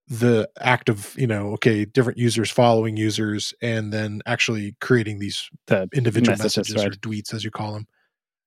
the 0.09 0.49
act 0.61 0.89
of 0.89 1.15
you 1.17 1.27
know 1.27 1.53
okay 1.53 1.85
different 1.85 2.19
users 2.19 2.51
following 2.51 2.97
users 2.97 3.55
and 3.63 3.93
then 3.93 4.21
actually 4.27 4.75
creating 4.81 5.19
these 5.21 5.49
the 5.69 5.89
individual 5.95 6.37
messages, 6.37 6.75
messages 6.75 6.77
right. 6.77 6.93
or 6.93 6.99
tweets 6.99 7.33
as 7.33 7.45
you 7.45 7.51
call 7.51 7.73
them 7.73 7.87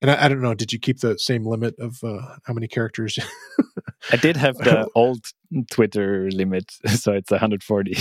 and 0.02 0.12
I, 0.12 0.26
I, 0.26 0.28
don't 0.28 0.42
know 0.42 0.54
did 0.54 0.74
you 0.74 0.80
keep 0.80 1.00
the 1.00 1.18
same 1.18 1.46
limit 1.46 1.76
of 1.80 1.98
uh, 2.04 2.36
how 2.44 2.54
many 2.54 2.68
characters 2.68 3.18
i 4.12 4.18
did 4.18 4.38
have 4.38 4.58
the 4.58 4.88
old 4.96 5.26
twitter 5.72 6.30
limit 6.32 6.72
so 6.88 7.14
it's 7.14 7.32
140 7.32 7.92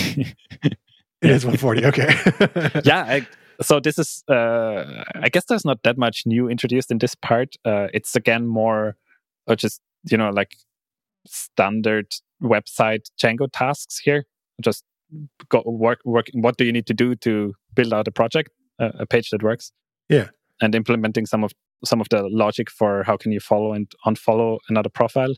it 1.23 1.31
is 1.31 1.45
140 1.45 1.87
okay. 1.87 2.81
Yeah 2.85 3.03
I, 3.03 3.27
so 3.63 3.81
this 3.81 3.99
is 3.99 4.25
uh, 4.29 5.05
i 5.23 5.29
guess 5.31 5.45
there's 5.47 5.65
not 5.65 5.83
that 5.85 5.97
much 5.97 6.23
new 6.27 6.49
introduced 6.49 6.91
in 6.91 6.99
this 6.99 7.15
part. 7.15 7.55
Uh, 7.65 7.87
it's 7.95 8.17
again 8.17 8.47
more 8.47 8.97
uh, 9.47 9.55
just 9.55 9.81
you 10.11 10.19
know 10.19 10.31
like 10.31 10.57
standard 11.27 12.07
website 12.43 13.11
django 13.21 13.49
tasks 13.53 13.99
here. 13.99 14.25
Just 14.61 14.85
go 15.49 15.63
work 15.65 16.01
work 16.05 16.27
what 16.33 16.57
do 16.57 16.65
you 16.65 16.73
need 16.73 16.87
to 16.87 16.95
do 16.95 17.15
to 17.17 17.55
build 17.75 17.93
out 17.93 18.09
a 18.09 18.11
project 18.11 18.51
uh, 18.81 18.91
a 18.99 19.07
page 19.07 19.31
that 19.31 19.43
works? 19.43 19.73
Yeah. 20.09 20.29
And 20.61 20.75
implementing 20.75 21.27
some 21.27 21.45
of 21.45 21.53
some 21.85 22.01
of 22.01 22.09
the 22.11 22.23
logic 22.29 22.71
for 22.71 23.03
how 23.05 23.17
can 23.17 23.33
you 23.33 23.41
follow 23.41 23.73
and 23.73 23.91
unfollow 24.07 24.59
another 24.69 24.89
profile 24.89 25.35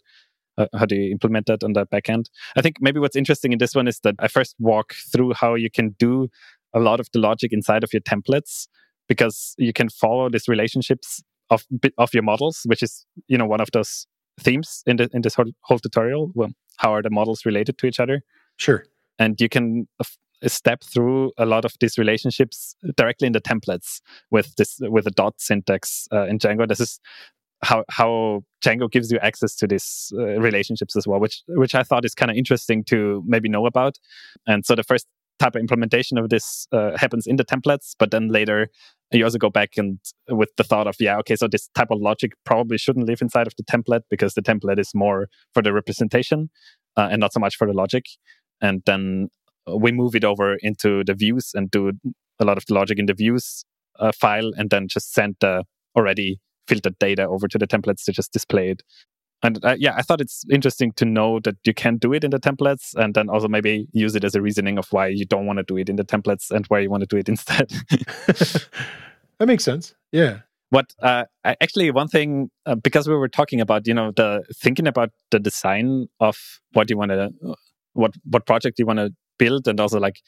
uh, 0.58 0.66
how 0.78 0.86
do 0.86 0.96
you 0.96 1.10
implement 1.10 1.46
that 1.46 1.62
on 1.62 1.72
the 1.72 1.86
backend 1.86 2.26
i 2.56 2.62
think 2.62 2.76
maybe 2.80 3.00
what's 3.00 3.16
interesting 3.16 3.52
in 3.52 3.58
this 3.58 3.74
one 3.74 3.88
is 3.88 4.00
that 4.00 4.14
i 4.18 4.28
first 4.28 4.54
walk 4.58 4.94
through 5.12 5.32
how 5.32 5.54
you 5.54 5.70
can 5.70 5.94
do 5.98 6.28
a 6.74 6.80
lot 6.80 7.00
of 7.00 7.08
the 7.12 7.18
logic 7.18 7.52
inside 7.52 7.82
of 7.82 7.92
your 7.92 8.02
templates 8.02 8.66
because 9.08 9.54
you 9.58 9.72
can 9.72 9.88
follow 9.88 10.28
these 10.28 10.48
relationships 10.48 11.22
of 11.50 11.64
of 11.98 12.12
your 12.12 12.22
models, 12.22 12.62
which 12.66 12.82
is 12.82 13.06
you 13.28 13.38
know 13.38 13.46
one 13.46 13.60
of 13.60 13.70
those 13.72 14.06
themes 14.40 14.82
in 14.86 14.96
the 14.96 15.08
in 15.12 15.22
this 15.22 15.34
whole, 15.34 15.50
whole 15.62 15.78
tutorial. 15.78 16.30
Well, 16.34 16.50
how 16.78 16.92
are 16.92 17.02
the 17.02 17.10
models 17.10 17.46
related 17.46 17.78
to 17.78 17.86
each 17.86 18.00
other? 18.00 18.22
Sure. 18.56 18.84
And 19.18 19.40
you 19.40 19.48
can 19.48 19.88
step 20.46 20.82
through 20.84 21.32
a 21.38 21.46
lot 21.46 21.64
of 21.64 21.72
these 21.80 21.96
relationships 21.96 22.76
directly 22.96 23.26
in 23.26 23.32
the 23.32 23.40
templates 23.40 24.00
with 24.30 24.54
this 24.56 24.78
with 24.80 25.04
the 25.04 25.10
dot 25.10 25.34
syntax 25.38 26.06
uh, 26.12 26.26
in 26.26 26.38
Django. 26.38 26.68
This 26.68 26.80
is 26.80 27.00
how 27.62 27.84
how 27.90 28.42
Django 28.64 28.90
gives 28.90 29.10
you 29.10 29.18
access 29.20 29.54
to 29.56 29.66
these 29.66 30.12
uh, 30.18 30.38
relationships 30.40 30.96
as 30.96 31.06
well, 31.06 31.20
which 31.20 31.42
which 31.48 31.74
I 31.74 31.82
thought 31.82 32.04
is 32.04 32.14
kind 32.14 32.30
of 32.30 32.36
interesting 32.36 32.84
to 32.84 33.22
maybe 33.26 33.48
know 33.48 33.66
about. 33.66 33.98
And 34.46 34.64
so 34.64 34.74
the 34.74 34.82
first 34.82 35.06
type 35.38 35.54
of 35.54 35.60
implementation 35.60 36.16
of 36.18 36.30
this 36.30 36.66
uh, 36.72 36.96
happens 36.96 37.26
in 37.26 37.36
the 37.36 37.44
templates, 37.44 37.94
but 37.98 38.10
then 38.10 38.28
later 38.28 38.68
you 39.12 39.22
also 39.22 39.38
go 39.38 39.50
back 39.50 39.70
and 39.76 39.98
with 40.28 40.48
the 40.56 40.64
thought 40.64 40.86
of 40.86 40.96
yeah, 40.98 41.16
okay, 41.18 41.36
so 41.36 41.46
this 41.46 41.68
type 41.74 41.90
of 41.90 42.00
logic 42.00 42.32
probably 42.44 42.78
shouldn't 42.78 43.06
live 43.06 43.22
inside 43.22 43.46
of 43.46 43.52
the 43.56 43.64
template 43.64 44.02
because 44.10 44.34
the 44.34 44.42
template 44.42 44.78
is 44.78 44.90
more 44.94 45.28
for 45.54 45.62
the 45.62 45.72
representation 45.72 46.50
uh, 46.96 47.08
and 47.10 47.20
not 47.20 47.32
so 47.32 47.40
much 47.40 47.56
for 47.56 47.66
the 47.66 47.72
logic. 47.72 48.04
And 48.60 48.82
then 48.86 49.28
we 49.66 49.92
move 49.92 50.14
it 50.14 50.24
over 50.24 50.56
into 50.60 51.04
the 51.04 51.14
views 51.14 51.52
and 51.54 51.70
do 51.70 51.92
a 52.40 52.44
lot 52.44 52.56
of 52.56 52.66
the 52.66 52.74
logic 52.74 52.98
in 52.98 53.06
the 53.06 53.14
views 53.14 53.64
uh, 53.98 54.12
file, 54.12 54.52
and 54.56 54.70
then 54.70 54.88
just 54.88 55.12
send 55.12 55.36
the 55.40 55.64
already 55.96 56.40
filtered 56.68 56.98
data 56.98 57.26
over 57.26 57.48
to 57.48 57.58
the 57.58 57.66
templates 57.66 58.04
to 58.04 58.12
just 58.12 58.32
display 58.32 58.70
it 58.70 58.82
and 59.42 59.62
uh, 59.64 59.76
yeah, 59.78 59.94
I 59.96 60.02
thought 60.02 60.20
it's 60.20 60.44
interesting 60.50 60.92
to 60.92 61.04
know 61.04 61.40
that 61.40 61.56
you 61.64 61.74
can 61.74 61.98
do 61.98 62.12
it 62.12 62.24
in 62.24 62.30
the 62.30 62.40
templates, 62.40 62.94
and 62.94 63.14
then 63.14 63.28
also 63.28 63.48
maybe 63.48 63.86
use 63.92 64.16
it 64.16 64.24
as 64.24 64.34
a 64.34 64.40
reasoning 64.40 64.78
of 64.78 64.88
why 64.90 65.08
you 65.08 65.24
don't 65.24 65.46
want 65.46 65.58
to 65.58 65.62
do 65.62 65.76
it 65.76 65.88
in 65.88 65.96
the 65.96 66.04
templates 66.04 66.50
and 66.50 66.66
why 66.66 66.80
you 66.80 66.90
want 66.90 67.02
to 67.02 67.06
do 67.06 67.16
it 67.16 67.28
instead. 67.34 67.68
that 67.88 69.46
makes 69.46 69.64
sense. 69.64 69.94
Yeah. 70.10 70.40
What 70.70 70.86
uh, 71.00 71.24
actually 71.44 71.90
one 71.92 72.08
thing 72.08 72.50
uh, 72.64 72.74
because 72.74 73.08
we 73.08 73.14
were 73.14 73.28
talking 73.28 73.60
about 73.60 73.86
you 73.86 73.94
know 73.94 74.10
the 74.10 74.42
thinking 74.56 74.88
about 74.88 75.10
the 75.30 75.38
design 75.38 76.08
of 76.18 76.36
what 76.72 76.90
you 76.90 76.96
want 76.96 77.12
to 77.12 77.30
what 77.92 78.14
what 78.24 78.46
project 78.46 78.80
you 78.80 78.86
want 78.86 78.98
to 78.98 79.10
build 79.38 79.68
and 79.68 79.78
also 79.78 80.00
like 80.00 80.20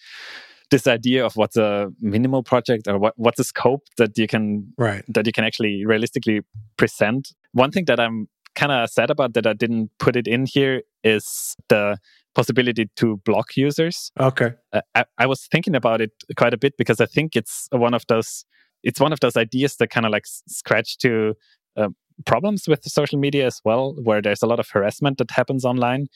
this 0.71 0.87
idea 0.87 1.25
of 1.25 1.35
what's 1.37 1.57
a 1.57 1.91
minimal 2.01 2.43
project 2.43 2.87
or 2.89 2.99
what 2.99 3.15
what's 3.17 3.41
a 3.41 3.45
scope 3.45 3.85
that 3.97 4.17
you 4.19 4.27
can 4.27 4.73
right 4.77 5.05
that 5.09 5.27
you 5.27 5.33
can 5.33 5.45
actually 5.45 5.85
realistically 5.87 6.41
present 6.77 7.33
one 7.53 7.71
thing 7.71 7.85
that 7.87 7.99
i'm 7.99 8.29
kind 8.59 8.73
of 8.73 8.91
sad 8.91 9.09
about 9.09 9.35
that 9.35 9.47
I 9.47 9.53
didn't 9.53 9.91
put 9.99 10.17
it 10.17 10.27
in 10.27 10.45
here 10.45 10.83
is 11.05 11.55
the 11.69 11.97
possibility 12.35 12.91
to 12.97 13.17
block 13.25 13.57
users. 13.57 14.11
Okay. 14.19 14.51
Uh, 14.73 14.81
I, 14.95 15.05
I, 15.17 15.27
was 15.27 15.47
thinking 15.47 15.77
about 15.77 16.01
it 16.01 16.11
quite 16.37 16.53
a 16.53 16.59
bit 16.59 16.77
because 16.77 17.01
I 17.01 17.07
think 17.07 17.37
it's 17.37 17.69
one 17.71 17.95
of 17.95 18.05
those 18.09 18.45
it's 18.83 19.01
one 19.01 19.13
of 19.13 19.21
those 19.21 19.37
ideas 19.37 19.77
that 19.77 19.91
kind 19.91 20.07
of 20.07 20.13
like 20.13 20.25
scratch 20.27 20.99
to 20.99 21.35
uh, 21.77 21.89
problems 22.27 22.69
with 22.69 22.83
social 22.85 23.19
media 23.19 23.47
as 23.47 23.61
well, 23.65 23.95
where 24.03 24.21
there's 24.23 24.43
a 24.43 24.47
lot 24.47 24.61
of 24.61 24.69
harassment 24.69 25.19
that 25.19 25.31
happens 25.31 25.65
online, 25.65 26.09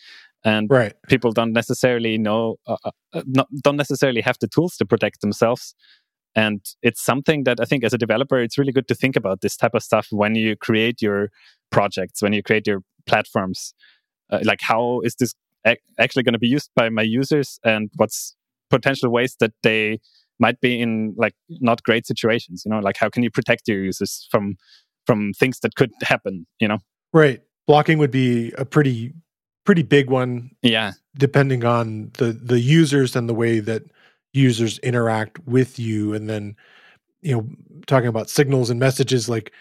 and 0.44 0.68
right. 0.70 0.94
people 1.08 1.32
don't 1.32 1.52
necessarily 1.52 2.18
know, 2.18 2.56
uh, 2.66 2.76
uh, 2.84 2.90
uh 3.12 3.22
not, 3.26 3.48
don't 3.62 3.76
necessarily 3.76 4.20
have 4.20 4.36
the 4.40 4.48
tools 4.48 4.76
to 4.76 4.86
protect 4.86 5.20
themselves. 5.20 5.74
And 6.34 6.64
it's 6.82 7.02
something 7.02 7.44
that 7.44 7.60
I 7.60 7.64
think 7.64 7.84
as 7.84 7.92
a 7.92 7.98
developer, 7.98 8.38
it's 8.38 8.56
really 8.56 8.72
good 8.72 8.88
to 8.88 8.94
think 8.94 9.16
about 9.16 9.42
this 9.42 9.56
type 9.56 9.74
of 9.74 9.82
stuff 9.82 10.08
when 10.10 10.34
you 10.34 10.56
create 10.56 11.02
your 11.02 11.30
projects 11.72 12.22
when 12.22 12.32
you 12.32 12.42
create 12.42 12.66
your 12.68 12.82
platforms 13.06 13.74
uh, 14.30 14.38
like 14.44 14.60
how 14.60 15.00
is 15.02 15.16
this 15.16 15.34
ac- 15.66 15.80
actually 15.98 16.22
going 16.22 16.34
to 16.34 16.38
be 16.38 16.46
used 16.46 16.70
by 16.76 16.88
my 16.88 17.02
users 17.02 17.58
and 17.64 17.90
what's 17.96 18.36
potential 18.70 19.10
ways 19.10 19.36
that 19.40 19.52
they 19.64 19.98
might 20.38 20.60
be 20.60 20.80
in 20.80 21.14
like 21.16 21.34
not 21.48 21.82
great 21.82 22.06
situations 22.06 22.62
you 22.64 22.70
know 22.70 22.78
like 22.78 22.96
how 22.96 23.08
can 23.08 23.24
you 23.24 23.30
protect 23.30 23.66
your 23.66 23.82
users 23.82 24.28
from 24.30 24.54
from 25.06 25.32
things 25.32 25.58
that 25.60 25.74
could 25.74 25.90
happen 26.02 26.46
you 26.60 26.68
know 26.68 26.78
right 27.12 27.40
blocking 27.66 27.98
would 27.98 28.10
be 28.12 28.52
a 28.56 28.64
pretty 28.64 29.12
pretty 29.64 29.82
big 29.82 30.10
one 30.10 30.50
yeah 30.62 30.92
depending 31.16 31.64
on 31.64 32.10
the 32.18 32.32
the 32.32 32.60
users 32.60 33.14
and 33.14 33.28
the 33.28 33.34
way 33.34 33.60
that 33.60 33.82
users 34.32 34.78
interact 34.78 35.38
with 35.46 35.78
you 35.78 36.14
and 36.14 36.28
then 36.28 36.56
you 37.20 37.34
know 37.34 37.48
talking 37.86 38.08
about 38.08 38.30
signals 38.30 38.70
and 38.70 38.80
messages 38.80 39.28
like 39.28 39.52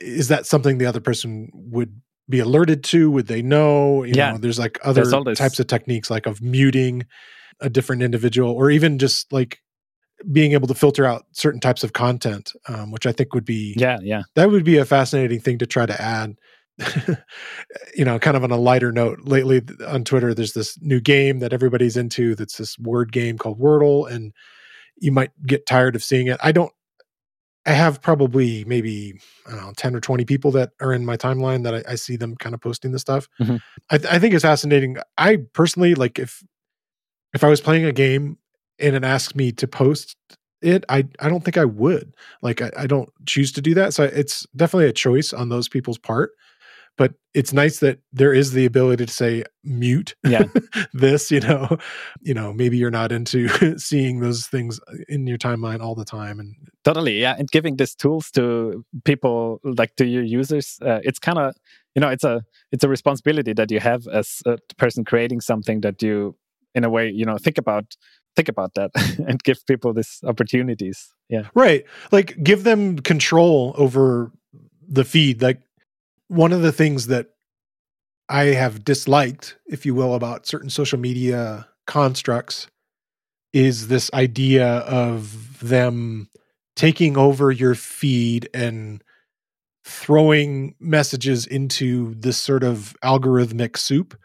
is 0.00 0.28
that 0.28 0.46
something 0.46 0.78
the 0.78 0.86
other 0.86 1.00
person 1.00 1.50
would 1.52 2.00
be 2.28 2.38
alerted 2.38 2.84
to? 2.84 3.10
Would 3.10 3.26
they 3.26 3.42
know? 3.42 4.04
You 4.04 4.14
yeah. 4.16 4.32
know, 4.32 4.38
there's 4.38 4.58
like 4.58 4.78
other 4.82 5.04
there's 5.04 5.38
types 5.38 5.58
of 5.58 5.66
techniques 5.66 6.10
like 6.10 6.26
of 6.26 6.42
muting 6.42 7.06
a 7.60 7.68
different 7.68 8.02
individual 8.02 8.50
or 8.52 8.70
even 8.70 8.98
just 8.98 9.32
like 9.32 9.60
being 10.30 10.52
able 10.52 10.68
to 10.68 10.74
filter 10.74 11.04
out 11.04 11.26
certain 11.32 11.60
types 11.60 11.82
of 11.82 11.92
content, 11.92 12.52
um, 12.68 12.92
which 12.92 13.06
I 13.06 13.12
think 13.12 13.34
would 13.34 13.44
be 13.44 13.74
yeah, 13.76 13.98
yeah, 14.02 14.22
that 14.34 14.50
would 14.50 14.64
be 14.64 14.78
a 14.78 14.84
fascinating 14.84 15.40
thing 15.40 15.58
to 15.58 15.66
try 15.66 15.86
to 15.86 16.00
add 16.00 16.36
you 17.94 18.04
know, 18.04 18.18
kind 18.18 18.36
of 18.36 18.44
on 18.44 18.50
a 18.50 18.56
lighter 18.56 18.92
note, 18.92 19.20
lately 19.22 19.62
on 19.86 20.04
Twitter, 20.04 20.34
there's 20.34 20.52
this 20.52 20.80
new 20.80 21.00
game 21.00 21.38
that 21.40 21.52
everybody's 21.52 21.96
into 21.96 22.34
that's 22.34 22.56
this 22.56 22.78
word 22.78 23.12
game 23.12 23.38
called 23.38 23.60
Wordle, 23.60 24.10
and 24.10 24.32
you 24.96 25.12
might 25.12 25.30
get 25.46 25.66
tired 25.66 25.94
of 25.96 26.02
seeing 26.02 26.28
it. 26.28 26.38
I 26.42 26.52
don't, 26.52 26.72
I 27.66 27.72
have 27.72 28.02
probably 28.02 28.64
maybe, 28.64 29.20
I 29.46 29.50
don't 29.52 29.66
know, 29.66 29.72
10 29.76 29.94
or 29.94 30.00
20 30.00 30.24
people 30.24 30.50
that 30.52 30.70
are 30.80 30.92
in 30.92 31.04
my 31.04 31.16
timeline 31.16 31.62
that 31.64 31.74
I, 31.74 31.92
I 31.92 31.94
see 31.94 32.16
them 32.16 32.36
kind 32.36 32.54
of 32.54 32.60
posting 32.60 32.92
this 32.92 33.02
stuff. 33.02 33.28
Mhm. 33.40 33.60
I, 33.90 33.96
I 34.10 34.18
think 34.18 34.34
it's 34.34 34.42
fascinating. 34.42 34.96
I 35.18 35.38
personally, 35.52 35.94
like, 35.94 36.18
if, 36.18 36.42
if 37.34 37.44
I 37.44 37.48
was 37.48 37.60
playing 37.60 37.84
a 37.84 37.92
game 37.92 38.38
and 38.78 38.96
it 38.96 39.04
asked 39.04 39.36
me 39.36 39.52
to 39.52 39.68
post 39.68 40.16
it, 40.60 40.84
I, 40.88 41.06
I 41.20 41.28
don't 41.28 41.44
think 41.44 41.56
I 41.56 41.64
would. 41.64 42.14
Like, 42.40 42.62
I, 42.62 42.70
I 42.76 42.86
don't 42.86 43.10
choose 43.26 43.52
to 43.52 43.60
do 43.60 43.74
that. 43.74 43.94
So 43.94 44.04
it's 44.04 44.46
definitely 44.56 44.88
a 44.88 44.92
choice 44.92 45.32
on 45.32 45.48
those 45.48 45.68
people's 45.68 45.98
part 45.98 46.32
but 46.98 47.14
it's 47.34 47.52
nice 47.52 47.78
that 47.80 47.98
there 48.12 48.34
is 48.34 48.52
the 48.52 48.66
ability 48.66 49.06
to 49.06 49.12
say 49.12 49.44
mute 49.64 50.14
Yeah. 50.24 50.44
this 50.92 51.30
you 51.30 51.40
know 51.40 51.78
you 52.20 52.34
know 52.34 52.52
maybe 52.52 52.76
you're 52.76 52.90
not 52.90 53.12
into 53.12 53.48
seeing 53.78 54.20
those 54.20 54.46
things 54.46 54.80
in 55.08 55.26
your 55.26 55.38
timeline 55.38 55.80
all 55.80 55.94
the 55.94 56.04
time 56.04 56.38
and 56.40 56.54
Totally, 56.84 57.20
yeah, 57.20 57.36
and 57.38 57.48
giving 57.48 57.76
these 57.76 57.94
tools 57.94 58.28
to 58.32 58.84
people, 59.04 59.60
like 59.62 59.94
to 59.94 60.04
your 60.04 60.24
users, 60.24 60.78
uh, 60.82 60.98
it's 61.04 61.20
kind 61.20 61.38
of, 61.38 61.54
you 61.94 62.00
know, 62.00 62.08
it's 62.08 62.24
a 62.24 62.42
it's 62.72 62.82
a 62.82 62.88
responsibility 62.88 63.52
that 63.52 63.70
you 63.70 63.78
have 63.78 64.08
as 64.08 64.42
a 64.46 64.58
person 64.78 65.04
creating 65.04 65.40
something 65.40 65.82
that 65.82 66.02
you, 66.02 66.34
in 66.74 66.82
a 66.82 66.90
way, 66.90 67.08
you 67.08 67.24
know, 67.24 67.38
think 67.38 67.56
about 67.56 67.94
think 68.34 68.48
about 68.48 68.74
that 68.74 68.90
and 69.28 69.40
give 69.44 69.64
people 69.66 69.92
these 69.92 70.18
opportunities. 70.24 71.12
Yeah, 71.28 71.50
right 71.54 71.84
like 72.10 72.42
give 72.42 72.64
them 72.64 72.98
control 72.98 73.74
over 73.78 74.32
the 74.88 75.04
feed 75.04 75.40
like 75.40 75.60
one 76.32 76.52
of 76.52 76.62
the 76.62 76.72
things 76.72 77.06
that 77.08 77.28
i 78.28 78.44
have 78.44 78.84
disliked 78.84 79.56
if 79.66 79.84
you 79.84 79.94
will 79.94 80.14
about 80.14 80.46
certain 80.46 80.70
social 80.70 80.98
media 80.98 81.68
constructs 81.86 82.68
is 83.52 83.88
this 83.88 84.10
idea 84.14 84.66
of 84.78 85.60
them 85.60 86.30
taking 86.74 87.18
over 87.18 87.50
your 87.50 87.74
feed 87.74 88.48
and 88.54 89.04
throwing 89.84 90.74
messages 90.80 91.46
into 91.46 92.14
this 92.14 92.38
sort 92.38 92.64
of 92.64 92.96
algorithmic 93.04 93.76
soup 93.76 94.16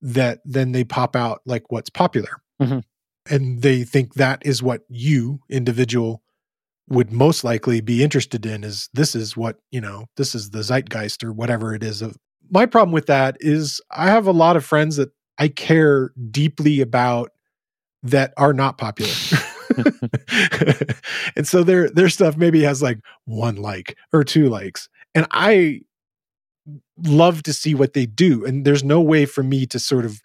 that 0.00 0.40
then 0.44 0.72
they 0.72 0.84
pop 0.84 1.14
out 1.14 1.42
like 1.44 1.70
what's 1.70 1.90
popular. 1.90 2.40
Mhm. 2.60 2.82
And 3.28 3.62
they 3.62 3.84
think 3.84 4.14
that 4.14 4.44
is 4.44 4.62
what 4.62 4.82
you, 4.88 5.40
individual, 5.50 6.22
would 6.88 7.12
most 7.12 7.44
likely 7.44 7.80
be 7.80 8.02
interested 8.02 8.44
in 8.44 8.64
is 8.64 8.88
this 8.92 9.14
is 9.14 9.36
what, 9.36 9.56
you 9.70 9.80
know, 9.80 10.06
this 10.16 10.34
is 10.34 10.50
the 10.50 10.62
zeitgeist 10.62 11.24
or 11.24 11.32
whatever 11.32 11.74
it 11.74 11.82
is 11.82 12.02
of 12.02 12.16
my 12.50 12.66
problem 12.66 12.92
with 12.92 13.06
that 13.06 13.36
is 13.40 13.80
I 13.90 14.10
have 14.10 14.26
a 14.26 14.32
lot 14.32 14.56
of 14.56 14.64
friends 14.64 14.96
that 14.96 15.10
I 15.38 15.48
care 15.48 16.12
deeply 16.30 16.80
about 16.80 17.30
that 18.02 18.34
are 18.36 18.52
not 18.52 18.78
popular. 18.78 19.12
and 21.36 21.48
so 21.48 21.62
their 21.62 21.88
their 21.88 22.10
stuff 22.10 22.36
maybe 22.36 22.62
has 22.62 22.82
like 22.82 22.98
one 23.24 23.56
like 23.56 23.96
or 24.12 24.22
two 24.22 24.48
likes. 24.48 24.88
And 25.14 25.26
I 25.30 25.80
love 27.02 27.42
to 27.44 27.52
see 27.52 27.74
what 27.74 27.94
they 27.94 28.06
do. 28.06 28.44
And 28.44 28.64
there's 28.64 28.84
no 28.84 29.00
way 29.00 29.24
for 29.24 29.42
me 29.42 29.66
to 29.66 29.78
sort 29.78 30.04
of 30.04 30.20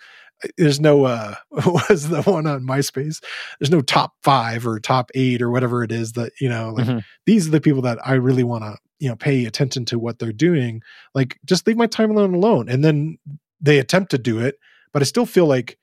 there's 0.58 0.80
no 0.80 1.06
uh 1.06 1.36
was 1.52 2.10
the 2.10 2.22
one 2.24 2.46
on 2.48 2.62
MySpace? 2.66 3.24
There's 3.60 3.72
no 3.72 3.82
top 3.82 4.14
five 4.24 4.66
or 4.68 4.80
top 4.80 5.10
eight 5.16 5.42
or 5.42 5.50
whatever 5.50 5.84
it 5.84 5.92
is 5.92 6.14
that, 6.14 6.32
you 6.40 6.50
know, 6.50 6.72
like 6.76 6.86
Mhm. 6.88 7.04
these 7.26 7.48
are 7.48 7.52
the 7.52 7.62
people 7.62 7.82
that 7.84 8.00
I 8.06 8.14
really 8.14 8.44
want 8.44 8.64
to, 8.64 8.78
you 9.00 9.10
know, 9.10 9.16
pay 9.16 9.46
attention 9.46 9.86
to 9.86 10.00
what 10.00 10.20
they're 10.20 10.32
doing. 10.32 10.82
Like 11.16 11.40
just 11.46 11.66
leave 11.68 11.78
my 11.78 11.88
timeline 11.88 12.34
alone. 12.36 12.70
And 12.70 12.84
then 12.84 13.18
they 13.60 13.80
attempt 13.80 14.12
to 14.12 14.18
do 14.18 14.40
it, 14.40 14.60
but 14.94 15.02
I 15.02 15.06
still 15.06 15.26
feel 15.26 15.48
like 15.48 15.78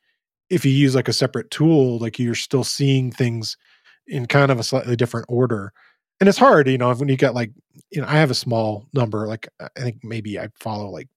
if 0.50 0.64
you 0.64 0.70
use 0.72 0.94
like 0.94 1.08
a 1.08 1.12
separate 1.12 1.50
tool, 1.50 1.98
like 1.98 2.18
you're 2.18 2.34
still 2.34 2.64
seeing 2.64 3.10
things 3.10 3.56
in 4.06 4.26
kind 4.26 4.52
of 4.52 4.60
a 4.60 4.62
slightly 4.62 4.94
different 4.94 5.26
order. 5.28 5.72
And 6.20 6.28
it's 6.28 6.38
hard, 6.38 6.68
you 6.68 6.78
know, 6.78 6.94
when 6.94 7.08
you 7.08 7.16
got 7.16 7.34
like, 7.34 7.50
you 7.90 8.00
know, 8.00 8.06
I 8.06 8.12
have 8.18 8.30
a 8.30 8.34
small 8.34 8.86
number, 8.92 9.26
like 9.26 9.48
I 9.58 9.80
think 9.80 10.04
maybe 10.04 10.38
I 10.38 10.48
follow 10.60 10.88
like 10.90 11.08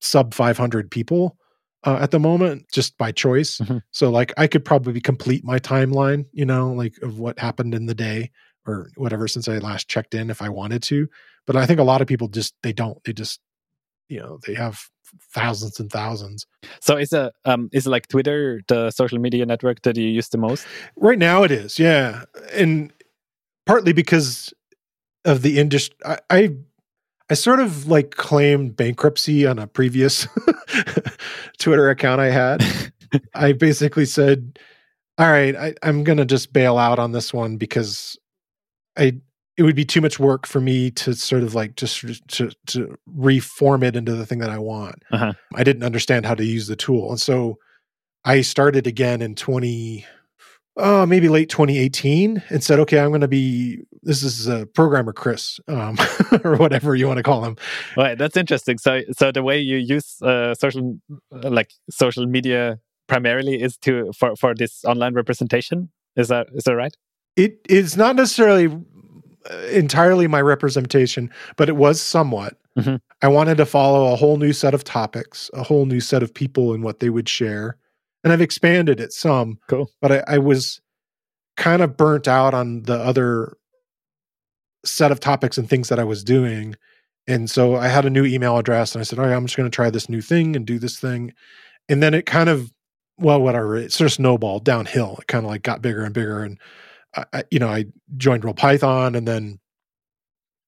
sub 0.00 0.34
500 0.34 0.90
people 0.90 1.38
uh, 1.84 1.98
at 2.00 2.10
the 2.10 2.18
moment 2.18 2.66
just 2.72 2.96
by 2.98 3.12
choice. 3.12 3.58
Mhm. 3.58 3.82
So 3.90 4.10
like 4.10 4.32
I 4.36 4.46
could 4.46 4.64
probably 4.64 5.00
complete 5.00 5.44
my 5.44 5.58
timeline, 5.58 6.26
you 6.32 6.44
know, 6.44 6.72
like 6.72 6.94
of 7.02 7.18
what 7.18 7.38
happened 7.38 7.74
in 7.74 7.86
the 7.86 7.94
day 7.94 8.30
or 8.66 8.90
whatever 8.96 9.28
since 9.28 9.48
I 9.48 9.58
last 9.58 9.88
checked 9.88 10.14
in 10.14 10.30
if 10.30 10.40
I 10.40 10.48
wanted 10.48 10.82
to. 10.84 11.08
But 11.46 11.56
I 11.56 11.66
think 11.66 11.80
a 11.80 11.84
lot 11.84 12.00
of 12.00 12.06
people 12.06 12.28
just 12.28 12.54
they 12.62 12.72
don't. 12.72 13.02
They 13.04 13.12
just 13.12 13.40
you 14.08 14.20
know, 14.20 14.38
they 14.46 14.54
have 14.54 14.80
thousands 15.32 15.78
and 15.80 15.90
thousands. 15.90 16.46
So 16.80 16.96
is 16.96 17.12
a 17.12 17.32
um 17.44 17.68
is 17.72 17.86
like 17.86 18.08
Twitter 18.08 18.62
the 18.68 18.90
social 18.90 19.18
media 19.18 19.46
network 19.46 19.82
that 19.82 19.96
you 19.96 20.08
use 20.08 20.28
the 20.28 20.38
most? 20.38 20.66
Right 20.96 21.18
now 21.18 21.42
it 21.42 21.50
is, 21.50 21.78
yeah. 21.78 22.24
And 22.52 22.92
partly 23.66 23.92
because 23.92 24.52
of 25.24 25.42
the 25.42 25.58
industry 25.58 25.96
I, 26.04 26.18
I 26.30 26.54
I 27.30 27.34
sort 27.34 27.60
of 27.60 27.86
like 27.86 28.16
claimed 28.16 28.76
bankruptcy 28.76 29.46
on 29.46 29.58
a 29.58 29.66
previous 29.66 30.28
Twitter 31.58 31.88
account 31.88 32.20
I 32.20 32.30
had. 32.30 32.64
I 33.34 33.52
basically 33.52 34.04
said, 34.04 34.58
"All 35.18 35.30
right, 35.30 35.56
I, 35.56 35.74
I'm 35.82 36.04
going 36.04 36.18
to 36.18 36.26
just 36.26 36.52
bail 36.52 36.76
out 36.76 36.98
on 36.98 37.12
this 37.12 37.32
one 37.32 37.56
because 37.56 38.18
I 38.98 39.20
it 39.56 39.62
would 39.62 39.76
be 39.76 39.84
too 39.84 40.00
much 40.00 40.18
work 40.18 40.46
for 40.46 40.60
me 40.60 40.90
to 40.90 41.14
sort 41.14 41.42
of 41.42 41.54
like 41.54 41.76
just 41.76 42.04
to 42.28 42.50
to 42.66 42.98
reform 43.06 43.82
it 43.82 43.96
into 43.96 44.12
the 44.14 44.26
thing 44.26 44.40
that 44.40 44.50
I 44.50 44.58
want. 44.58 45.02
Uh-huh. 45.10 45.32
I 45.54 45.64
didn't 45.64 45.84
understand 45.84 46.26
how 46.26 46.34
to 46.34 46.44
use 46.44 46.66
the 46.66 46.76
tool, 46.76 47.10
and 47.10 47.20
so 47.20 47.58
I 48.24 48.42
started 48.42 48.86
again 48.86 49.22
in 49.22 49.34
20." 49.34 50.04
Oh, 50.76 51.06
maybe 51.06 51.28
late 51.28 51.48
2018, 51.50 52.42
and 52.48 52.64
said, 52.64 52.80
"Okay, 52.80 52.98
I'm 52.98 53.10
going 53.10 53.20
to 53.20 53.28
be 53.28 53.82
this 54.02 54.24
is 54.24 54.48
a 54.48 54.66
programmer 54.66 55.12
Chris, 55.12 55.60
um, 55.68 55.96
or 56.44 56.56
whatever 56.56 56.96
you 56.96 57.06
want 57.06 57.18
to 57.18 57.22
call 57.22 57.44
him." 57.44 57.56
Right, 57.96 58.18
that's 58.18 58.36
interesting. 58.36 58.78
So 58.78 59.02
so 59.16 59.30
the 59.30 59.42
way 59.44 59.58
you 59.60 59.76
use 59.76 60.20
uh, 60.20 60.54
social 60.54 60.98
uh, 61.32 61.48
like 61.50 61.70
social 61.90 62.26
media 62.26 62.80
primarily 63.06 63.62
is 63.62 63.76
to 63.78 64.10
for 64.18 64.34
for 64.34 64.52
this 64.54 64.84
online 64.84 65.14
representation. 65.14 65.90
Is 66.16 66.26
that 66.28 66.48
is 66.54 66.64
that 66.64 66.74
right? 66.76 66.94
it 67.36 67.58
is 67.68 67.96
not 67.96 68.14
necessarily 68.16 68.66
uh, 69.50 69.56
entirely 69.72 70.26
my 70.28 70.40
representation, 70.40 71.30
but 71.56 71.68
it 71.68 71.76
was 71.76 72.00
somewhat. 72.00 72.56
Mhm. 72.78 73.00
I 73.22 73.28
wanted 73.28 73.56
to 73.58 73.66
follow 73.66 74.12
a 74.12 74.16
whole 74.16 74.36
new 74.38 74.52
set 74.52 74.74
of 74.74 74.82
topics, 74.84 75.50
a 75.54 75.62
whole 75.62 75.86
new 75.86 76.00
set 76.00 76.22
of 76.22 76.32
people 76.34 76.72
and 76.74 76.82
what 76.82 77.00
they 77.00 77.10
would 77.10 77.28
share. 77.28 77.76
And 78.24 78.32
I've 78.32 78.40
expanded 78.40 78.98
it 79.00 79.12
some. 79.12 79.58
Cool. 79.68 79.90
But 80.00 80.12
I, 80.12 80.24
I 80.26 80.38
was 80.38 80.80
kind 81.56 81.82
of 81.82 81.96
burnt 81.96 82.26
out 82.26 82.54
on 82.54 82.82
the 82.82 82.96
other 82.96 83.56
set 84.84 85.12
of 85.12 85.20
topics 85.20 85.58
and 85.58 85.68
things 85.68 85.88
that 85.88 85.98
I 85.98 86.04
was 86.04 86.24
doing. 86.24 86.74
And 87.26 87.50
so 87.50 87.76
I 87.76 87.88
had 87.88 88.04
a 88.04 88.10
new 88.10 88.24
email 88.24 88.58
address 88.58 88.94
and 88.94 89.00
I 89.00 89.04
said, 89.04 89.18
all 89.18 89.26
right, 89.26 89.34
I'm 89.34 89.46
just 89.46 89.56
going 89.56 89.70
to 89.70 89.74
try 89.74 89.90
this 89.90 90.08
new 90.08 90.20
thing 90.20 90.56
and 90.56 90.66
do 90.66 90.78
this 90.78 90.98
thing. 90.98 91.32
And 91.88 92.02
then 92.02 92.14
it 92.14 92.26
kind 92.26 92.48
of, 92.48 92.72
well, 93.18 93.40
whatever, 93.40 93.76
it 93.76 93.92
sort 93.92 94.06
of 94.06 94.12
snowballed 94.12 94.64
downhill. 94.64 95.18
It 95.20 95.28
kind 95.28 95.44
of 95.44 95.50
like 95.50 95.62
got 95.62 95.82
bigger 95.82 96.04
and 96.04 96.12
bigger. 96.12 96.42
And 96.42 96.58
I, 97.32 97.44
you 97.50 97.58
know, 97.58 97.68
I 97.68 97.86
joined 98.16 98.44
Real 98.44 98.54
Python 98.54 99.14
and 99.14 99.26
then, 99.26 99.58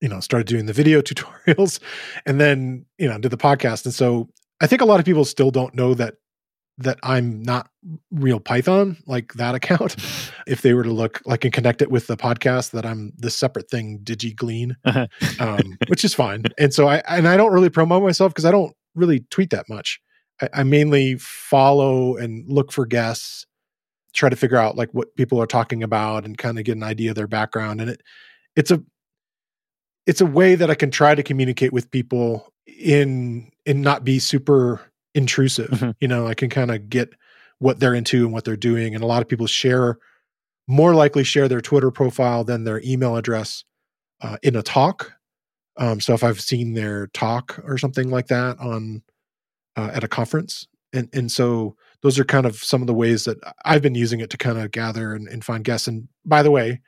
you 0.01 0.09
know, 0.09 0.21
started 0.21 0.47
doing 0.47 0.67
the 0.67 0.73
video 0.73 1.01
tutorials 1.03 1.81
and 2.25 2.41
then, 2.41 2.87
you 2.99 3.09
know, 3.09 3.19
did 3.19 3.31
the 3.31 3.37
podcast. 3.37 3.85
And 3.85 3.95
so 3.95 4.29
I 4.61 4.67
think 4.67 4.81
a 4.81 4.87
lot 4.87 5.01
of 5.01 5.07
people 5.07 5.25
still 5.25 5.51
don't 5.51 5.75
know 5.75 5.95
that 5.95 6.15
that 6.79 6.99
I'm 7.03 7.43
not 7.43 7.71
real 8.11 8.39
Python, 8.41 8.99
like 9.07 9.33
that 9.35 9.55
account. 9.55 9.97
if 10.47 10.61
they 10.63 10.75
were 10.75 10.83
to 10.83 10.93
look 10.93 11.23
like 11.25 11.45
and 11.45 11.53
connect 11.53 11.81
it 11.81 11.91
with 11.91 12.07
the 12.07 12.17
podcast, 12.17 12.73
that 12.73 12.85
I'm 12.85 13.13
this 13.17 13.37
separate 13.37 13.71
thing, 13.71 14.01
DigiGlean, 14.05 14.75
Uh-huh. 14.85 15.07
um, 15.41 15.79
which 15.89 16.05
is 16.05 16.13
fine. 16.15 16.45
And 16.59 16.75
so 16.75 16.89
I 16.89 16.97
and 17.09 17.27
I 17.29 17.37
don't 17.37 17.53
really 17.53 17.71
promote 17.71 18.03
myself 18.03 18.33
because 18.33 18.45
I 18.45 18.51
don't 18.51 18.75
really 18.95 19.21
tweet 19.31 19.51
that 19.51 19.69
much. 19.69 20.01
I, 20.43 20.49
I 20.53 20.63
mainly 20.65 21.17
follow 21.17 22.17
and 22.17 22.45
look 22.51 22.73
for 22.73 22.85
guests, 22.85 23.47
try 24.15 24.29
to 24.29 24.37
figure 24.37 24.59
out 24.59 24.77
like 24.77 24.91
what 24.93 25.15
people 25.17 25.41
are 25.41 25.47
talking 25.47 25.83
about 25.83 26.25
and 26.27 26.37
kind 26.37 26.59
of 26.59 26.65
get 26.65 26.77
an 26.77 26.83
idea 26.83 27.11
of 27.11 27.17
their 27.17 27.27
background. 27.27 27.81
And 27.81 27.91
it 27.91 28.03
it's 28.55 28.71
a 28.71 28.83
it's 30.07 30.21
a 30.21 30.27
way 30.27 30.55
that 30.55 30.71
I 30.71 30.75
can 30.75 30.91
try 30.91 31.15
to 31.15 31.23
communicate 31.23 31.73
with 31.73 31.91
people 31.91 32.53
in 32.67 33.51
and 33.65 33.83
not 33.83 34.05
be 34.05 34.19
super 34.19 34.81
intrusive. 35.17 35.71
Mhm. 35.71 35.95
You 36.01 36.09
know, 36.09 36.27
I 36.27 36.35
can 36.35 36.51
kind 36.51 36.71
of 36.71 36.89
get 36.89 37.11
what 37.59 37.81
they're 37.81 37.95
into 37.95 38.25
and 38.25 38.33
what 38.33 38.45
they're 38.45 38.57
doing. 38.57 38.95
And 38.95 39.03
a 39.03 39.07
lot 39.07 39.23
of 39.23 39.29
people 39.29 39.47
share 39.47 39.99
more 40.69 40.95
likely 40.95 41.25
share 41.25 41.49
their 41.49 41.61
Twitter 41.61 41.91
profile 41.91 42.45
than 42.45 42.65
their 42.65 42.83
email 42.85 43.17
address 43.17 43.65
uh, 44.21 44.37
in 44.43 44.57
a 44.57 44.63
talk. 44.63 45.13
Um, 45.79 46.01
so 46.01 46.15
if 46.15 46.25
I've 46.25 46.41
seen 46.41 46.75
their 46.75 47.07
talk 47.09 47.61
or 47.65 47.79
something 47.79 48.11
like 48.11 48.29
that 48.29 48.59
on 48.59 49.03
uh, 49.77 49.91
at 49.93 50.05
a 50.05 50.09
conference, 50.09 50.67
and 50.93 51.09
and 51.13 51.31
so 51.31 51.77
those 52.03 52.19
are 52.19 52.25
kind 52.25 52.47
of 52.47 52.57
some 52.57 52.81
of 52.81 52.87
the 52.87 52.95
ways 52.95 53.25
that 53.25 53.39
I've 53.65 53.83
been 53.83 53.95
using 53.95 54.21
it 54.21 54.31
to 54.31 54.39
kind 54.39 54.59
of 54.59 54.71
gather 54.71 55.15
and, 55.15 55.29
and 55.29 55.45
find 55.45 55.65
guests. 55.65 55.87
And 55.89 56.09
by 56.25 56.43
the 56.43 56.51
way, 56.51 56.81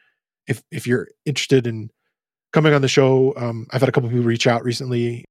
if 0.46 0.62
if 0.70 0.86
you're 0.86 1.08
interested 1.26 1.66
in 1.66 1.90
coming 2.52 2.72
on 2.72 2.82
the 2.82 2.88
show, 2.88 3.34
um, 3.36 3.66
I've 3.70 3.82
had 3.82 3.88
a 3.88 3.92
couple 3.92 4.08
people 4.08 4.24
reach 4.24 4.46
out 4.46 4.64
recently. 4.64 5.24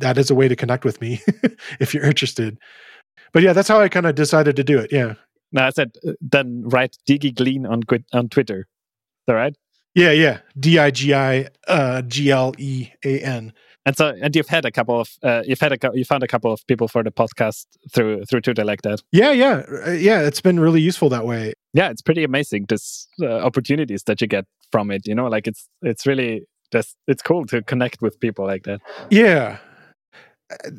That 0.00 0.18
is 0.18 0.30
a 0.30 0.34
way 0.34 0.48
to 0.48 0.56
connect 0.56 0.84
with 0.84 1.00
me 1.00 1.20
if 1.80 1.94
you're 1.94 2.04
interested. 2.04 2.58
But 3.32 3.42
yeah, 3.42 3.52
that's 3.52 3.68
how 3.68 3.80
I 3.80 3.88
kind 3.88 4.06
of 4.06 4.14
decided 4.14 4.56
to 4.56 4.64
do 4.64 4.78
it. 4.78 4.92
Yeah. 4.92 5.14
Now 5.52 5.66
I 5.66 5.70
said 5.70 5.92
uh, 6.06 6.12
then 6.20 6.62
write 6.66 6.96
DigiGlean 7.08 7.68
on 7.68 7.82
Gwi- 7.82 8.04
on 8.12 8.28
Twitter. 8.28 8.60
Is 8.60 9.24
that 9.26 9.34
right? 9.34 9.56
Yeah, 9.94 10.12
yeah. 10.12 10.38
D 10.58 10.78
I 10.78 10.90
G 10.90 11.14
I 11.14 11.48
uh, 11.68 12.02
G 12.02 12.30
L 12.30 12.54
E 12.58 12.90
A 13.04 13.20
N. 13.20 13.52
And 13.86 13.96
so, 13.96 14.12
and 14.20 14.34
you've 14.34 14.48
had 14.48 14.64
a 14.64 14.72
couple 14.72 15.00
of, 15.00 15.08
uh, 15.22 15.42
you've 15.46 15.60
had 15.60 15.72
a, 15.72 15.90
you 15.94 16.04
found 16.04 16.24
a 16.24 16.26
couple 16.26 16.52
of 16.52 16.66
people 16.66 16.88
for 16.88 17.04
the 17.04 17.12
podcast 17.12 17.66
through 17.94 18.24
through 18.24 18.40
Twitter 18.40 18.64
like 18.64 18.82
that. 18.82 19.00
Yeah, 19.12 19.30
yeah, 19.30 19.62
uh, 19.86 19.92
yeah. 19.92 20.22
It's 20.22 20.40
been 20.40 20.58
really 20.58 20.80
useful 20.80 21.08
that 21.10 21.24
way. 21.24 21.52
Yeah, 21.72 21.90
it's 21.90 22.02
pretty 22.02 22.24
amazing. 22.24 22.66
This 22.68 23.06
uh, 23.22 23.26
opportunities 23.26 24.02
that 24.04 24.20
you 24.20 24.26
get 24.26 24.44
from 24.72 24.90
it. 24.90 25.06
You 25.06 25.14
know, 25.14 25.28
like 25.28 25.46
it's 25.46 25.68
it's 25.82 26.04
really 26.04 26.46
just 26.72 26.96
it's 27.06 27.22
cool 27.22 27.46
to 27.46 27.62
connect 27.62 28.02
with 28.02 28.18
people 28.18 28.44
like 28.44 28.64
that. 28.64 28.80
Yeah. 29.10 29.58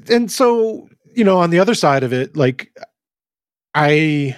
And 0.09 0.31
so, 0.31 0.87
you 1.15 1.23
know, 1.23 1.37
on 1.39 1.49
the 1.49 1.59
other 1.59 1.75
side 1.75 2.03
of 2.03 2.13
it, 2.13 2.35
like 2.37 2.71
I 3.75 4.35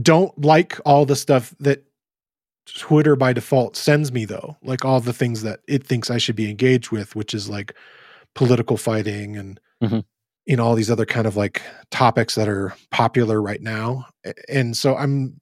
don't 0.00 0.36
like 0.44 0.78
all 0.84 1.04
the 1.04 1.16
stuff 1.16 1.54
that 1.60 1.84
Twitter 2.78 3.16
by 3.16 3.32
default 3.32 3.76
sends 3.76 4.12
me 4.12 4.24
though. 4.24 4.56
Like 4.62 4.84
all 4.84 5.00
the 5.00 5.12
things 5.12 5.42
that 5.42 5.60
it 5.66 5.84
thinks 5.84 6.10
I 6.10 6.18
should 6.18 6.36
be 6.36 6.48
engaged 6.48 6.90
with, 6.90 7.16
which 7.16 7.34
is 7.34 7.48
like 7.48 7.74
political 8.34 8.76
fighting 8.76 9.36
and 9.36 9.58
Mhm. 9.82 10.04
you 10.46 10.56
know 10.56 10.64
all 10.64 10.74
these 10.74 10.90
other 10.90 11.06
kind 11.06 11.26
of 11.26 11.36
like 11.36 11.62
topics 11.90 12.34
that 12.36 12.48
are 12.48 12.74
popular 12.90 13.42
right 13.42 13.62
now. 13.62 14.06
And 14.48 14.76
so 14.76 14.96
I'm 14.96 15.40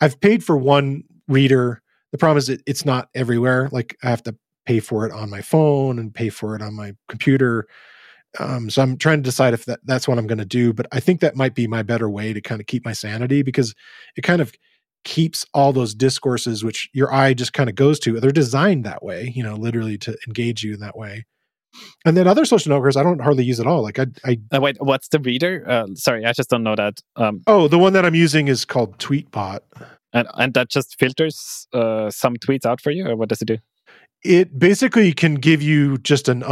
I've 0.00 0.20
paid 0.20 0.44
for 0.44 0.56
one 0.56 1.04
reader. 1.28 1.82
The 2.12 2.18
problem 2.18 2.38
is 2.38 2.48
it, 2.48 2.62
it's 2.66 2.84
not 2.86 3.10
everywhere. 3.14 3.68
Like 3.72 3.96
I 4.02 4.10
have 4.10 4.22
to 4.24 4.36
pay 4.68 4.80
for 4.80 5.06
it 5.06 5.12
on 5.12 5.30
my 5.30 5.40
phone 5.40 5.98
and 5.98 6.14
pay 6.14 6.28
for 6.28 6.54
it 6.54 6.60
on 6.60 6.74
my 6.74 6.92
computer. 7.08 7.66
Um, 8.38 8.68
so 8.68 8.82
I'm 8.82 8.98
trying 8.98 9.18
to 9.22 9.22
decide 9.22 9.54
if 9.54 9.64
that, 9.64 9.80
that's 9.84 10.06
what 10.06 10.18
I'm 10.18 10.26
going 10.26 10.44
to 10.46 10.58
do. 10.60 10.74
But 10.74 10.86
I 10.92 11.00
think 11.00 11.20
that 11.20 11.36
might 11.36 11.54
be 11.54 11.66
my 11.66 11.82
better 11.82 12.10
way 12.10 12.34
to 12.34 12.40
kind 12.42 12.60
of 12.60 12.66
keep 12.66 12.84
my 12.84 12.92
sanity 12.92 13.40
because 13.42 13.74
it 14.14 14.22
kind 14.30 14.42
of 14.42 14.52
keeps 15.04 15.46
all 15.54 15.72
those 15.72 15.94
discourses 15.94 16.62
which 16.62 16.90
your 16.92 17.10
eye 17.10 17.32
just 17.32 17.54
kind 17.54 17.70
of 17.70 17.76
goes 17.76 17.98
to. 18.00 18.20
They're 18.20 18.30
designed 18.30 18.84
that 18.84 19.02
way, 19.02 19.32
you 19.34 19.42
know, 19.42 19.54
literally 19.54 19.96
to 19.98 20.18
engage 20.26 20.62
you 20.62 20.74
in 20.74 20.80
that 20.80 20.98
way. 20.98 21.24
And 22.04 22.14
then 22.14 22.26
other 22.26 22.44
social 22.44 22.70
networks, 22.70 22.96
I 22.96 23.02
don't 23.02 23.22
hardly 23.22 23.44
use 23.44 23.60
at 23.60 23.66
all. 23.66 23.82
Like 23.82 23.98
I, 23.98 24.06
I 24.26 24.38
Uh, 24.52 24.60
wait, 24.60 24.76
what's 24.80 25.08
the 25.08 25.20
reader? 25.20 25.64
Uh, 25.66 25.86
sorry, 25.94 26.26
I 26.26 26.32
just 26.34 26.50
don't 26.50 26.62
know 26.62 26.76
that. 26.76 27.00
Um, 27.16 27.40
oh, 27.46 27.68
the 27.68 27.78
one 27.78 27.94
that 27.94 28.04
I'm 28.04 28.14
using 28.14 28.48
is 28.48 28.66
called 28.66 28.98
Tweetbot. 28.98 29.60
and 30.12 30.28
and 30.34 30.52
that 30.54 30.68
just 30.68 30.98
filters 30.98 31.66
uh, 31.72 32.10
some 32.10 32.36
tweets 32.36 32.66
out 32.66 32.80
for 32.82 32.90
you, 32.90 33.06
or 33.08 33.16
what 33.16 33.30
does 33.30 33.40
it 33.40 33.48
do? 33.54 33.58
It 34.24 34.58
basically 34.58 35.12
can 35.12 35.34
give 35.36 35.62
you 35.62 35.98
just 35.98 36.28
an 36.28 36.42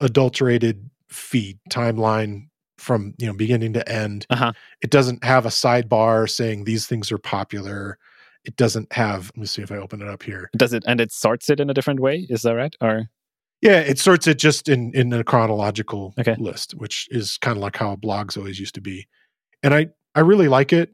unadulterated 0.00 0.88
feed 1.08 1.58
timeline 1.70 2.48
from 2.78 3.14
you 3.18 3.26
know 3.26 3.32
beginning 3.34 3.72
to 3.74 3.88
end 3.88 4.26
Uh-huh. 4.30 4.52
it 4.80 4.90
doesn't 4.90 5.22
have 5.24 5.46
a 5.46 5.50
sidebar 5.50 6.28
saying 6.28 6.64
these 6.64 6.86
things 6.86 7.12
are 7.12 7.18
popular 7.18 7.98
it 8.44 8.56
doesn't 8.56 8.92
have 8.92 9.26
let 9.26 9.36
me 9.36 9.46
see 9.46 9.62
if 9.62 9.70
i 9.70 9.76
open 9.76 10.02
it 10.02 10.08
up 10.08 10.22
here 10.22 10.50
Does 10.56 10.72
it 10.72 10.82
and 10.86 11.00
it 11.00 11.12
sorts 11.12 11.48
it 11.50 11.60
in 11.60 11.70
a 11.70 11.74
different 11.74 12.00
way? 12.00 12.26
Is 12.28 12.42
that 12.42 12.54
right? 12.56 12.74
Or 12.80 13.04
yeah 13.60 13.78
it 13.78 13.98
sorts 13.98 14.26
it 14.26 14.38
just 14.38 14.68
in 14.68 14.92
in 14.94 15.12
a 15.12 15.22
chronological 15.22 16.14
Okay. 16.18 16.34
list 16.38 16.72
which 16.72 17.06
is 17.10 17.36
kind 17.38 17.56
of 17.56 17.62
like 17.62 17.76
how 17.76 17.94
blogs 17.96 18.36
always 18.36 18.58
used 18.58 18.74
to 18.74 18.80
be 18.80 19.06
and 19.62 19.72
i 19.74 19.86
i 20.16 20.20
really 20.20 20.48
like 20.48 20.72
it 20.72 20.92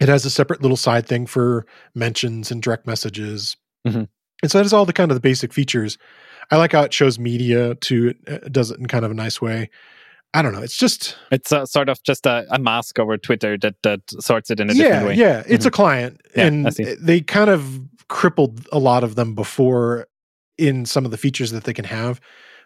it 0.00 0.08
has 0.08 0.24
a 0.24 0.30
separate 0.30 0.62
little 0.62 0.78
side 0.78 1.06
thing 1.06 1.26
for 1.26 1.66
mentions 1.94 2.50
and 2.50 2.62
direct 2.62 2.86
messages 2.86 3.56
Mhm. 3.86 4.08
And 4.42 4.50
so 4.50 4.58
that 4.58 4.66
is 4.66 4.72
all 4.72 4.84
the 4.86 4.92
kind 4.92 5.10
of 5.10 5.14
the 5.16 5.20
basic 5.20 5.52
features. 5.52 5.98
I 6.50 6.56
like 6.56 6.72
how 6.72 6.82
it 6.82 6.92
shows 6.92 7.18
media 7.18 7.74
too 7.76 8.14
it, 8.26 8.44
it 8.46 8.52
does 8.52 8.70
it 8.70 8.78
in 8.80 8.86
kind 8.86 9.04
of 9.04 9.10
a 9.10 9.14
nice 9.14 9.40
way. 9.40 9.70
I 10.32 10.42
don't 10.42 10.52
know 10.52 10.62
it's 10.62 10.76
just 10.76 11.16
it's 11.32 11.50
a, 11.52 11.66
sort 11.66 11.88
of 11.88 12.02
just 12.04 12.24
a, 12.26 12.46
a 12.50 12.58
mask 12.58 12.98
over 12.98 13.16
Twitter 13.18 13.58
that 13.58 13.74
that 13.82 14.00
sorts 14.20 14.50
it 14.50 14.60
in 14.60 14.70
a 14.70 14.72
yeah 14.74 14.84
different 14.84 15.06
way. 15.08 15.14
yeah 15.14 15.42
it's 15.46 15.66
a 15.66 15.70
client 15.70 16.20
Yeah, 16.36 16.46
and 16.46 16.66
they 17.00 17.20
kind 17.20 17.50
of 17.50 17.80
crippled 18.08 18.68
a 18.72 18.78
lot 18.78 19.02
of 19.04 19.14
them 19.16 19.34
before 19.34 20.06
in 20.58 20.84
some 20.86 21.04
of 21.04 21.10
the 21.10 21.16
features 21.16 21.50
that 21.52 21.64
they 21.64 21.72
can 21.72 21.84
have. 21.84 22.20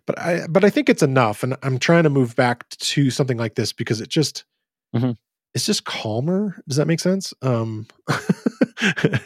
But 0.06 0.18
i 0.18 0.46
but 0.48 0.64
i 0.64 0.68
think 0.70 0.90
it's 0.90 1.02
enough 1.02 1.42
and 1.42 1.56
i'm 1.62 1.78
trying 1.78 2.02
to 2.04 2.10
move 2.10 2.36
back 2.36 2.68
to 2.68 3.10
something 3.10 3.38
like 3.38 3.54
this 3.54 3.72
because 3.72 4.00
it 4.02 4.08
just 4.10 4.44
Mhm. 4.94 5.16
It's 5.54 5.66
just 5.66 5.84
calmer 5.84 6.56
does 6.68 6.76
that 6.76 6.86
make 6.86 7.00
sense 7.00 7.32
um 7.42 7.86
I, 8.78 9.20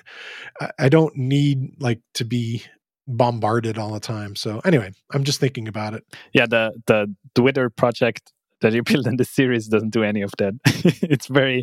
I 0.78 0.88
don't 0.88 1.16
need 1.16 1.80
like 1.80 2.00
to 2.14 2.24
be 2.24 2.62
bombarded 3.06 3.78
all 3.78 3.92
the 3.92 4.00
time 4.00 4.36
so 4.36 4.60
anyway 4.64 4.92
i'm 5.12 5.24
just 5.24 5.40
thinking 5.40 5.66
about 5.68 5.94
it 5.94 6.04
yeah 6.32 6.46
the 6.46 6.72
the 6.86 7.14
Twitter 7.34 7.70
project 7.70 8.32
that 8.60 8.72
you 8.72 8.82
built 8.90 9.06
in 9.06 9.16
the 9.16 9.24
series 9.24 9.68
doesn't 9.68 9.90
do 9.90 10.02
any 10.02 10.22
of 10.22 10.32
that. 10.38 10.54
it's 11.02 11.26
very 11.26 11.62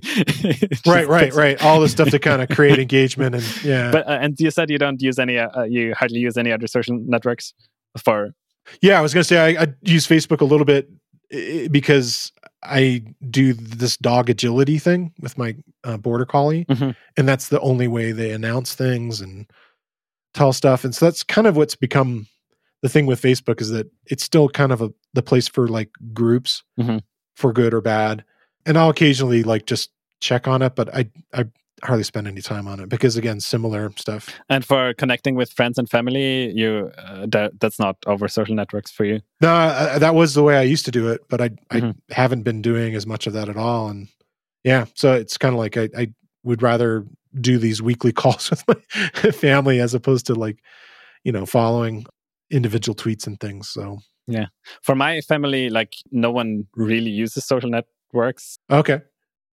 right 0.85 1.07
right 1.07 1.33
right 1.33 1.61
all 1.61 1.79
the 1.79 1.89
stuff 1.89 2.09
to 2.09 2.19
kind 2.19 2.41
of 2.41 2.49
create 2.49 2.79
engagement 2.79 3.35
and 3.35 3.63
yeah 3.63 3.91
But 3.91 4.07
uh, 4.07 4.19
and 4.21 4.39
you 4.39 4.51
said 4.51 4.69
you 4.69 4.77
don't 4.77 5.01
use 5.01 5.19
any. 5.19 5.37
Uh, 5.37 5.63
you 5.63 5.93
hardly 5.93 6.19
use 6.19 6.37
any 6.37 6.51
other 6.51 6.67
social 6.67 6.97
networks 6.97 7.53
for. 7.97 8.31
Yeah, 8.81 8.97
I 8.97 9.01
was 9.01 9.13
going 9.13 9.21
to 9.21 9.27
say 9.27 9.57
I, 9.57 9.63
I 9.63 9.67
use 9.81 10.07
Facebook 10.07 10.41
a 10.41 10.45
little 10.45 10.65
bit 10.65 10.89
because 11.71 12.31
I 12.63 13.03
do 13.29 13.53
this 13.53 13.97
dog 13.97 14.29
agility 14.29 14.77
thing 14.79 15.13
with 15.19 15.37
my 15.37 15.55
uh, 15.83 15.97
border 15.97 16.25
collie, 16.25 16.65
Mhm. 16.65 16.95
and 17.17 17.27
that's 17.27 17.49
the 17.49 17.59
only 17.61 17.87
way 17.87 18.11
they 18.11 18.31
announce 18.31 18.73
things 18.75 19.21
and 19.21 19.45
tell 20.33 20.51
stuff. 20.53 20.83
And 20.83 20.93
so 20.93 21.05
that's 21.05 21.23
kind 21.23 21.47
of 21.47 21.55
what's 21.55 21.75
become 21.75 22.27
the 22.81 22.89
thing 22.89 23.05
with 23.05 23.21
Facebook 23.21 23.61
is 23.61 23.69
that 23.69 23.87
it's 24.07 24.23
still 24.23 24.49
kind 24.49 24.71
of 24.71 24.81
a 24.81 24.91
the 25.13 25.21
place 25.21 25.47
for 25.47 25.67
like 25.67 25.89
groups 26.13 26.63
Mhm. 26.79 27.01
for 27.35 27.53
good 27.53 27.73
or 27.73 27.81
bad. 27.81 28.23
And 28.65 28.77
I'll 28.77 28.89
occasionally 28.89 29.43
like 29.43 29.65
just 29.65 29.91
check 30.21 30.47
on 30.47 30.61
it, 30.61 30.75
but 30.75 30.93
I 30.93 31.09
I 31.33 31.45
hardly 31.85 32.03
spend 32.03 32.27
any 32.27 32.41
time 32.41 32.67
on 32.67 32.79
it 32.79 32.89
because 32.89 33.15
again, 33.17 33.39
similar 33.39 33.91
stuff. 33.95 34.29
And 34.49 34.65
for 34.65 34.93
connecting 34.95 35.35
with 35.35 35.51
friends 35.51 35.77
and 35.77 35.89
family, 35.89 36.51
you 36.51 36.91
uh, 36.97 37.25
that 37.29 37.59
that's 37.59 37.79
not 37.79 37.95
over 38.07 38.27
social 38.27 38.55
networks 38.55 38.91
for 38.91 39.05
you. 39.05 39.21
No, 39.41 39.53
I, 39.53 39.97
that 39.99 40.15
was 40.15 40.33
the 40.33 40.43
way 40.43 40.57
I 40.57 40.63
used 40.63 40.85
to 40.85 40.91
do 40.91 41.09
it, 41.09 41.21
but 41.29 41.41
I 41.41 41.49
Mhm. 41.71 41.95
I 42.11 42.13
haven't 42.13 42.43
been 42.43 42.61
doing 42.61 42.95
as 42.95 43.05
much 43.05 43.27
of 43.27 43.33
that 43.33 43.49
at 43.49 43.57
all. 43.57 43.87
And 43.89 44.07
yeah, 44.63 44.85
so 44.95 45.13
it's 45.13 45.37
kind 45.37 45.53
of 45.53 45.59
like 45.59 45.77
I, 45.77 45.89
I 45.97 46.07
would 46.43 46.61
rather 46.61 47.05
do 47.39 47.57
these 47.57 47.81
weekly 47.81 48.11
calls 48.21 48.49
with 48.49 48.65
my 49.23 49.31
family 49.31 49.79
as 49.79 49.93
opposed 49.93 50.25
to 50.27 50.35
like, 50.35 50.59
you 51.23 51.31
know, 51.31 51.45
following 51.45 52.05
individual 52.51 52.95
tweets 52.95 53.27
and 53.27 53.39
things. 53.39 53.69
So 53.69 53.99
yeah 54.27 54.47
For 54.81 54.95
my 54.95 55.21
family, 55.21 55.69
like 55.69 55.93
no 56.11 56.31
one 56.31 56.67
really 56.75 57.11
uses 57.11 57.45
social 57.45 57.69
networks, 57.69 58.57
okay, 58.71 59.01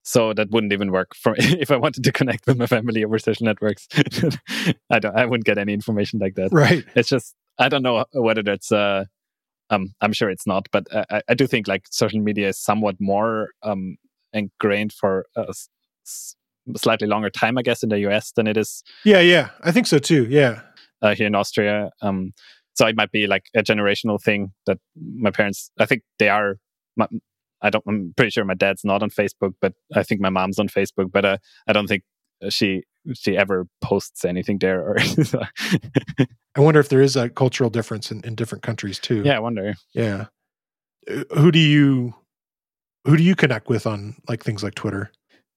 so 0.08 0.32
that 0.34 0.50
wouldn't 0.52 0.72
even 0.72 0.90
work 0.90 1.14
for 1.14 1.36
if 1.38 1.70
I 1.70 1.76
wanted 1.76 2.06
to 2.06 2.12
connect 2.14 2.48
with 2.48 2.58
my 2.58 2.66
family 2.66 3.04
over 3.04 3.20
social 3.20 3.46
networks. 3.46 3.88
I 4.90 5.00
don't. 5.00 5.14
I 5.16 5.26
wouldn't 5.26 5.44
get 5.46 5.58
any 5.58 5.74
information 5.74 6.20
like 6.20 6.36
that. 6.36 6.50
right, 6.54 6.86
It's 6.96 7.10
just 7.10 7.36
I 7.60 7.68
don't 7.70 7.84
know 7.84 8.06
whether 8.14 8.42
that's. 8.42 8.72
Uh, 8.72 9.04
um, 9.70 9.94
I'm 10.00 10.14
sure 10.14 10.30
it's 10.30 10.48
not, 10.48 10.68
but 10.72 10.88
I, 11.12 11.22
I 11.28 11.34
do 11.34 11.46
think 11.46 11.68
like 11.68 11.84
social 11.92 12.22
media 12.22 12.48
is 12.48 12.58
somewhat 12.58 12.96
more 13.02 13.50
um 13.64 13.98
ingrained 14.32 14.94
for 14.94 15.26
a 15.36 15.48
s- 15.50 15.68
slightly 16.78 17.08
longer 17.08 17.30
time, 17.30 17.58
I 17.58 17.62
guess, 17.62 17.84
in 17.84 17.90
the 17.90 18.00
US 18.08 18.32
than 18.32 18.48
it 18.48 18.56
is 18.56 18.84
yeah, 19.04 19.20
yeah, 19.20 19.50
I 19.62 19.74
think 19.74 19.88
so 19.88 20.00
too. 20.00 20.26
Yeah, 20.30 20.62
uh, 21.02 21.16
here 21.16 21.28
in 21.28 21.36
Austria. 21.36 21.90
Um, 22.02 22.32
so 22.76 22.88
it 22.88 22.96
might 22.96 23.12
be 23.12 23.28
like 23.28 23.44
a 23.56 23.62
generational 23.62 24.22
thing 24.24 24.54
that 24.68 24.78
my 24.96 25.32
parents. 25.32 25.70
I 25.80 25.86
think 25.86 26.04
they 26.18 26.30
are. 26.30 26.56
My, 26.96 27.08
I 27.62 27.70
don't. 27.70 27.84
I'm 27.88 28.14
pretty 28.16 28.32
sure 28.32 28.46
my 28.46 28.54
dad's 28.54 28.84
not 28.84 29.02
on 29.04 29.10
Facebook, 29.10 29.54
but 29.62 29.74
I 29.96 30.04
think 30.04 30.22
my 30.22 30.30
mom's 30.30 30.60
on 30.60 30.68
Facebook. 30.68 31.12
But 31.12 31.26
uh, 31.26 31.38
I 31.68 31.74
don't 31.74 31.88
think 31.88 32.04
she 32.50 32.84
she 33.14 33.38
ever 33.38 33.66
posts 33.82 34.26
anything 34.26 34.58
there. 34.60 34.82
Or 34.82 34.98
I 36.56 36.60
wonder 36.62 36.80
if 36.80 36.90
there 36.90 37.02
is 37.02 37.16
a 37.16 37.30
cultural 37.30 37.70
difference 37.70 38.12
in, 38.12 38.22
in 38.24 38.36
different 38.36 38.64
countries 38.64 39.00
too. 39.00 39.24
yeah, 39.24 39.38
I 39.38 39.40
wonder. 39.40 39.74
yeah. 39.94 40.26
Uh, 41.10 41.24
Who 41.36 41.52
do 41.52 41.60
you 41.60 42.14
who 43.06 43.16
do 43.18 43.24
you 43.24 43.36
connect 43.36 43.70
with 43.70 43.88
on 43.88 44.16
like 44.28 44.44
things 44.44 44.64
like 44.64 44.76
Twitter? 44.76 45.12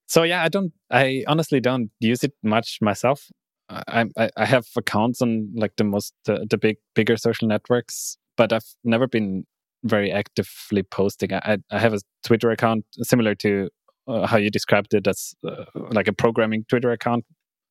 So 0.07 0.23
yeah, 0.23 0.43
I 0.43 0.49
don't. 0.49 0.73
I 0.91 1.25
honestly 1.29 1.61
don't 1.61 1.91
use 2.01 2.25
it 2.25 2.33
much 2.43 2.79
myself. 2.81 3.27
I 3.69 4.07
I, 4.17 4.31
I 4.37 4.45
have 4.45 4.67
accounts 4.77 5.21
on 5.23 5.51
like 5.55 5.73
the 5.77 5.85
most 5.85 6.15
the, 6.25 6.47
the 6.49 6.59
big 6.59 6.77
bigger 6.95 7.17
social 7.17 7.47
networks, 7.49 8.17
but 8.37 8.53
I've 8.53 8.67
never 8.85 9.07
been 9.07 9.45
very 9.85 10.13
actively 10.13 10.83
posting. 10.83 11.33
I 11.33 11.59
I, 11.71 11.79
have 11.79 11.95
a 11.95 12.01
Twitter 12.25 12.51
account 12.51 12.85
similar 13.03 13.35
to 13.37 13.69
uh, 14.07 14.27
how 14.27 14.37
you 14.37 14.51
described 14.51 14.95
it. 14.95 15.05
That's 15.05 15.35
uh, 15.47 15.65
like 15.75 16.09
a 16.09 16.13
programming 16.13 16.65
Twitter 16.69 16.93
account, 16.93 17.25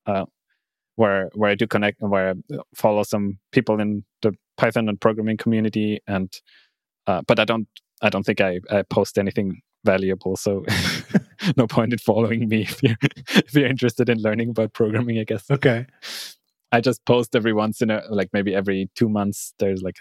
uh, 0.06 0.26
where 0.96 1.30
where 1.34 1.52
I 1.52 1.56
do 1.56 1.68
connect 1.68 2.02
and 2.02 2.12
where 2.12 2.32
I 2.32 2.56
follow 2.76 3.04
some 3.04 3.40
people 3.52 3.80
in 3.80 4.04
the 4.22 4.34
Python 4.58 4.90
and 4.90 5.00
programming 5.00 5.38
community, 5.38 6.00
and 6.08 6.32
uh, 7.08 7.22
but 7.28 7.40
I 7.40 7.46
don't 7.46 7.68
I 8.02 8.10
don't 8.10 8.26
think 8.26 8.42
I, 8.42 8.60
I 8.72 8.84
post 8.84 9.18
anything 9.18 9.62
valuable. 9.86 10.36
So 10.36 10.66
no 11.58 11.68
point 11.68 11.94
in 11.94 12.00
following 12.00 12.48
me 12.48 12.62
if 12.62 12.82
you're 12.84 12.98
if 13.30 13.54
you're 13.54 13.68
interested 13.68 14.10
in 14.10 14.20
learning 14.22 14.50
about 14.50 14.74
programming. 14.74 15.20
I 15.20 15.24
guess 15.24 15.50
Okay. 15.50 15.86
I 16.72 16.82
just 16.82 17.04
post 17.06 17.36
every 17.36 17.54
once 17.54 17.82
in 17.82 17.90
a 17.90 18.04
like 18.10 18.30
maybe 18.32 18.54
every 18.54 18.90
two 18.96 19.10
months. 19.10 19.54
There's 19.60 19.82
like 19.82 19.98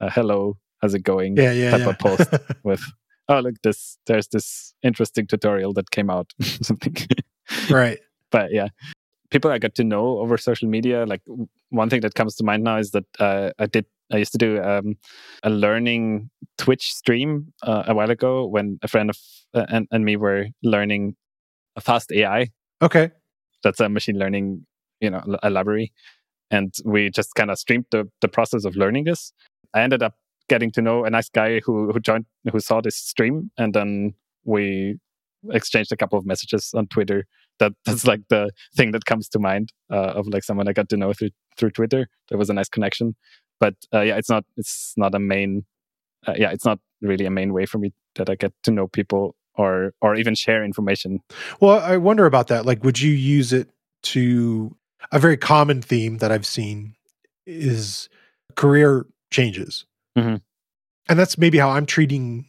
a 0.00 0.10
hello 0.10 0.56
how's 0.80 0.94
it 0.94 1.02
going 1.02 1.36
Yeah, 1.36 1.52
yeah, 1.52 1.70
type 1.70 1.80
yeah. 1.80 1.88
of 1.90 1.98
post 1.98 2.28
with 2.64 2.82
oh 3.28 3.40
look 3.40 3.54
this 3.62 3.98
there's 4.06 4.28
this 4.28 4.74
interesting 4.82 5.26
tutorial 5.26 5.72
that 5.74 5.90
came 5.90 6.10
out 6.10 6.32
something 6.62 6.94
right. 7.70 7.98
but 8.30 8.52
yeah 8.52 8.68
people 9.30 9.50
i 9.50 9.58
got 9.58 9.74
to 9.74 9.84
know 9.84 10.18
over 10.18 10.36
social 10.38 10.68
media 10.68 11.04
like 11.06 11.22
one 11.70 11.88
thing 11.88 12.00
that 12.00 12.14
comes 12.14 12.34
to 12.36 12.44
mind 12.44 12.64
now 12.64 12.76
is 12.78 12.90
that 12.90 13.04
uh, 13.18 13.50
i 13.58 13.66
did 13.66 13.84
i 14.12 14.16
used 14.16 14.32
to 14.32 14.38
do 14.38 14.60
um, 14.62 14.96
a 15.44 15.50
learning 15.50 16.28
twitch 16.58 16.92
stream 16.92 17.52
uh, 17.62 17.84
a 17.86 17.94
while 17.94 18.10
ago 18.10 18.46
when 18.46 18.78
a 18.82 18.88
friend 18.88 19.10
of 19.10 19.16
uh, 19.54 19.66
and, 19.68 19.86
and 19.92 20.04
me 20.04 20.16
were 20.16 20.46
learning 20.62 21.14
a 21.76 21.80
fast 21.80 22.10
ai 22.12 22.48
Okay. 22.82 23.10
that's 23.62 23.78
a 23.80 23.88
machine 23.88 24.18
learning 24.18 24.66
you 25.00 25.10
know 25.10 25.22
a 25.42 25.50
library 25.50 25.92
and 26.50 26.74
we 26.84 27.10
just 27.10 27.34
kind 27.36 27.50
of 27.50 27.58
streamed 27.58 27.84
the, 27.92 28.08
the 28.22 28.28
process 28.28 28.64
of 28.64 28.74
learning 28.74 29.04
this 29.04 29.32
i 29.74 29.80
ended 29.82 30.02
up 30.02 30.14
getting 30.50 30.70
to 30.72 30.82
know 30.82 31.04
a 31.04 31.10
nice 31.10 31.30
guy 31.40 31.60
who 31.64 31.74
who 31.92 32.00
joined 32.00 32.26
who 32.52 32.60
saw 32.60 32.80
this 32.80 32.96
stream 32.96 33.50
and 33.56 33.74
then 33.74 34.12
we 34.44 34.98
exchanged 35.58 35.92
a 35.92 35.96
couple 35.96 36.18
of 36.18 36.26
messages 36.26 36.72
on 36.74 36.86
twitter 36.88 37.24
that 37.60 37.72
that's 37.86 38.06
like 38.06 38.22
the 38.28 38.50
thing 38.76 38.90
that 38.90 39.04
comes 39.04 39.28
to 39.28 39.38
mind 39.38 39.72
uh, 39.96 40.12
of 40.18 40.26
like 40.26 40.44
someone 40.44 40.68
i 40.68 40.72
got 40.72 40.88
to 40.88 40.96
know 40.96 41.12
through 41.12 41.30
through 41.56 41.70
twitter 41.70 42.08
there 42.28 42.38
was 42.38 42.50
a 42.50 42.54
nice 42.60 42.68
connection 42.68 43.14
but 43.58 43.74
uh, 43.94 44.04
yeah 44.08 44.16
it's 44.16 44.28
not 44.34 44.44
it's 44.56 44.92
not 44.96 45.14
a 45.14 45.18
main 45.18 45.64
uh, 46.26 46.34
yeah 46.36 46.50
it's 46.50 46.66
not 46.70 46.78
really 47.00 47.26
a 47.26 47.30
main 47.30 47.52
way 47.52 47.64
for 47.64 47.78
me 47.78 47.92
that 48.16 48.28
i 48.28 48.34
get 48.34 48.52
to 48.62 48.70
know 48.70 48.88
people 48.88 49.34
or 49.54 49.92
or 50.02 50.14
even 50.16 50.34
share 50.34 50.64
information 50.64 51.20
Well, 51.60 51.80
I 51.80 51.96
wonder 51.96 52.24
about 52.24 52.46
that. 52.48 52.64
Like, 52.64 52.84
would 52.84 53.00
you 53.00 53.12
use 53.12 53.52
it 53.52 53.68
to 54.14 54.76
a 55.12 55.18
very 55.18 55.36
common 55.36 55.82
theme 55.82 56.18
that 56.18 56.32
I've 56.32 56.46
seen 56.46 56.94
is 57.46 58.08
career 58.56 59.06
changes. 59.30 59.86
Mhm. 60.18 60.40
And 61.08 61.18
that's 61.18 61.38
maybe 61.38 61.58
how 61.58 61.70
I'm 61.70 61.86
treating 61.86 62.46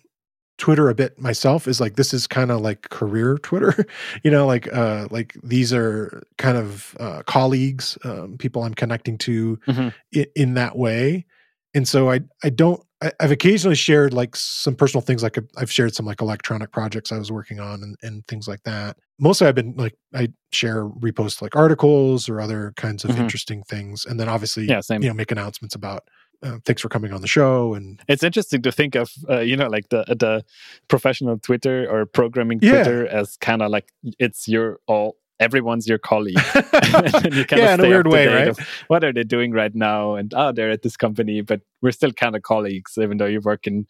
Twitter 0.57 0.89
a 0.89 0.95
bit 0.95 1.19
myself 1.19 1.67
is 1.67 1.81
like 1.81 1.95
this 1.95 2.13
is 2.13 2.27
kind 2.27 2.51
of 2.51 2.61
like 2.61 2.89
career 2.89 3.37
Twitter, 3.43 3.85
you 4.23 4.31
know, 4.31 4.45
like 4.47 4.71
uh 4.73 5.07
like 5.11 5.35
these 5.43 5.73
are 5.73 6.23
kind 6.37 6.57
of 6.57 6.95
uh 6.99 7.23
colleagues, 7.25 7.97
um, 8.03 8.37
people 8.37 8.63
I'm 8.63 8.75
connecting 8.75 9.17
to 9.19 9.57
Mhm. 9.67 9.93
in, 10.13 10.25
in 10.35 10.53
that 10.55 10.77
way. 10.77 11.25
And 11.73 11.87
so 11.87 12.11
I 12.11 12.21
I 12.43 12.49
don't 12.51 12.81
I, 13.01 13.11
I've 13.19 13.31
occasionally 13.31 13.75
shared 13.75 14.13
like 14.13 14.35
some 14.35 14.75
personal 14.75 15.01
things 15.01 15.23
like 15.23 15.37
I've 15.57 15.71
shared 15.71 15.95
some 15.95 16.05
like 16.05 16.21
electronic 16.21 16.71
projects 16.71 17.11
I 17.11 17.17
was 17.17 17.31
working 17.31 17.59
on 17.59 17.81
and, 17.81 17.95
and 18.03 18.27
things 18.27 18.47
like 18.47 18.61
that. 18.63 18.97
Mostly 19.19 19.47
I've 19.47 19.55
been 19.55 19.73
like 19.77 19.95
I 20.13 20.29
share 20.51 20.85
repost 20.85 21.41
like 21.41 21.55
articles 21.55 22.29
or 22.29 22.39
other 22.41 22.73
kinds 22.77 23.03
of 23.05 23.11
Mhm. 23.11 23.19
interesting 23.21 23.63
things. 23.63 24.05
And 24.05 24.19
then 24.19 24.29
obviously 24.29 24.65
yeah 24.67 24.81
same 24.81 25.01
you 25.01 25.09
know 25.09 25.15
make 25.15 25.31
announcements 25.31 25.73
about 25.75 26.03
uh, 26.43 26.57
thanks 26.65 26.81
for 26.81 26.89
coming 26.89 27.13
on 27.13 27.21
the 27.21 27.27
show 27.27 27.73
and 27.73 27.99
It's 28.07 28.23
interesting 28.23 28.61
to 28.63 28.71
think 28.71 28.95
of, 28.95 29.11
uh, 29.29 29.39
you 29.39 29.55
know, 29.55 29.67
like 29.67 29.89
the 29.89 30.03
the 30.07 30.43
professional 30.87 31.37
Twitter 31.39 31.87
or 31.89 32.05
programming 32.05 32.59
Yeah. 32.61 32.71
Twitter 32.83 33.07
as 33.07 33.37
kind 33.37 33.61
of 33.61 33.71
like 33.71 33.91
it's 34.19 34.47
your 34.47 34.79
all 34.87 35.17
everyone's 35.39 35.87
your 35.87 35.97
colleague. 35.97 36.37
and 36.55 37.33
you 37.35 37.45
yeah, 37.51 37.73
in 37.73 37.79
a 37.79 37.87
weird 37.87 38.07
way, 38.07 38.27
right? 38.27 38.47
of 38.49 38.59
what 38.87 39.03
are 39.03 39.11
they 39.13 39.23
doing 39.23 39.51
right 39.51 39.73
now? 39.73 40.15
And 40.15 40.33
oh, 40.35 40.51
they're 40.51 40.69
at 40.69 40.81
this 40.83 40.95
company, 40.97 41.41
but 41.41 41.61
we're 41.81 41.91
still 41.91 42.11
kind 42.13 42.35
of 42.35 42.43
colleagues, 42.43 42.93
even 42.97 43.17
though 43.17 43.25
you 43.25 43.41
work 43.41 43.65
in, 43.65 43.87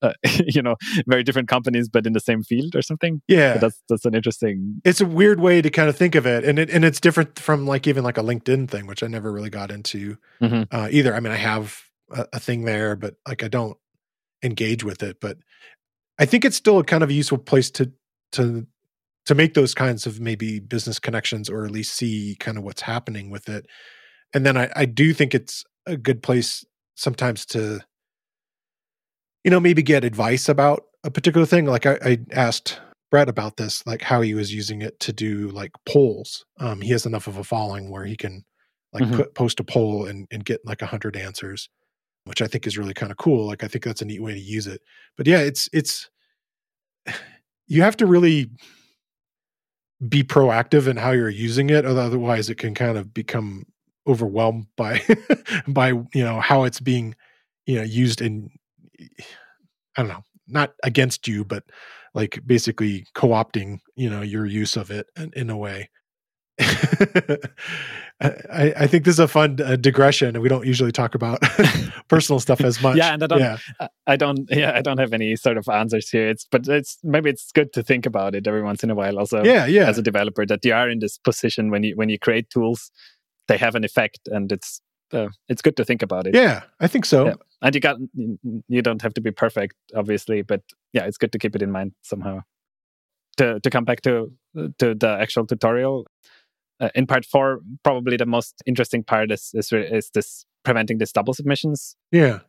uh, 0.00 0.12
you 0.46 0.62
know, 0.62 0.76
very 1.06 1.22
different 1.22 1.48
companies, 1.48 1.88
but 1.90 2.06
in 2.06 2.12
the 2.14 2.20
same 2.20 2.42
field 2.42 2.74
or 2.74 2.80
something. 2.80 3.20
Yeah. 3.28 3.52
But 3.54 3.60
that's 3.60 3.82
that's 3.90 4.04
an 4.06 4.14
interesting. 4.14 4.80
it's 4.84 5.00
a 5.02 5.06
weird 5.06 5.40
way 5.40 5.60
to 5.62 5.68
kind 5.70 5.88
of 5.90 5.96
think 5.96 6.14
of 6.14 6.26
it 6.26 6.42
and 6.44 6.58
it 6.58 6.70
and 6.70 6.84
it's 6.86 7.00
different 7.00 7.38
from 7.38 7.66
like 7.66 7.86
even 7.86 8.02
like 8.04 8.16
a 8.18 8.22
linkedin 8.22 8.68
thing 8.68 8.86
which 8.86 9.02
i 9.02 9.06
never 9.06 9.30
really 9.32 9.50
got 9.50 9.70
into 9.70 10.16
Mhm. 10.42 10.66
uh, 10.70 10.88
either 10.90 11.14
i 11.14 11.20
mean 11.20 11.32
i 11.32 11.36
have 11.36 11.80
a, 12.10 12.26
a 12.34 12.40
thing 12.40 12.64
there 12.64 12.96
but 12.96 13.14
like 13.26 13.42
i 13.42 13.48
don't 13.48 13.76
engage 14.42 14.84
with 14.84 15.02
it 15.02 15.18
but 15.20 15.38
i 16.18 16.24
think 16.24 16.44
it's 16.44 16.56
still 16.56 16.78
a 16.78 16.84
kind 16.84 17.02
of 17.02 17.10
a 17.10 17.14
useful 17.14 17.38
place 17.38 17.70
to 17.70 17.90
to 18.32 18.66
to 19.26 19.34
make 19.34 19.54
those 19.54 19.74
kinds 19.74 20.06
of 20.06 20.20
maybe 20.20 20.60
business 20.60 20.98
connections 20.98 21.48
or 21.48 21.64
at 21.64 21.70
least 21.70 21.94
see 21.94 22.36
kind 22.40 22.58
of 22.58 22.64
what's 22.64 22.82
happening 22.82 23.30
with 23.30 23.48
it 23.48 23.66
and 24.34 24.44
then 24.44 24.56
i 24.56 24.70
i 24.76 24.84
do 24.84 25.12
think 25.14 25.34
it's 25.34 25.64
a 25.86 25.96
good 25.96 26.22
place 26.22 26.64
sometimes 26.94 27.46
to 27.46 27.80
you 29.44 29.50
know 29.50 29.60
maybe 29.60 29.82
get 29.82 30.04
advice 30.04 30.48
about 30.48 30.84
a 31.04 31.10
particular 31.10 31.46
thing 31.46 31.64
like 31.66 31.86
i, 31.86 31.98
I 32.04 32.18
asked 32.32 32.80
Brett 33.10 33.28
about 33.28 33.58
this, 33.58 33.86
like 33.86 34.02
how 34.02 34.22
he 34.22 34.34
was 34.34 34.52
using 34.52 34.82
it 34.82 34.98
to 34.98 35.12
do 35.12 35.48
like 35.50 35.70
polls. 35.86 36.44
Um, 36.58 36.80
he 36.80 36.90
has 36.90 37.06
enough 37.06 37.28
of 37.28 37.36
a 37.36 37.44
following 37.44 37.88
where 37.88 38.04
he 38.04 38.16
can 38.16 38.44
like 38.92 39.04
Mhm. 39.04 39.12
put, 39.12 39.34
post 39.36 39.60
a 39.60 39.62
poll 39.62 40.06
and, 40.06 40.26
and 40.32 40.44
get 40.44 40.66
like 40.66 40.82
a 40.82 40.86
hundred 40.86 41.16
answers, 41.16 41.68
which 42.24 42.42
I 42.42 42.46
think 42.46 42.66
is 42.66 42.78
really 42.78 42.94
kind 42.94 43.12
of 43.12 43.18
cool. 43.18 43.46
Like 43.46 43.64
I 43.64 43.68
think 43.68 43.84
that's 43.84 44.02
a 44.02 44.06
neat 44.06 44.22
way 44.22 44.32
to 44.32 44.40
use 44.40 44.66
it. 44.66 44.82
But 45.16 45.26
yeah, 45.26 45.38
it's 45.38 45.68
it's 45.72 46.10
you 47.66 47.82
have 47.82 47.96
to 47.98 48.06
really 48.06 48.50
be 50.08 50.22
proactive 50.22 50.86
in 50.86 50.96
how 50.96 51.12
you're 51.12 51.28
using 51.28 51.70
it, 51.70 51.86
otherwise 51.86 52.50
it 52.50 52.58
can 52.58 52.74
kind 52.74 52.98
of 52.98 53.14
become 53.14 53.64
overwhelmed 54.06 54.66
by 54.76 55.00
by 55.68 55.88
you 55.88 56.24
know 56.24 56.40
how 56.40 56.64
it's 56.64 56.80
being 56.80 57.14
you 57.66 57.76
know 57.76 57.82
used 57.82 58.20
in 58.20 58.50
I 59.96 60.02
don't 60.02 60.08
know, 60.08 60.24
not 60.48 60.74
against 60.82 61.28
you, 61.28 61.44
but 61.44 61.64
like 62.14 62.40
basically 62.46 63.06
co-opting, 63.14 63.78
you 63.96 64.10
know, 64.10 64.22
your 64.22 64.46
use 64.46 64.76
of 64.76 64.90
it 64.90 65.06
in, 65.16 65.32
in 65.34 65.50
a 65.50 65.56
way. 65.56 65.90
I, 68.20 68.72
I 68.76 68.86
think 68.86 69.04
this 69.04 69.14
is 69.14 69.18
a 69.18 69.26
fun 69.28 69.58
uh, 69.60 69.76
digression, 69.76 70.28
and 70.36 70.42
we 70.42 70.48
don't 70.48 70.66
usually 70.66 70.92
talk 70.92 71.14
about 71.14 71.40
personal 72.08 72.38
stuff 72.40 72.60
as 72.60 72.80
much. 72.82 72.96
Yeah, 72.96 73.12
and 73.12 73.22
I 73.22 73.26
don't- 73.26 73.40
yeah, 73.40 73.56
I- 74.06 74.16
don't. 74.16 74.48
Yeah, 74.50 74.72
I 74.74 74.82
don't 74.82 74.98
have 74.98 75.12
any 75.12 75.34
sort 75.36 75.56
of 75.58 75.68
answers 75.68 76.08
here. 76.08 76.28
It's 76.28 76.46
but 76.50 76.68
it's 76.68 76.98
maybe 77.02 77.28
it's 77.30 77.50
good 77.52 77.72
to 77.72 77.82
think 77.82 78.06
about 78.06 78.34
it 78.34 78.46
every 78.46 78.62
once 78.62 78.84
in 78.84 78.90
a 78.90 78.94
while. 78.94 79.18
Also, 79.18 79.42
yeah, 79.44 79.66
yeah. 79.66 79.88
as 79.88 79.98
a 79.98 80.02
developer 80.02 80.46
that 80.46 80.64
you 80.64 80.72
are 80.72 80.88
in 80.88 81.00
this 81.00 81.18
position 81.18 81.70
when 81.70 81.82
you 81.82 81.96
when 81.96 82.08
you 82.08 82.18
create 82.18 82.48
tools 82.50 82.90
they 83.46 83.58
have 83.58 83.74
an 83.74 83.84
effect 83.84 84.20
and 84.28 84.50
it's 84.52 84.80
uh, 85.12 85.28
it's 85.50 85.60
good 85.60 85.76
to 85.76 85.84
think 85.84 86.00
about 86.02 86.26
it 86.26 86.34
yeah, 86.34 86.62
I 86.80 86.86
think 86.86 87.04
so. 87.04 87.26
Yeah. 87.26 87.34
and 87.60 87.74
you 87.74 87.80
got 87.80 87.96
you 88.68 88.80
don't 88.82 89.02
have 89.02 89.12
to 89.14 89.20
be 89.20 89.30
perfect 89.32 89.74
obviously 89.94 90.40
but 90.40 90.62
yeah 90.94 91.04
it's 91.04 91.18
good 91.18 91.30
to 91.32 91.38
keep 91.38 91.54
it 91.54 91.60
in 91.60 91.70
mind 91.70 91.92
somehow 92.02 92.40
to 93.36 93.60
to 93.60 93.68
come 93.70 93.84
back 93.84 94.00
to 94.02 94.32
to 94.78 94.94
the 94.94 95.18
actual 95.20 95.46
tutorial 95.46 96.06
uh, 96.84 96.90
in 96.94 97.06
part 97.06 97.24
4 97.24 97.60
probably 97.82 98.16
the 98.16 98.26
most 98.26 98.62
interesting 98.66 99.02
part 99.02 99.30
is 99.30 99.50
is, 99.54 99.72
is 99.72 100.10
this 100.14 100.46
preventing 100.64 100.98
these 100.98 101.12
double 101.12 101.34
submissions. 101.34 101.96
Yeah, 102.10 102.40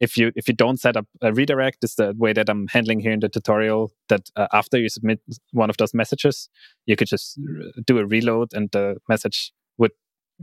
if 0.00 0.16
you 0.16 0.32
if 0.36 0.48
you 0.48 0.54
don't 0.54 0.80
set 0.80 0.96
up 0.96 1.06
a 1.22 1.32
redirect 1.32 1.82
is 1.82 1.94
the 1.94 2.14
way 2.16 2.32
that 2.32 2.48
i'm 2.48 2.66
handling 2.68 3.00
here 3.00 3.12
in 3.12 3.20
the 3.20 3.28
tutorial 3.28 3.90
that 4.08 4.30
uh, 4.36 4.46
after 4.52 4.78
you 4.78 4.88
submit 4.88 5.20
one 5.52 5.70
of 5.70 5.76
those 5.76 5.94
messages 5.94 6.48
you 6.86 6.96
could 6.96 7.08
just 7.08 7.38
r- 7.38 7.82
do 7.86 7.98
a 7.98 8.06
reload 8.06 8.48
and 8.52 8.70
the 8.72 8.96
message 9.08 9.52
would 9.76 9.92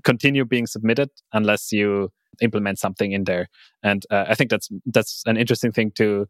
continue 0.03 0.45
being 0.45 0.67
submitted 0.67 1.09
unless 1.33 1.71
you 1.71 2.09
implement 2.41 2.77
something 2.79 3.13
in 3.13 3.23
there. 3.23 3.47
And 3.81 4.03
uh, 4.09 4.25
i 4.27 4.35
think 4.35 4.49
that's 4.49 4.69
that's 4.85 5.23
an 5.25 5.37
interesting 5.37 5.71
thing 5.71 5.91
to 5.91 6.27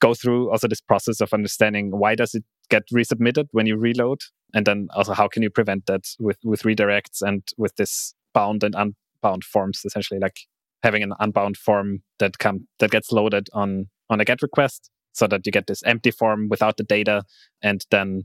go 0.00 0.14
through 0.14 0.50
also 0.50 0.68
this 0.68 0.80
process 0.80 1.20
of 1.20 1.32
understanding 1.32 1.90
why 1.90 2.14
does 2.14 2.34
it 2.34 2.44
get 2.70 2.82
resubmitted 2.92 3.46
when 3.52 3.66
you 3.66 3.76
reload? 3.76 4.20
And 4.54 4.66
then 4.66 4.88
also 4.94 5.12
how 5.12 5.28
can 5.28 5.42
you 5.42 5.50
prevent 5.50 5.86
that 5.86 6.06
with 6.18 6.38
with 6.44 6.62
redirects 6.62 7.22
and 7.22 7.42
with 7.56 7.76
this 7.76 8.14
bound 8.34 8.64
and 8.64 8.74
unbound 8.74 9.44
forms 9.44 9.82
essentially 9.84 10.20
like 10.20 10.40
having 10.82 11.02
an 11.02 11.12
unbound 11.20 11.56
form 11.56 12.02
that 12.18 12.38
come 12.38 12.66
that 12.78 12.90
gets 12.90 13.12
loaded 13.12 13.48
on 13.52 13.88
on 14.10 14.20
a 14.20 14.24
get 14.24 14.42
request 14.42 14.90
so 15.12 15.26
that 15.26 15.44
you 15.44 15.52
get 15.52 15.66
this 15.66 15.82
empty 15.84 16.10
form 16.10 16.48
without 16.48 16.76
the 16.76 16.84
data 16.84 17.22
and 17.62 17.84
then 17.90 18.22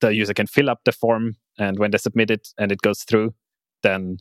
the 0.00 0.14
user 0.14 0.34
can 0.34 0.46
fill 0.46 0.70
up 0.70 0.80
the 0.84 0.92
form. 0.92 1.36
And 1.58 1.78
when 1.78 1.90
they 1.90 1.98
submit 1.98 2.30
it 2.30 2.48
and 2.58 2.70
it 2.70 2.82
goes 2.82 3.02
through 3.02 3.34
then 3.82 4.18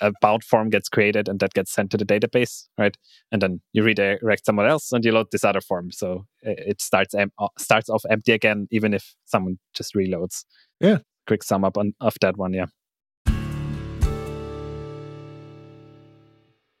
a 0.00 0.10
bound 0.20 0.42
form 0.42 0.70
gets 0.70 0.88
created 0.88 1.28
and 1.28 1.38
that 1.40 1.52
gets 1.54 1.70
sent 1.72 1.90
to 1.90 1.96
the 1.96 2.04
database 2.06 2.66
right 2.78 2.96
and 3.30 3.40
then 3.42 3.60
you 3.72 3.82
redirect 3.84 4.44
someone 4.44 4.66
else 4.66 4.90
and 4.92 5.04
you 5.04 5.12
load 5.12 5.26
this 5.30 5.44
other 5.44 5.60
form 5.60 5.90
so 5.92 6.24
it 6.42 6.80
starts 6.80 7.14
em- 7.14 7.30
uh, 7.38 7.46
starts 7.58 7.88
off 7.88 8.02
empty 8.10 8.32
again 8.32 8.66
even 8.72 8.92
if 8.94 9.14
someone 9.24 9.58
just 9.74 9.94
reloads 9.94 10.44
Yeah. 10.80 10.98
quick 11.28 11.42
sum 11.44 11.64
up 11.64 11.76
on 11.78 11.94
of 12.00 12.14
that 12.22 12.36
one 12.36 12.52
yeah 12.54 12.66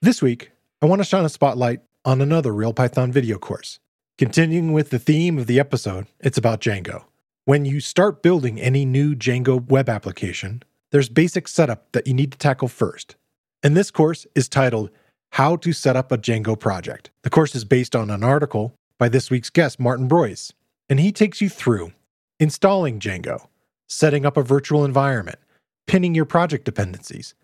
This 0.02 0.20
week, 0.20 0.50
I 0.82 0.86
want 0.86 1.00
to 1.00 1.04
shine 1.04 1.24
a 1.24 1.30
spotlight 1.30 1.80
on 2.04 2.20
another 2.20 2.52
Real 2.52 2.74
Python 2.74 3.10
video 3.10 3.38
course. 3.38 3.78
Continuing 4.18 4.74
with 4.74 4.90
the 4.90 4.98
theme 4.98 5.38
of 5.38 5.46
the 5.46 5.58
episode, 5.58 6.08
it's 6.20 6.36
about 6.36 6.60
Django. 6.60 7.04
When 7.46 7.64
you 7.64 7.80
start 7.80 8.22
building 8.22 8.60
any 8.60 8.84
new 8.84 9.14
Django 9.14 9.66
web 9.66 9.88
application, 9.88 10.62
there's 10.94 11.08
basic 11.08 11.48
setup 11.48 11.90
that 11.90 12.06
you 12.06 12.14
need 12.14 12.30
to 12.30 12.38
tackle 12.38 12.68
first. 12.68 13.16
And 13.64 13.76
this 13.76 13.90
course 13.90 14.28
is 14.36 14.48
titled 14.48 14.90
How 15.32 15.56
to 15.56 15.72
Set 15.72 15.96
Up 15.96 16.12
a 16.12 16.16
Django 16.16 16.56
Project. 16.56 17.10
The 17.24 17.30
course 17.30 17.56
is 17.56 17.64
based 17.64 17.96
on 17.96 18.10
an 18.10 18.22
article 18.22 18.76
by 18.96 19.08
this 19.08 19.28
week's 19.28 19.50
guest, 19.50 19.80
Martin 19.80 20.06
Breuss, 20.06 20.52
and 20.88 21.00
he 21.00 21.10
takes 21.10 21.40
you 21.40 21.48
through 21.48 21.90
installing 22.38 23.00
Django, 23.00 23.48
setting 23.88 24.24
up 24.24 24.36
a 24.36 24.42
virtual 24.44 24.84
environment, 24.84 25.40
pinning 25.88 26.14
your 26.14 26.26
project 26.26 26.64
dependencies, 26.64 27.34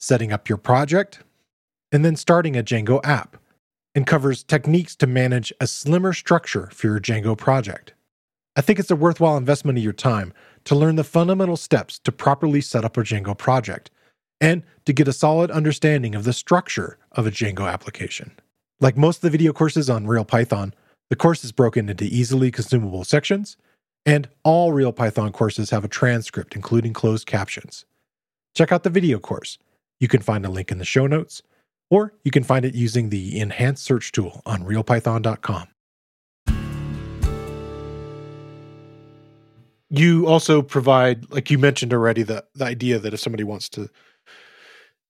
setting 0.00 0.32
up 0.32 0.48
your 0.48 0.58
project, 0.58 1.20
and 1.92 2.04
then 2.04 2.16
starting 2.16 2.56
a 2.56 2.64
Django 2.64 3.00
app, 3.04 3.36
and 3.94 4.04
covers 4.04 4.42
techniques 4.42 4.96
to 4.96 5.06
manage 5.06 5.52
a 5.60 5.68
slimmer 5.68 6.12
structure 6.12 6.70
for 6.72 6.88
your 6.88 6.98
Django 6.98 7.38
project. 7.38 7.94
I 8.56 8.62
think 8.62 8.80
it's 8.80 8.90
a 8.90 8.96
worthwhile 8.96 9.36
investment 9.36 9.78
of 9.78 9.84
your 9.84 9.92
time 9.92 10.32
to 10.66 10.74
learn 10.74 10.96
the 10.96 11.04
fundamental 11.04 11.56
steps 11.56 11.98
to 12.00 12.12
properly 12.12 12.60
set 12.60 12.84
up 12.84 12.96
a 12.96 13.00
Django 13.00 13.36
project 13.36 13.90
and 14.40 14.62
to 14.84 14.92
get 14.92 15.08
a 15.08 15.12
solid 15.12 15.50
understanding 15.50 16.14
of 16.14 16.24
the 16.24 16.32
structure 16.32 16.98
of 17.12 17.26
a 17.26 17.30
Django 17.30 17.72
application. 17.72 18.32
Like 18.80 18.96
most 18.96 19.18
of 19.18 19.22
the 19.22 19.30
video 19.30 19.52
courses 19.52 19.88
on 19.88 20.06
Real 20.06 20.24
Python, 20.24 20.74
the 21.08 21.16
course 21.16 21.44
is 21.44 21.52
broken 21.52 21.88
into 21.88 22.04
easily 22.04 22.50
consumable 22.50 23.04
sections, 23.04 23.56
and 24.04 24.28
all 24.44 24.72
Real 24.72 24.92
Python 24.92 25.32
courses 25.32 25.70
have 25.70 25.84
a 25.84 25.88
transcript, 25.88 26.54
including 26.54 26.92
closed 26.92 27.26
captions. 27.26 27.86
Check 28.54 28.72
out 28.72 28.82
the 28.82 28.90
video 28.90 29.18
course. 29.18 29.58
You 30.00 30.08
can 30.08 30.20
find 30.20 30.44
a 30.44 30.50
link 30.50 30.70
in 30.70 30.78
the 30.78 30.84
show 30.84 31.06
notes, 31.06 31.42
or 31.90 32.12
you 32.24 32.30
can 32.30 32.42
find 32.42 32.64
it 32.64 32.74
using 32.74 33.08
the 33.08 33.38
enhanced 33.38 33.84
search 33.84 34.12
tool 34.12 34.42
on 34.44 34.64
realpython.com. 34.64 35.68
You 39.88 40.26
also 40.26 40.62
provide, 40.62 41.30
like 41.30 41.50
you 41.50 41.58
mentioned 41.58 41.92
already, 41.92 42.22
the, 42.22 42.44
the 42.54 42.64
idea 42.64 42.98
that 42.98 43.14
if 43.14 43.20
somebody 43.20 43.44
wants 43.44 43.68
to 43.70 43.88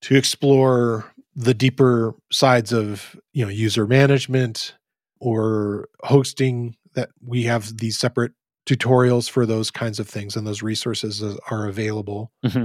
to 0.02 0.16
explore 0.16 1.12
the 1.34 1.54
deeper 1.54 2.14
sides 2.32 2.72
of 2.72 3.16
you 3.32 3.44
know 3.44 3.50
user 3.50 3.86
management 3.86 4.74
or 5.20 5.88
hosting 6.02 6.76
that 6.94 7.10
we 7.24 7.44
have 7.44 7.78
these 7.78 7.98
separate 7.98 8.32
tutorials 8.66 9.30
for 9.30 9.46
those 9.46 9.70
kinds 9.70 10.00
of 10.00 10.08
things 10.08 10.34
and 10.34 10.46
those 10.46 10.62
resources 10.62 11.22
are 11.50 11.66
available 11.68 12.32
mm-hmm. 12.44 12.64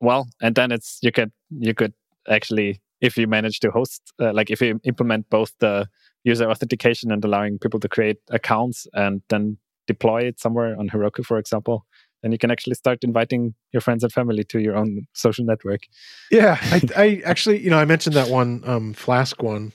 well 0.00 0.28
and 0.40 0.54
then 0.54 0.70
it's 0.70 0.98
you 1.02 1.10
could 1.10 1.32
you 1.50 1.74
could 1.74 1.92
actually 2.28 2.80
if 3.00 3.16
you 3.16 3.26
manage 3.26 3.60
to 3.60 3.70
host 3.70 4.02
uh, 4.20 4.32
like 4.32 4.50
if 4.50 4.60
you 4.60 4.80
implement 4.84 5.28
both 5.30 5.52
the 5.58 5.88
user 6.24 6.48
authentication 6.48 7.10
and 7.10 7.24
allowing 7.24 7.58
people 7.58 7.80
to 7.80 7.88
create 7.88 8.18
accounts 8.30 8.86
and 8.92 9.22
then 9.28 9.56
deploy 9.86 10.22
it 10.22 10.40
somewhere 10.40 10.78
on 10.78 10.88
heroku 10.88 11.24
for 11.24 11.38
example 11.38 11.86
then 12.22 12.32
you 12.32 12.38
can 12.38 12.50
actually 12.50 12.74
start 12.74 13.04
inviting 13.04 13.54
your 13.72 13.80
friends 13.80 14.02
and 14.02 14.12
family 14.12 14.42
to 14.42 14.58
your 14.58 14.74
own 14.74 15.06
social 15.12 15.44
network. 15.44 15.82
Yeah 16.30 16.58
i, 16.62 16.80
I 16.96 17.22
actually 17.24 17.62
you 17.62 17.70
know 17.70 17.78
i 17.78 17.84
mentioned 17.84 18.16
that 18.16 18.28
one 18.28 18.62
um, 18.66 18.94
flask 18.94 19.42
one 19.42 19.72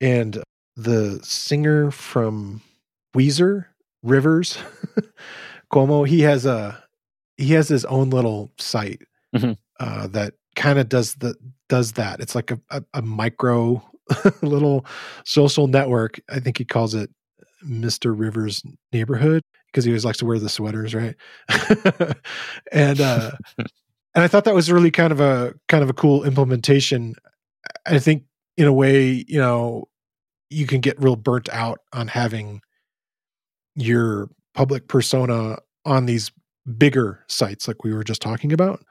and 0.00 0.42
the 0.76 1.20
singer 1.22 1.90
from 1.90 2.62
weezer 3.16 3.66
rivers 4.02 4.58
cuomo 5.72 6.06
he 6.06 6.20
has 6.22 6.46
a 6.46 6.82
he 7.36 7.52
has 7.52 7.68
his 7.68 7.84
own 7.86 8.10
little 8.10 8.52
site 8.58 9.02
mm-hmm. 9.34 9.52
uh, 9.80 10.06
that 10.08 10.34
kind 10.54 10.78
of 10.78 10.88
does 10.88 11.16
the 11.16 11.34
does 11.68 11.92
that. 11.92 12.20
It's 12.20 12.34
like 12.34 12.50
a, 12.50 12.60
a, 12.70 12.84
a 12.94 13.02
micro 13.02 13.82
little 14.42 14.84
social 15.24 15.66
network 15.66 16.20
i 16.28 16.38
think 16.38 16.58
he 16.58 16.64
calls 16.64 16.94
it 16.94 17.10
mr 17.66 18.12
rivers 18.16 18.62
neighborhood 18.92 19.42
because 19.74 19.84
he 19.84 19.90
always 19.90 20.04
likes 20.04 20.18
to 20.18 20.24
wear 20.24 20.38
the 20.38 20.48
sweaters, 20.48 20.94
right? 20.94 21.16
and 22.72 23.00
uh, 23.00 23.32
and 23.58 24.22
I 24.22 24.28
thought 24.28 24.44
that 24.44 24.54
was 24.54 24.70
really 24.70 24.92
kind 24.92 25.12
of 25.12 25.20
a 25.20 25.52
kind 25.68 25.82
of 25.82 25.90
a 25.90 25.94
cool 25.94 26.22
implementation. 26.22 27.16
I 27.84 27.98
think 27.98 28.22
in 28.56 28.66
a 28.66 28.72
way, 28.72 29.24
you 29.26 29.38
know, 29.38 29.88
you 30.48 30.66
can 30.66 30.80
get 30.80 31.00
real 31.02 31.16
burnt 31.16 31.48
out 31.48 31.80
on 31.92 32.06
having 32.06 32.60
your 33.74 34.30
public 34.54 34.86
persona 34.86 35.58
on 35.84 36.06
these 36.06 36.30
bigger 36.78 37.24
sites 37.26 37.66
like 37.66 37.82
we 37.82 37.92
were 37.92 38.04
just 38.04 38.22
talking 38.22 38.52
about 38.52 38.82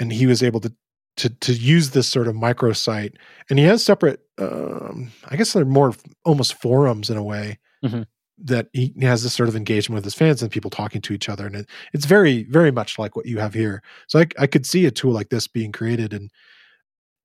and 0.00 0.12
he 0.12 0.26
was 0.26 0.42
able 0.42 0.58
to 0.58 0.72
to 1.16 1.28
to 1.28 1.52
use 1.52 1.90
this 1.90 2.08
sort 2.08 2.26
of 2.26 2.34
microsite 2.34 3.14
and 3.48 3.60
he 3.60 3.64
has 3.64 3.84
separate 3.84 4.20
um 4.38 5.12
i 5.28 5.36
guess 5.36 5.52
they're 5.52 5.64
more 5.64 5.94
almost 6.24 6.60
forums 6.60 7.10
in 7.10 7.16
a 7.16 7.22
way 7.22 7.58
mm-hmm 7.84 8.02
that 8.38 8.68
he 8.72 8.92
has 9.02 9.22
this 9.22 9.34
sort 9.34 9.48
of 9.48 9.56
engagement 9.56 9.96
with 9.96 10.04
his 10.04 10.14
fans 10.14 10.42
and 10.42 10.50
people 10.50 10.70
talking 10.70 11.00
to 11.00 11.12
each 11.12 11.28
other 11.28 11.46
and 11.46 11.56
it, 11.56 11.68
it's 11.92 12.06
very 12.06 12.44
very 12.44 12.70
much 12.70 12.98
like 12.98 13.14
what 13.14 13.26
you 13.26 13.38
have 13.38 13.54
here 13.54 13.82
so 14.06 14.18
I, 14.20 14.26
I 14.38 14.46
could 14.46 14.66
see 14.66 14.86
a 14.86 14.90
tool 14.90 15.12
like 15.12 15.28
this 15.28 15.46
being 15.46 15.72
created 15.72 16.12
and 16.12 16.30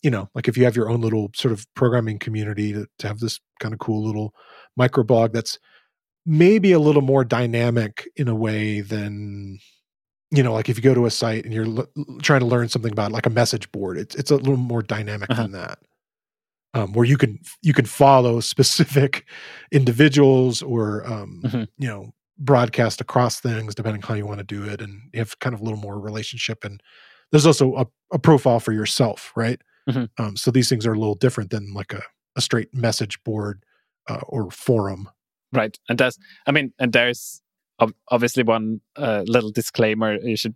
you 0.04 0.12
know 0.12 0.30
like 0.36 0.48
if 0.48 0.58
you 0.58 0.66
have 0.66 0.76
your 0.76 0.90
own 0.90 1.02
little 1.02 1.30
sort 1.34 1.52
of 1.52 1.66
programming 1.74 2.20
community 2.20 2.74
to, 2.74 2.88
to 3.00 3.08
have 3.08 3.20
this 3.20 3.40
kind 3.60 3.74
of 3.74 3.80
cool 3.80 4.06
little 4.06 4.34
microblog 4.80 5.34
that's 5.34 5.60
maybe 6.26 6.74
a 6.74 6.80
little 6.80 7.02
more 7.02 7.24
dynamic 7.24 8.08
in 8.18 8.28
a 8.28 8.36
way 8.36 8.82
than 8.82 9.60
you 10.32 10.44
know 10.44 10.54
like 10.54 10.68
if 10.70 10.78
you 10.78 10.84
go 10.84 10.94
to 10.94 11.06
a 11.06 11.12
site 11.12 11.46
and 11.46 11.54
you're 11.54 11.66
l- 11.66 11.88
trying 12.22 12.42
to 12.42 12.46
learn 12.46 12.68
something 12.68 12.92
about 12.92 13.12
like 13.12 13.26
a 13.26 13.30
message 13.32 13.72
board 13.72 13.98
it's, 13.98 14.14
it's 14.16 14.32
a 14.32 14.36
little 14.36 14.58
more 14.58 14.82
dynamic 14.82 15.30
uh-huh. 15.30 15.44
than 15.44 15.52
that 15.54 15.80
um, 16.74 16.94
where 16.94 17.06
you 17.06 17.18
can 17.18 17.40
you 17.62 17.74
can 17.74 17.86
follow 17.86 18.40
specific 18.40 19.26
individuals 19.72 20.62
or 20.62 21.06
um, 21.06 21.42
mm-hmm. 21.44 21.64
you 21.78 21.88
know 21.88 22.14
broadcast 22.40 23.02
across 23.02 23.40
things 23.40 23.74
depending 23.74 24.02
how 24.02 24.14
you 24.14 24.26
want 24.26 24.40
to 24.40 24.44
do 24.44 24.64
it 24.64 24.82
and 24.82 25.02
you 25.14 25.20
have 25.20 25.38
kind 25.40 25.56
of 25.56 25.62
a 25.62 25.64
little 25.64 25.80
more 25.80 26.00
relationship 26.00 26.64
and 26.64 26.82
there's 27.32 27.48
also 27.48 27.76
a, 27.76 27.86
a 28.14 28.20
profile 28.20 28.60
for 28.60 28.74
yourself 28.74 29.32
right 29.36 29.62
mm-hmm. 29.90 30.06
um, 30.24 30.38
so 30.38 30.52
these 30.52 30.70
things 30.70 30.86
are 30.86 30.94
a 30.94 31.00
little 31.00 31.16
different 31.16 31.50
than 31.50 31.74
like 31.74 31.94
a, 31.94 32.04
a 32.36 32.42
straight 32.42 32.74
message 32.74 33.22
board 33.24 33.64
uh, 34.08 34.22
or 34.28 34.52
forum 34.52 35.10
right 35.52 35.80
and 35.90 35.98
that's 35.98 36.20
i 36.46 36.52
mean 36.52 36.72
and 36.78 36.94
there's 36.94 37.42
obviously 38.10 38.44
one 38.44 38.82
uh, 38.96 39.24
little 39.28 39.52
disclaimer 39.52 40.18
you 40.22 40.38
should 40.38 40.56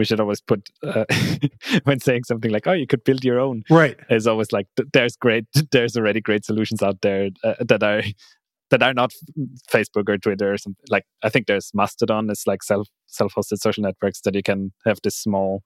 we 0.00 0.06
should 0.06 0.18
always 0.18 0.40
put 0.40 0.70
uh, 0.82 1.04
when 1.84 2.00
saying 2.00 2.24
something 2.24 2.50
like, 2.50 2.66
"Oh, 2.66 2.72
you 2.72 2.86
could 2.86 3.04
build 3.04 3.22
your 3.22 3.38
own." 3.38 3.64
Right. 3.68 3.98
Is 4.08 4.26
always 4.26 4.50
like 4.50 4.66
there's 4.94 5.14
great, 5.14 5.44
there's 5.72 5.94
already 5.94 6.22
great 6.22 6.46
solutions 6.46 6.82
out 6.82 7.02
there 7.02 7.28
uh, 7.44 7.56
that 7.60 7.82
are 7.82 8.02
that 8.70 8.82
are 8.82 8.94
not 8.94 9.12
Facebook 9.70 10.08
or 10.08 10.16
Twitter 10.16 10.54
or 10.54 10.56
something. 10.56 10.82
Like 10.88 11.04
I 11.22 11.28
think 11.28 11.46
there's 11.46 11.70
Mastodon. 11.74 12.30
It's 12.30 12.46
like 12.46 12.62
self 12.62 12.88
self-hosted 13.08 13.58
social 13.58 13.82
networks 13.82 14.22
that 14.22 14.34
you 14.34 14.42
can 14.42 14.72
have 14.86 15.00
this 15.04 15.16
small 15.16 15.62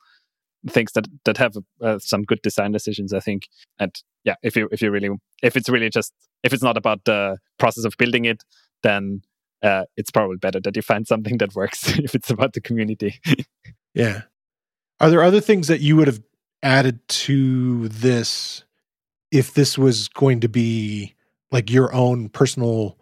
things 0.68 0.90
that 0.94 1.06
that 1.26 1.36
have 1.36 1.54
uh, 1.80 2.00
some 2.00 2.24
good 2.24 2.42
design 2.42 2.72
decisions. 2.72 3.14
I 3.14 3.20
think, 3.20 3.46
and 3.78 3.94
yeah, 4.24 4.34
if 4.42 4.56
you 4.56 4.68
if 4.72 4.82
you 4.82 4.90
really 4.90 5.10
if 5.44 5.56
it's 5.56 5.68
really 5.68 5.90
just 5.90 6.12
if 6.42 6.52
it's 6.52 6.64
not 6.64 6.76
about 6.76 7.04
the 7.04 7.38
process 7.60 7.84
of 7.84 7.94
building 7.98 8.24
it, 8.24 8.42
then 8.82 9.22
uh, 9.62 9.84
it's 9.96 10.10
probably 10.10 10.38
better 10.38 10.58
that 10.60 10.74
you 10.74 10.82
find 10.82 11.06
something 11.06 11.38
that 11.38 11.54
works 11.54 11.96
if 11.98 12.16
it's 12.16 12.30
about 12.30 12.54
the 12.54 12.60
community. 12.60 13.20
Yeah. 13.94 14.22
Are 15.00 15.10
there 15.10 15.22
other 15.22 15.40
things 15.40 15.68
that 15.68 15.80
you 15.80 15.96
would 15.96 16.06
have 16.06 16.22
added 16.62 17.06
to 17.08 17.88
this 17.88 18.64
if 19.30 19.54
this 19.54 19.76
was 19.78 20.08
going 20.08 20.40
to 20.40 20.48
be 20.48 21.14
like 21.50 21.70
your 21.70 21.94
own 21.94 22.28
personal 22.28 22.98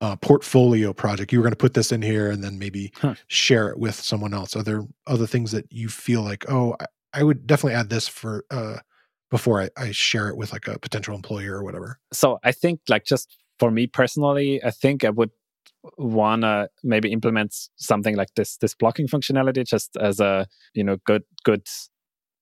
uh, 0.00 0.16
portfolio 0.16 0.92
project? 0.92 1.32
You 1.32 1.38
were 1.38 1.44
going 1.44 1.52
to 1.52 1.56
put 1.56 1.74
this 1.74 1.92
in 1.92 2.02
here 2.02 2.30
and 2.30 2.42
then 2.42 2.58
maybe 2.58 2.92
huh. 3.00 3.14
share 3.28 3.68
it 3.68 3.78
with 3.78 3.94
someone 3.94 4.34
else. 4.34 4.56
Are 4.56 4.62
there 4.62 4.82
other 5.06 5.26
things 5.26 5.52
that 5.52 5.70
you 5.70 5.88
feel 5.88 6.22
like, 6.22 6.50
oh, 6.50 6.76
I, 6.80 6.86
I 7.14 7.22
would 7.22 7.46
definitely 7.46 7.74
add 7.74 7.90
this 7.90 8.08
for 8.08 8.44
uh, 8.50 8.78
before 9.30 9.62
I, 9.62 9.70
I 9.76 9.92
share 9.92 10.28
it 10.28 10.36
with 10.36 10.52
like 10.52 10.68
a 10.68 10.78
potential 10.78 11.14
employer 11.14 11.56
or 11.56 11.64
whatever? 11.64 11.98
So 12.12 12.38
I 12.44 12.52
think 12.52 12.80
like 12.88 13.04
just 13.04 13.36
for 13.58 13.70
me 13.70 13.86
personally, 13.86 14.62
I 14.62 14.70
think 14.70 15.04
I 15.04 15.10
would 15.10 15.30
wanna 15.98 16.68
maybe 16.82 17.10
implement 17.10 17.54
something 17.76 18.16
like 18.16 18.28
this 18.36 18.56
this 18.58 18.74
blocking 18.74 19.08
functionality 19.08 19.66
just 19.66 19.96
as 20.00 20.20
a 20.20 20.46
you 20.74 20.84
know 20.84 20.96
good 21.04 21.24
good 21.44 21.66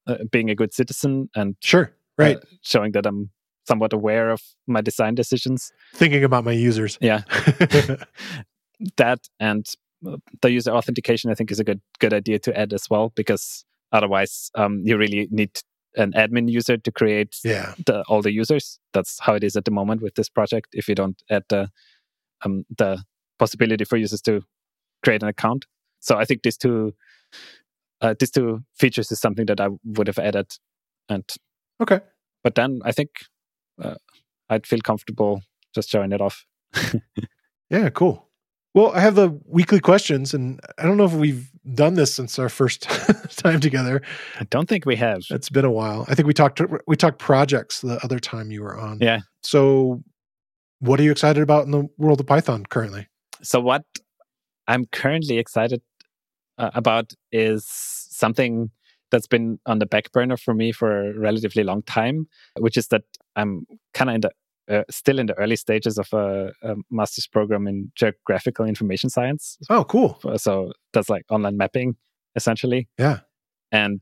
uh, 0.06 0.18
being 0.30 0.50
a 0.50 0.54
good 0.54 0.74
citizen 0.74 1.30
and 1.34 1.56
sure 1.62 1.94
right. 2.18 2.36
uh, 2.36 2.40
showing 2.62 2.92
that 2.92 3.06
i'm 3.06 3.30
somewhat 3.66 3.92
aware 3.92 4.30
of 4.30 4.42
my 4.66 4.80
design 4.80 5.14
decisions. 5.14 5.72
Thinking 5.94 6.24
about 6.24 6.44
my 6.44 6.52
users. 6.52 6.98
Yeah. 7.00 7.22
That 8.96 9.28
and 9.38 9.66
uh, 10.06 10.16
the 10.40 10.50
user 10.50 10.70
authentication 10.70 11.30
i 11.30 11.34
think 11.34 11.50
is 11.50 11.60
a 11.60 11.64
good 11.64 11.82
good 11.98 12.14
idea 12.14 12.38
to 12.38 12.58
add 12.58 12.72
as 12.72 12.88
well 12.88 13.12
because 13.14 13.66
otherwise 13.92 14.50
um, 14.54 14.80
you 14.86 14.96
really 14.96 15.28
need 15.30 15.60
an 15.96 16.12
admin 16.12 16.48
user 16.50 16.78
to 16.78 16.90
create 16.90 17.36
yeah. 17.44 17.74
the, 17.84 18.02
all 18.08 18.22
the 18.22 18.32
users. 18.32 18.78
That's 18.94 19.18
how 19.20 19.34
it 19.34 19.44
is 19.44 19.54
at 19.54 19.66
the 19.66 19.70
moment 19.70 20.00
with 20.00 20.14
this 20.14 20.30
project. 20.30 20.68
If 20.72 20.88
you 20.88 20.94
don't 20.94 21.22
add 21.28 21.42
the 21.50 21.68
um, 22.42 22.64
the 22.78 23.02
possibility 23.40 23.84
for 23.84 23.96
users 23.96 24.22
to 24.22 24.42
create 25.02 25.22
an 25.22 25.28
account. 25.28 25.64
So 25.98 26.16
I 26.16 26.24
think 26.24 26.42
these 26.42 26.56
two 26.56 26.94
uh, 28.00 28.14
these 28.18 28.30
two 28.30 28.62
features 28.78 29.10
is 29.10 29.20
something 29.20 29.46
that 29.46 29.60
I 29.60 29.68
would 29.84 30.06
have 30.06 30.18
added. 30.18 30.46
And 31.08 31.24
okay, 31.82 32.00
but 32.44 32.54
then 32.54 32.80
I 32.84 32.92
think 32.92 33.10
uh, 33.82 33.96
I'd 34.48 34.66
feel 34.66 34.80
comfortable 34.80 35.42
just 35.74 35.90
showing 35.90 36.12
it 36.12 36.20
off. 36.20 36.46
yeah, 37.70 37.90
cool. 37.90 38.28
Well, 38.72 38.92
I 38.94 39.00
have 39.00 39.16
the 39.16 39.36
weekly 39.46 39.80
questions, 39.80 40.32
and 40.32 40.60
I 40.78 40.84
don't 40.84 40.96
know 40.96 41.04
if 41.04 41.12
we've 41.12 41.50
done 41.74 41.94
this 41.94 42.14
since 42.14 42.38
our 42.38 42.48
first 42.48 42.82
time 43.36 43.58
together. 43.58 44.00
I 44.38 44.44
don't 44.44 44.68
think 44.68 44.86
we 44.86 44.96
have. 44.96 45.22
It's 45.30 45.50
been 45.50 45.64
a 45.64 45.72
while. 45.72 46.04
I 46.08 46.14
think 46.14 46.26
we 46.28 46.34
talked 46.34 46.60
we 46.86 46.96
talked 46.96 47.18
projects 47.18 47.80
the 47.80 47.98
other 48.04 48.20
time 48.20 48.52
you 48.52 48.62
were 48.62 48.78
on. 48.78 48.98
Yeah. 49.00 49.20
So, 49.42 50.02
what 50.78 51.00
are 51.00 51.02
you 51.02 51.10
excited 51.10 51.42
about 51.42 51.64
in 51.64 51.72
the 51.72 51.88
world 51.98 52.20
of 52.20 52.26
Python 52.26 52.64
currently? 52.64 53.08
So 53.42 53.60
what 53.60 53.84
I'm 54.66 54.86
currently 54.86 55.38
excited 55.38 55.82
uh, 56.58 56.70
about 56.74 57.12
is 57.32 57.64
something 57.66 58.70
that's 59.10 59.26
been 59.26 59.58
on 59.66 59.78
the 59.80 59.86
back 59.86 60.12
burner 60.12 60.36
for 60.36 60.54
me 60.54 60.72
for 60.72 61.10
a 61.10 61.18
relatively 61.18 61.64
long 61.64 61.82
time, 61.82 62.28
which 62.58 62.76
is 62.76 62.88
that 62.88 63.02
I'm 63.36 63.66
kind 63.94 64.10
of 64.10 64.14
in 64.16 64.20
the 64.20 64.30
uh, 64.70 64.84
still 64.88 65.18
in 65.18 65.26
the 65.26 65.34
early 65.34 65.56
stages 65.56 65.98
of 65.98 66.12
a, 66.12 66.52
a, 66.62 66.76
master's 66.92 67.26
program 67.26 67.66
in 67.66 67.90
geographical 67.96 68.64
information 68.64 69.10
science. 69.10 69.58
Oh, 69.68 69.82
cool. 69.82 70.20
So 70.36 70.72
that's 70.92 71.08
like 71.08 71.24
online 71.28 71.56
mapping, 71.56 71.96
essentially. 72.36 72.88
Yeah. 72.96 73.20
And 73.72 74.00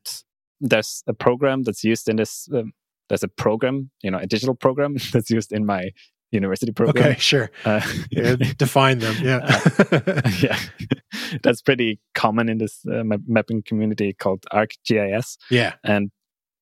there's 0.61 1.03
a 1.07 1.15
program 1.15 1.63
that's 1.63 1.85
used 1.85 2.07
in 2.07 2.17
this. 2.17 2.49
Um, 2.53 2.73
there's 3.09 3.23
a 3.23 3.29
program, 3.29 3.91
you 4.03 4.11
know, 4.11 4.19
a 4.19 4.27
digital 4.27 4.55
program 4.55 4.97
that's 5.13 5.31
used 5.31 5.53
in 5.53 5.65
my 5.65 5.91
university 6.31 6.73
program. 6.73 7.05
Okay, 7.05 7.19
sure. 7.19 7.51
Uh, 7.65 7.81
yeah, 8.11 8.37
define 8.57 8.99
them. 8.99 9.17
Yeah. 9.21 9.39
uh, 9.93 10.23
yeah. 10.41 10.59
That's 11.43 11.63
pretty 11.63 12.01
common 12.15 12.49
in 12.49 12.59
this 12.59 12.85
uh, 12.87 13.03
mapping 13.27 13.63
community 13.63 14.13
called 14.13 14.45
ArcGIS. 14.53 15.37
Yeah. 15.51 15.75
And 15.85 16.11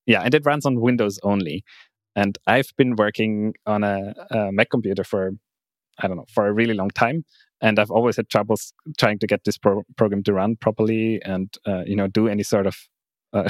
yeah, 0.05 0.21
and 0.21 0.33
it 0.33 0.45
runs 0.45 0.65
on 0.65 0.79
Windows 0.79 1.19
only. 1.23 1.63
And 2.15 2.37
I've 2.47 2.71
been 2.77 2.95
working 2.95 3.53
on 3.65 3.83
a, 3.83 4.13
a 4.31 4.51
Mac 4.51 4.69
computer 4.71 5.03
for, 5.03 5.31
I 5.99 6.07
don't 6.07 6.17
know, 6.17 6.25
for 6.33 6.47
a 6.47 6.53
really 6.53 6.73
long 6.73 6.89
time. 6.89 7.25
And 7.61 7.79
I've 7.79 7.91
always 7.91 8.15
had 8.15 8.29
troubles 8.29 8.73
trying 8.97 9.19
to 9.19 9.27
get 9.27 9.43
this 9.43 9.57
pro- 9.57 9.83
program 9.97 10.23
to 10.23 10.33
run 10.33 10.55
properly 10.55 11.21
and, 11.23 11.53
uh, 11.67 11.83
you 11.85 11.95
know, 11.95 12.07
do 12.07 12.27
any 12.27 12.43
sort 12.43 12.67
of 12.67 12.75
uh, 13.33 13.49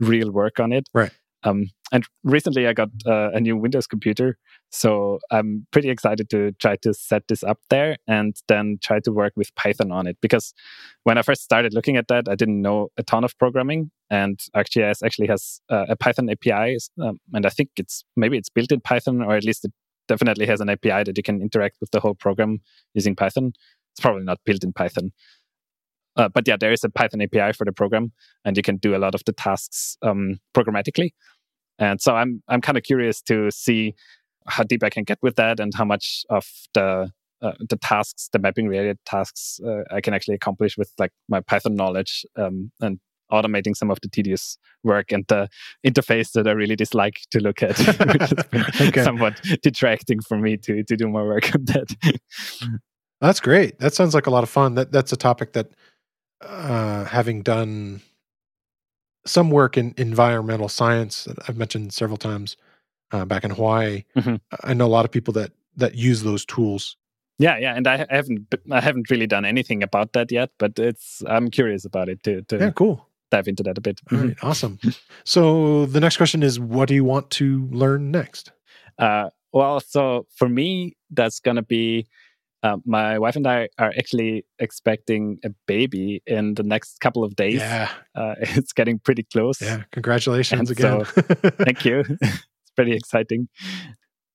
real 0.00 0.32
work 0.32 0.58
on 0.58 0.72
it. 0.72 0.88
Right. 0.94 1.12
Um, 1.44 1.66
and 1.92 2.04
recently 2.24 2.66
I 2.66 2.72
got 2.72 2.88
uh, 3.06 3.30
a 3.32 3.40
new 3.40 3.56
Windows 3.56 3.86
computer. 3.86 4.38
So 4.74 5.20
I'm 5.30 5.68
pretty 5.70 5.88
excited 5.88 6.28
to 6.30 6.50
try 6.58 6.74
to 6.82 6.92
set 6.92 7.28
this 7.28 7.44
up 7.44 7.60
there 7.70 7.96
and 8.08 8.34
then 8.48 8.78
try 8.82 8.98
to 9.04 9.12
work 9.12 9.32
with 9.36 9.54
Python 9.54 9.92
on 9.92 10.08
it. 10.08 10.16
Because 10.20 10.52
when 11.04 11.16
I 11.16 11.22
first 11.22 11.44
started 11.44 11.72
looking 11.72 11.96
at 11.96 12.08
that, 12.08 12.28
I 12.28 12.34
didn't 12.34 12.60
know 12.60 12.88
a 12.96 13.04
ton 13.04 13.22
of 13.22 13.38
programming. 13.38 13.92
And 14.10 14.40
ArcGIS 14.56 15.04
actually 15.04 15.28
has 15.28 15.60
uh, 15.70 15.86
a 15.88 15.94
Python 15.94 16.28
API. 16.28 16.76
Um, 17.00 17.20
and 17.32 17.46
I 17.46 17.50
think 17.50 17.70
it's 17.76 18.04
maybe 18.16 18.36
it's 18.36 18.48
built 18.48 18.72
in 18.72 18.80
Python, 18.80 19.22
or 19.22 19.36
at 19.36 19.44
least 19.44 19.64
it 19.64 19.72
definitely 20.08 20.46
has 20.46 20.60
an 20.60 20.68
API 20.68 21.04
that 21.04 21.16
you 21.16 21.22
can 21.22 21.40
interact 21.40 21.76
with 21.80 21.92
the 21.92 22.00
whole 22.00 22.16
program 22.16 22.58
using 22.94 23.14
Python. 23.14 23.52
It's 23.92 24.00
probably 24.00 24.24
not 24.24 24.40
built 24.44 24.64
in 24.64 24.72
Python. 24.72 25.12
Uh, 26.16 26.28
but 26.28 26.48
yeah, 26.48 26.56
there 26.58 26.72
is 26.72 26.82
a 26.82 26.90
Python 26.90 27.22
API 27.22 27.52
for 27.52 27.64
the 27.64 27.72
program, 27.72 28.10
and 28.44 28.56
you 28.56 28.62
can 28.64 28.78
do 28.78 28.96
a 28.96 28.98
lot 28.98 29.14
of 29.14 29.22
the 29.24 29.32
tasks 29.32 29.96
um, 30.02 30.40
programmatically. 30.52 31.10
And 31.78 32.00
so 32.00 32.16
I'm 32.16 32.42
I'm 32.48 32.60
kind 32.60 32.76
of 32.76 32.82
curious 32.82 33.22
to 33.22 33.52
see 33.52 33.94
how 34.46 34.64
deep 34.64 34.82
I 34.82 34.90
can 34.90 35.04
get 35.04 35.18
with 35.22 35.36
that 35.36 35.60
and 35.60 35.72
how 35.74 35.84
much 35.84 36.24
of 36.30 36.46
the 36.74 37.10
uh, 37.42 37.52
the 37.68 37.76
tasks, 37.76 38.30
the 38.32 38.38
mapping 38.38 38.68
related 38.68 38.98
tasks, 39.04 39.60
uh, 39.66 39.82
I 39.90 40.00
can 40.00 40.14
actually 40.14 40.34
accomplish 40.34 40.78
with 40.78 40.90
like 40.98 41.10
my 41.28 41.40
Python 41.40 41.74
knowledge 41.74 42.24
um, 42.36 42.70
and 42.80 42.98
automating 43.30 43.76
some 43.76 43.90
of 43.90 43.98
the 44.00 44.08
tedious 44.08 44.56
work 44.82 45.12
and 45.12 45.24
the 45.28 45.48
interface 45.86 46.32
that 46.32 46.46
I 46.46 46.52
really 46.52 46.76
dislike 46.76 47.20
to 47.32 47.40
look 47.40 47.62
at, 47.62 47.78
which 48.54 48.80
okay. 48.80 49.02
somewhat 49.02 49.40
detracting 49.62 50.20
for 50.20 50.38
me 50.38 50.56
to 50.58 50.82
to 50.84 50.96
do 50.96 51.08
more 51.08 51.26
work 51.26 51.44
on 51.54 51.64
that. 51.66 52.18
That's 53.20 53.40
great. 53.40 53.78
That 53.78 53.94
sounds 53.94 54.14
like 54.14 54.26
a 54.26 54.30
lot 54.30 54.42
of 54.42 54.50
fun. 54.50 54.74
That 54.74 54.92
that's 54.92 55.12
a 55.12 55.16
topic 55.16 55.52
that, 55.52 55.70
uh, 56.40 57.04
having 57.04 57.42
done 57.42 58.00
some 59.26 59.50
work 59.50 59.76
in 59.76 59.94
environmental 59.96 60.68
science 60.68 61.24
that 61.24 61.38
I've 61.48 61.56
mentioned 61.56 61.92
several 61.92 62.18
times 62.18 62.56
uh, 63.14 63.24
back 63.24 63.44
in 63.44 63.50
Hawaii. 63.50 64.04
Mm-hmm. 64.16 64.36
I 64.64 64.74
know 64.74 64.86
a 64.86 64.94
lot 64.98 65.04
of 65.04 65.10
people 65.10 65.32
that 65.34 65.52
that 65.76 65.94
use 65.94 66.22
those 66.22 66.44
tools. 66.44 66.96
Yeah, 67.38 67.58
yeah, 67.58 67.74
and 67.74 67.86
I 67.86 68.06
haven't 68.10 68.46
I 68.70 68.80
haven't 68.80 69.10
really 69.10 69.26
done 69.26 69.44
anything 69.44 69.82
about 69.82 70.12
that 70.12 70.30
yet, 70.32 70.50
but 70.58 70.78
it's 70.78 71.22
I'm 71.26 71.50
curious 71.50 71.84
about 71.84 72.08
it 72.08 72.22
to, 72.24 72.42
to 72.42 72.58
yeah, 72.58 72.70
cool. 72.70 73.06
Dive 73.30 73.48
into 73.48 73.62
that 73.64 73.78
a 73.78 73.80
bit. 73.80 74.00
All 74.12 74.18
right, 74.18 74.36
awesome. 74.42 74.78
so 75.24 75.86
the 75.86 76.00
next 76.00 76.16
question 76.16 76.42
is, 76.42 76.60
what 76.60 76.88
do 76.88 76.94
you 76.94 77.04
want 77.04 77.30
to 77.30 77.68
learn 77.72 78.10
next? 78.10 78.52
Uh, 78.98 79.30
well, 79.52 79.80
so 79.80 80.26
for 80.36 80.48
me, 80.48 80.96
that's 81.10 81.40
gonna 81.40 81.62
be 81.62 82.06
uh, 82.62 82.78
my 82.84 83.18
wife 83.18 83.36
and 83.36 83.46
I 83.46 83.68
are 83.78 83.92
actually 83.98 84.44
expecting 84.58 85.38
a 85.44 85.50
baby 85.66 86.22
in 86.26 86.54
the 86.54 86.62
next 86.62 87.00
couple 87.00 87.22
of 87.22 87.36
days. 87.36 87.56
Yeah. 87.56 87.90
Uh, 88.14 88.34
it's 88.40 88.72
getting 88.72 88.98
pretty 88.98 89.24
close. 89.24 89.60
Yeah. 89.60 89.82
Congratulations 89.92 90.70
and 90.70 90.78
again. 90.78 91.04
So, 91.04 91.22
thank 91.64 91.84
you. 91.84 92.04
Pretty 92.74 92.92
exciting. 92.92 93.48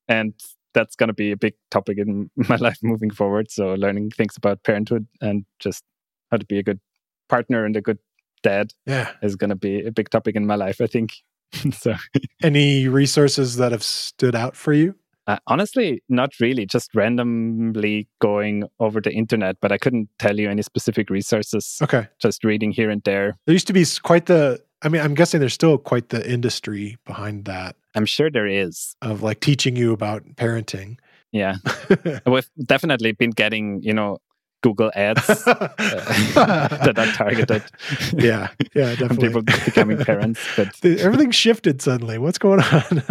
And 0.08 0.34
that's 0.74 0.96
going 0.96 1.08
to 1.08 1.14
be 1.14 1.32
a 1.32 1.38
big 1.38 1.54
topic 1.72 1.98
in 1.98 2.30
my 2.50 2.56
life 2.58 2.80
moving 2.82 3.10
forward. 3.10 3.52
So, 3.52 3.74
learning 3.74 4.12
things 4.12 4.38
about 4.38 4.64
parenthood 4.64 5.08
and 5.22 5.46
just 5.60 5.84
how 6.32 6.38
to 6.38 6.46
be 6.46 6.60
a 6.60 6.64
good 6.64 6.80
partner 7.28 7.66
and 7.66 7.76
a 7.76 7.82
good 7.82 8.00
dad 8.44 8.72
yeah. 8.86 9.12
is 9.22 9.36
going 9.36 9.50
to 9.50 9.56
be 9.56 9.86
a 9.86 9.92
big 9.92 10.10
topic 10.10 10.36
in 10.36 10.46
my 10.46 10.56
life, 10.56 10.82
I 10.82 10.88
think. 10.88 11.12
so, 11.72 11.96
any 12.44 12.88
resources 12.88 13.58
that 13.58 13.72
have 13.72 13.84
stood 13.84 14.36
out 14.36 14.56
for 14.56 14.74
you? 14.74 14.96
Uh, 15.28 15.38
honestly, 15.46 16.02
not 16.10 16.32
really. 16.40 16.66
Just 16.66 16.96
randomly 16.96 18.08
going 18.20 18.64
over 18.80 19.00
the 19.00 19.12
internet, 19.12 19.58
but 19.62 19.72
I 19.72 19.78
couldn't 19.78 20.10
tell 20.18 20.40
you 20.40 20.50
any 20.50 20.64
specific 20.64 21.12
resources. 21.12 21.78
Okay. 21.84 22.08
Just 22.20 22.44
reading 22.44 22.72
here 22.72 22.90
and 22.90 23.04
there. 23.04 23.38
There 23.46 23.54
used 23.54 23.68
to 23.68 23.74
be 23.74 23.86
quite 24.02 24.26
the. 24.26 24.60
I 24.82 24.90
mean, 24.90 25.02
I'm 25.02 25.14
guessing 25.14 25.40
there's 25.40 25.54
still 25.54 25.78
quite 25.78 26.10
the 26.10 26.30
industry 26.30 26.98
behind 27.06 27.46
that. 27.46 27.76
I'm 27.96 28.06
sure 28.06 28.30
there 28.30 28.48
is 28.48 28.96
of 29.02 29.22
like 29.22 29.40
teaching 29.40 29.76
you 29.76 29.92
about 29.92 30.24
parenting. 30.36 30.98
Yeah, 31.32 31.56
we've 32.26 32.50
definitely 32.66 33.12
been 33.12 33.32
getting 33.32 33.82
you 33.84 33.94
know 33.94 34.20
Google 34.62 34.92
ads 34.96 35.30
uh, 35.30 35.74
that 35.78 36.96
are 36.98 37.12
targeted. 37.14 37.64
Yeah, 38.18 38.50
yeah, 38.74 38.96
definitely. 38.96 39.28
people 39.28 39.42
becoming 39.42 39.98
parents, 39.98 40.40
but 40.56 40.74
everything 40.84 41.32
shifted 41.32 41.82
suddenly. 41.82 42.18
What's 42.18 42.38
going 42.38 42.62
on? 42.62 43.04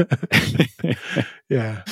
yeah. 1.49 1.83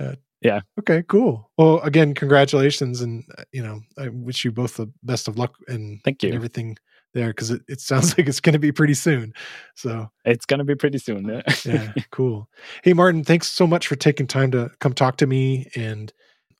yeah. 0.00 0.14
Yeah. 0.42 0.60
Okay, 0.80 1.04
cool. 1.06 1.50
Well, 1.56 1.78
again, 1.80 2.14
congratulations. 2.14 3.00
And, 3.00 3.24
uh, 3.38 3.44
you 3.52 3.62
know, 3.62 3.80
I 3.96 4.08
wish 4.08 4.44
you 4.44 4.50
both 4.50 4.76
the 4.76 4.90
best 5.04 5.28
of 5.28 5.38
luck 5.38 5.54
and, 5.68 6.00
Thank 6.02 6.24
you. 6.24 6.30
And 6.30 6.36
everything 6.36 6.76
there 7.14 7.28
because 7.28 7.50
it, 7.50 7.62
it 7.68 7.80
sounds 7.80 8.16
like 8.18 8.26
it's 8.28 8.40
going 8.40 8.54
to 8.54 8.58
be 8.58 8.72
pretty 8.72 8.94
soon. 8.94 9.32
So 9.74 10.10
it's 10.24 10.46
going 10.46 10.58
to 10.58 10.64
be 10.64 10.74
pretty 10.74 10.98
soon. 10.98 11.26
Yeah. 11.26 11.42
yeah, 11.64 11.92
cool. 12.10 12.48
Hey, 12.82 12.92
Martin, 12.92 13.24
thanks 13.24 13.48
so 13.48 13.66
much 13.66 13.86
for 13.86 13.96
taking 13.96 14.26
time 14.26 14.50
to 14.52 14.70
come 14.80 14.92
talk 14.92 15.16
to 15.18 15.26
me. 15.26 15.68
And 15.76 16.12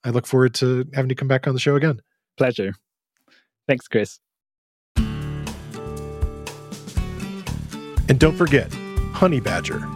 I 0.03 0.09
look 0.09 0.27
forward 0.27 0.53
to 0.55 0.85
having 0.93 1.09
you 1.09 1.15
come 1.15 1.27
back 1.27 1.47
on 1.47 1.53
the 1.53 1.59
show 1.59 1.75
again. 1.75 2.01
Pleasure. 2.37 2.73
Thanks, 3.67 3.87
Chris. 3.87 4.19
And 8.09 8.19
don't 8.19 8.35
forget, 8.35 8.71
Honey 9.13 9.39
Badger 9.39 9.87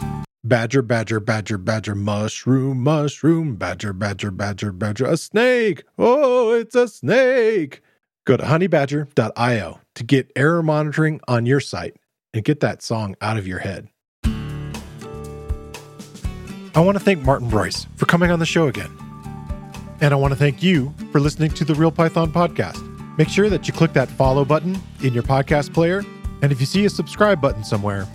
Badger, 0.47 0.81
badger, 0.81 1.19
badger, 1.19 1.57
badger, 1.57 1.93
mushroom, 1.93 2.81
mushroom, 2.81 3.57
badger, 3.57 3.91
badger, 3.91 4.31
badger, 4.31 4.71
badger, 4.71 5.05
a 5.05 5.17
snake. 5.17 5.83
Oh, 5.97 6.53
it's 6.53 6.73
a 6.73 6.87
snake. 6.87 7.81
Go 8.27 8.37
to 8.37 8.43
honeybadger.io 8.43 9.79
to 9.95 10.03
get 10.03 10.31
error 10.35 10.61
monitoring 10.61 11.21
on 11.27 11.45
your 11.45 11.59
site 11.59 11.95
and 12.33 12.43
get 12.43 12.59
that 12.59 12.83
song 12.83 13.15
out 13.21 13.37
of 13.37 13.47
your 13.47 13.59
head. 13.59 13.87
I 16.75 16.81
want 16.81 16.97
to 16.97 17.03
thank 17.03 17.23
Martin 17.23 17.49
Breuss 17.49 17.87
for 17.95 18.05
coming 18.05 18.29
on 18.29 18.37
the 18.37 18.45
show 18.45 18.67
again. 18.67 18.91
And 20.01 20.13
I 20.13 20.17
want 20.17 20.33
to 20.33 20.37
thank 20.37 20.61
you 20.61 20.93
for 21.11 21.19
listening 21.19 21.49
to 21.51 21.65
the 21.65 21.73
Real 21.73 21.89
Python 21.89 22.31
podcast. 22.31 22.83
Make 23.17 23.29
sure 23.29 23.49
that 23.49 23.67
you 23.67 23.73
click 23.73 23.93
that 23.93 24.09
follow 24.09 24.45
button 24.45 24.77
in 25.01 25.13
your 25.13 25.23
podcast 25.23 25.73
player. 25.73 26.03
And 26.43 26.51
if 26.51 26.59
you 26.59 26.67
see 26.67 26.85
a 26.85 26.89
subscribe 26.89 27.41
button 27.41 27.63
somewhere, 27.63 28.07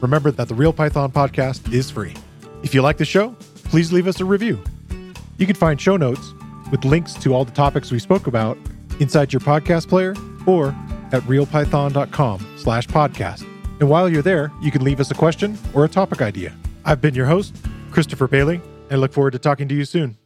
Remember 0.00 0.30
that 0.30 0.48
the 0.48 0.54
Real 0.54 0.72
Python 0.72 1.10
podcast 1.10 1.72
is 1.72 1.90
free. 1.90 2.14
If 2.62 2.74
you 2.74 2.82
like 2.82 2.98
the 2.98 3.04
show, 3.04 3.34
please 3.64 3.92
leave 3.92 4.06
us 4.06 4.20
a 4.20 4.24
review. 4.24 4.62
You 5.38 5.46
can 5.46 5.56
find 5.56 5.80
show 5.80 5.96
notes 5.96 6.34
with 6.70 6.84
links 6.84 7.14
to 7.14 7.34
all 7.34 7.44
the 7.44 7.52
topics 7.52 7.90
we 7.90 7.98
spoke 7.98 8.26
about 8.26 8.56
inside 9.00 9.32
your 9.32 9.40
podcast 9.40 9.88
player 9.88 10.14
or 10.46 10.68
at 11.12 11.22
realpython.com 11.22 12.54
slash 12.56 12.86
podcast. 12.88 13.42
And 13.80 13.88
while 13.88 14.08
you're 14.08 14.22
there, 14.22 14.52
you 14.60 14.70
can 14.70 14.84
leave 14.84 15.00
us 15.00 15.10
a 15.10 15.14
question 15.14 15.56
or 15.72 15.84
a 15.84 15.88
topic 15.88 16.20
idea. 16.20 16.54
I've 16.84 17.00
been 17.00 17.14
your 17.14 17.26
host, 17.26 17.56
Christopher 17.90 18.28
Bailey, 18.28 18.56
and 18.90 18.92
I 18.92 18.96
look 18.96 19.12
forward 19.12 19.32
to 19.32 19.38
talking 19.38 19.68
to 19.68 19.74
you 19.74 19.84
soon. 19.84 20.17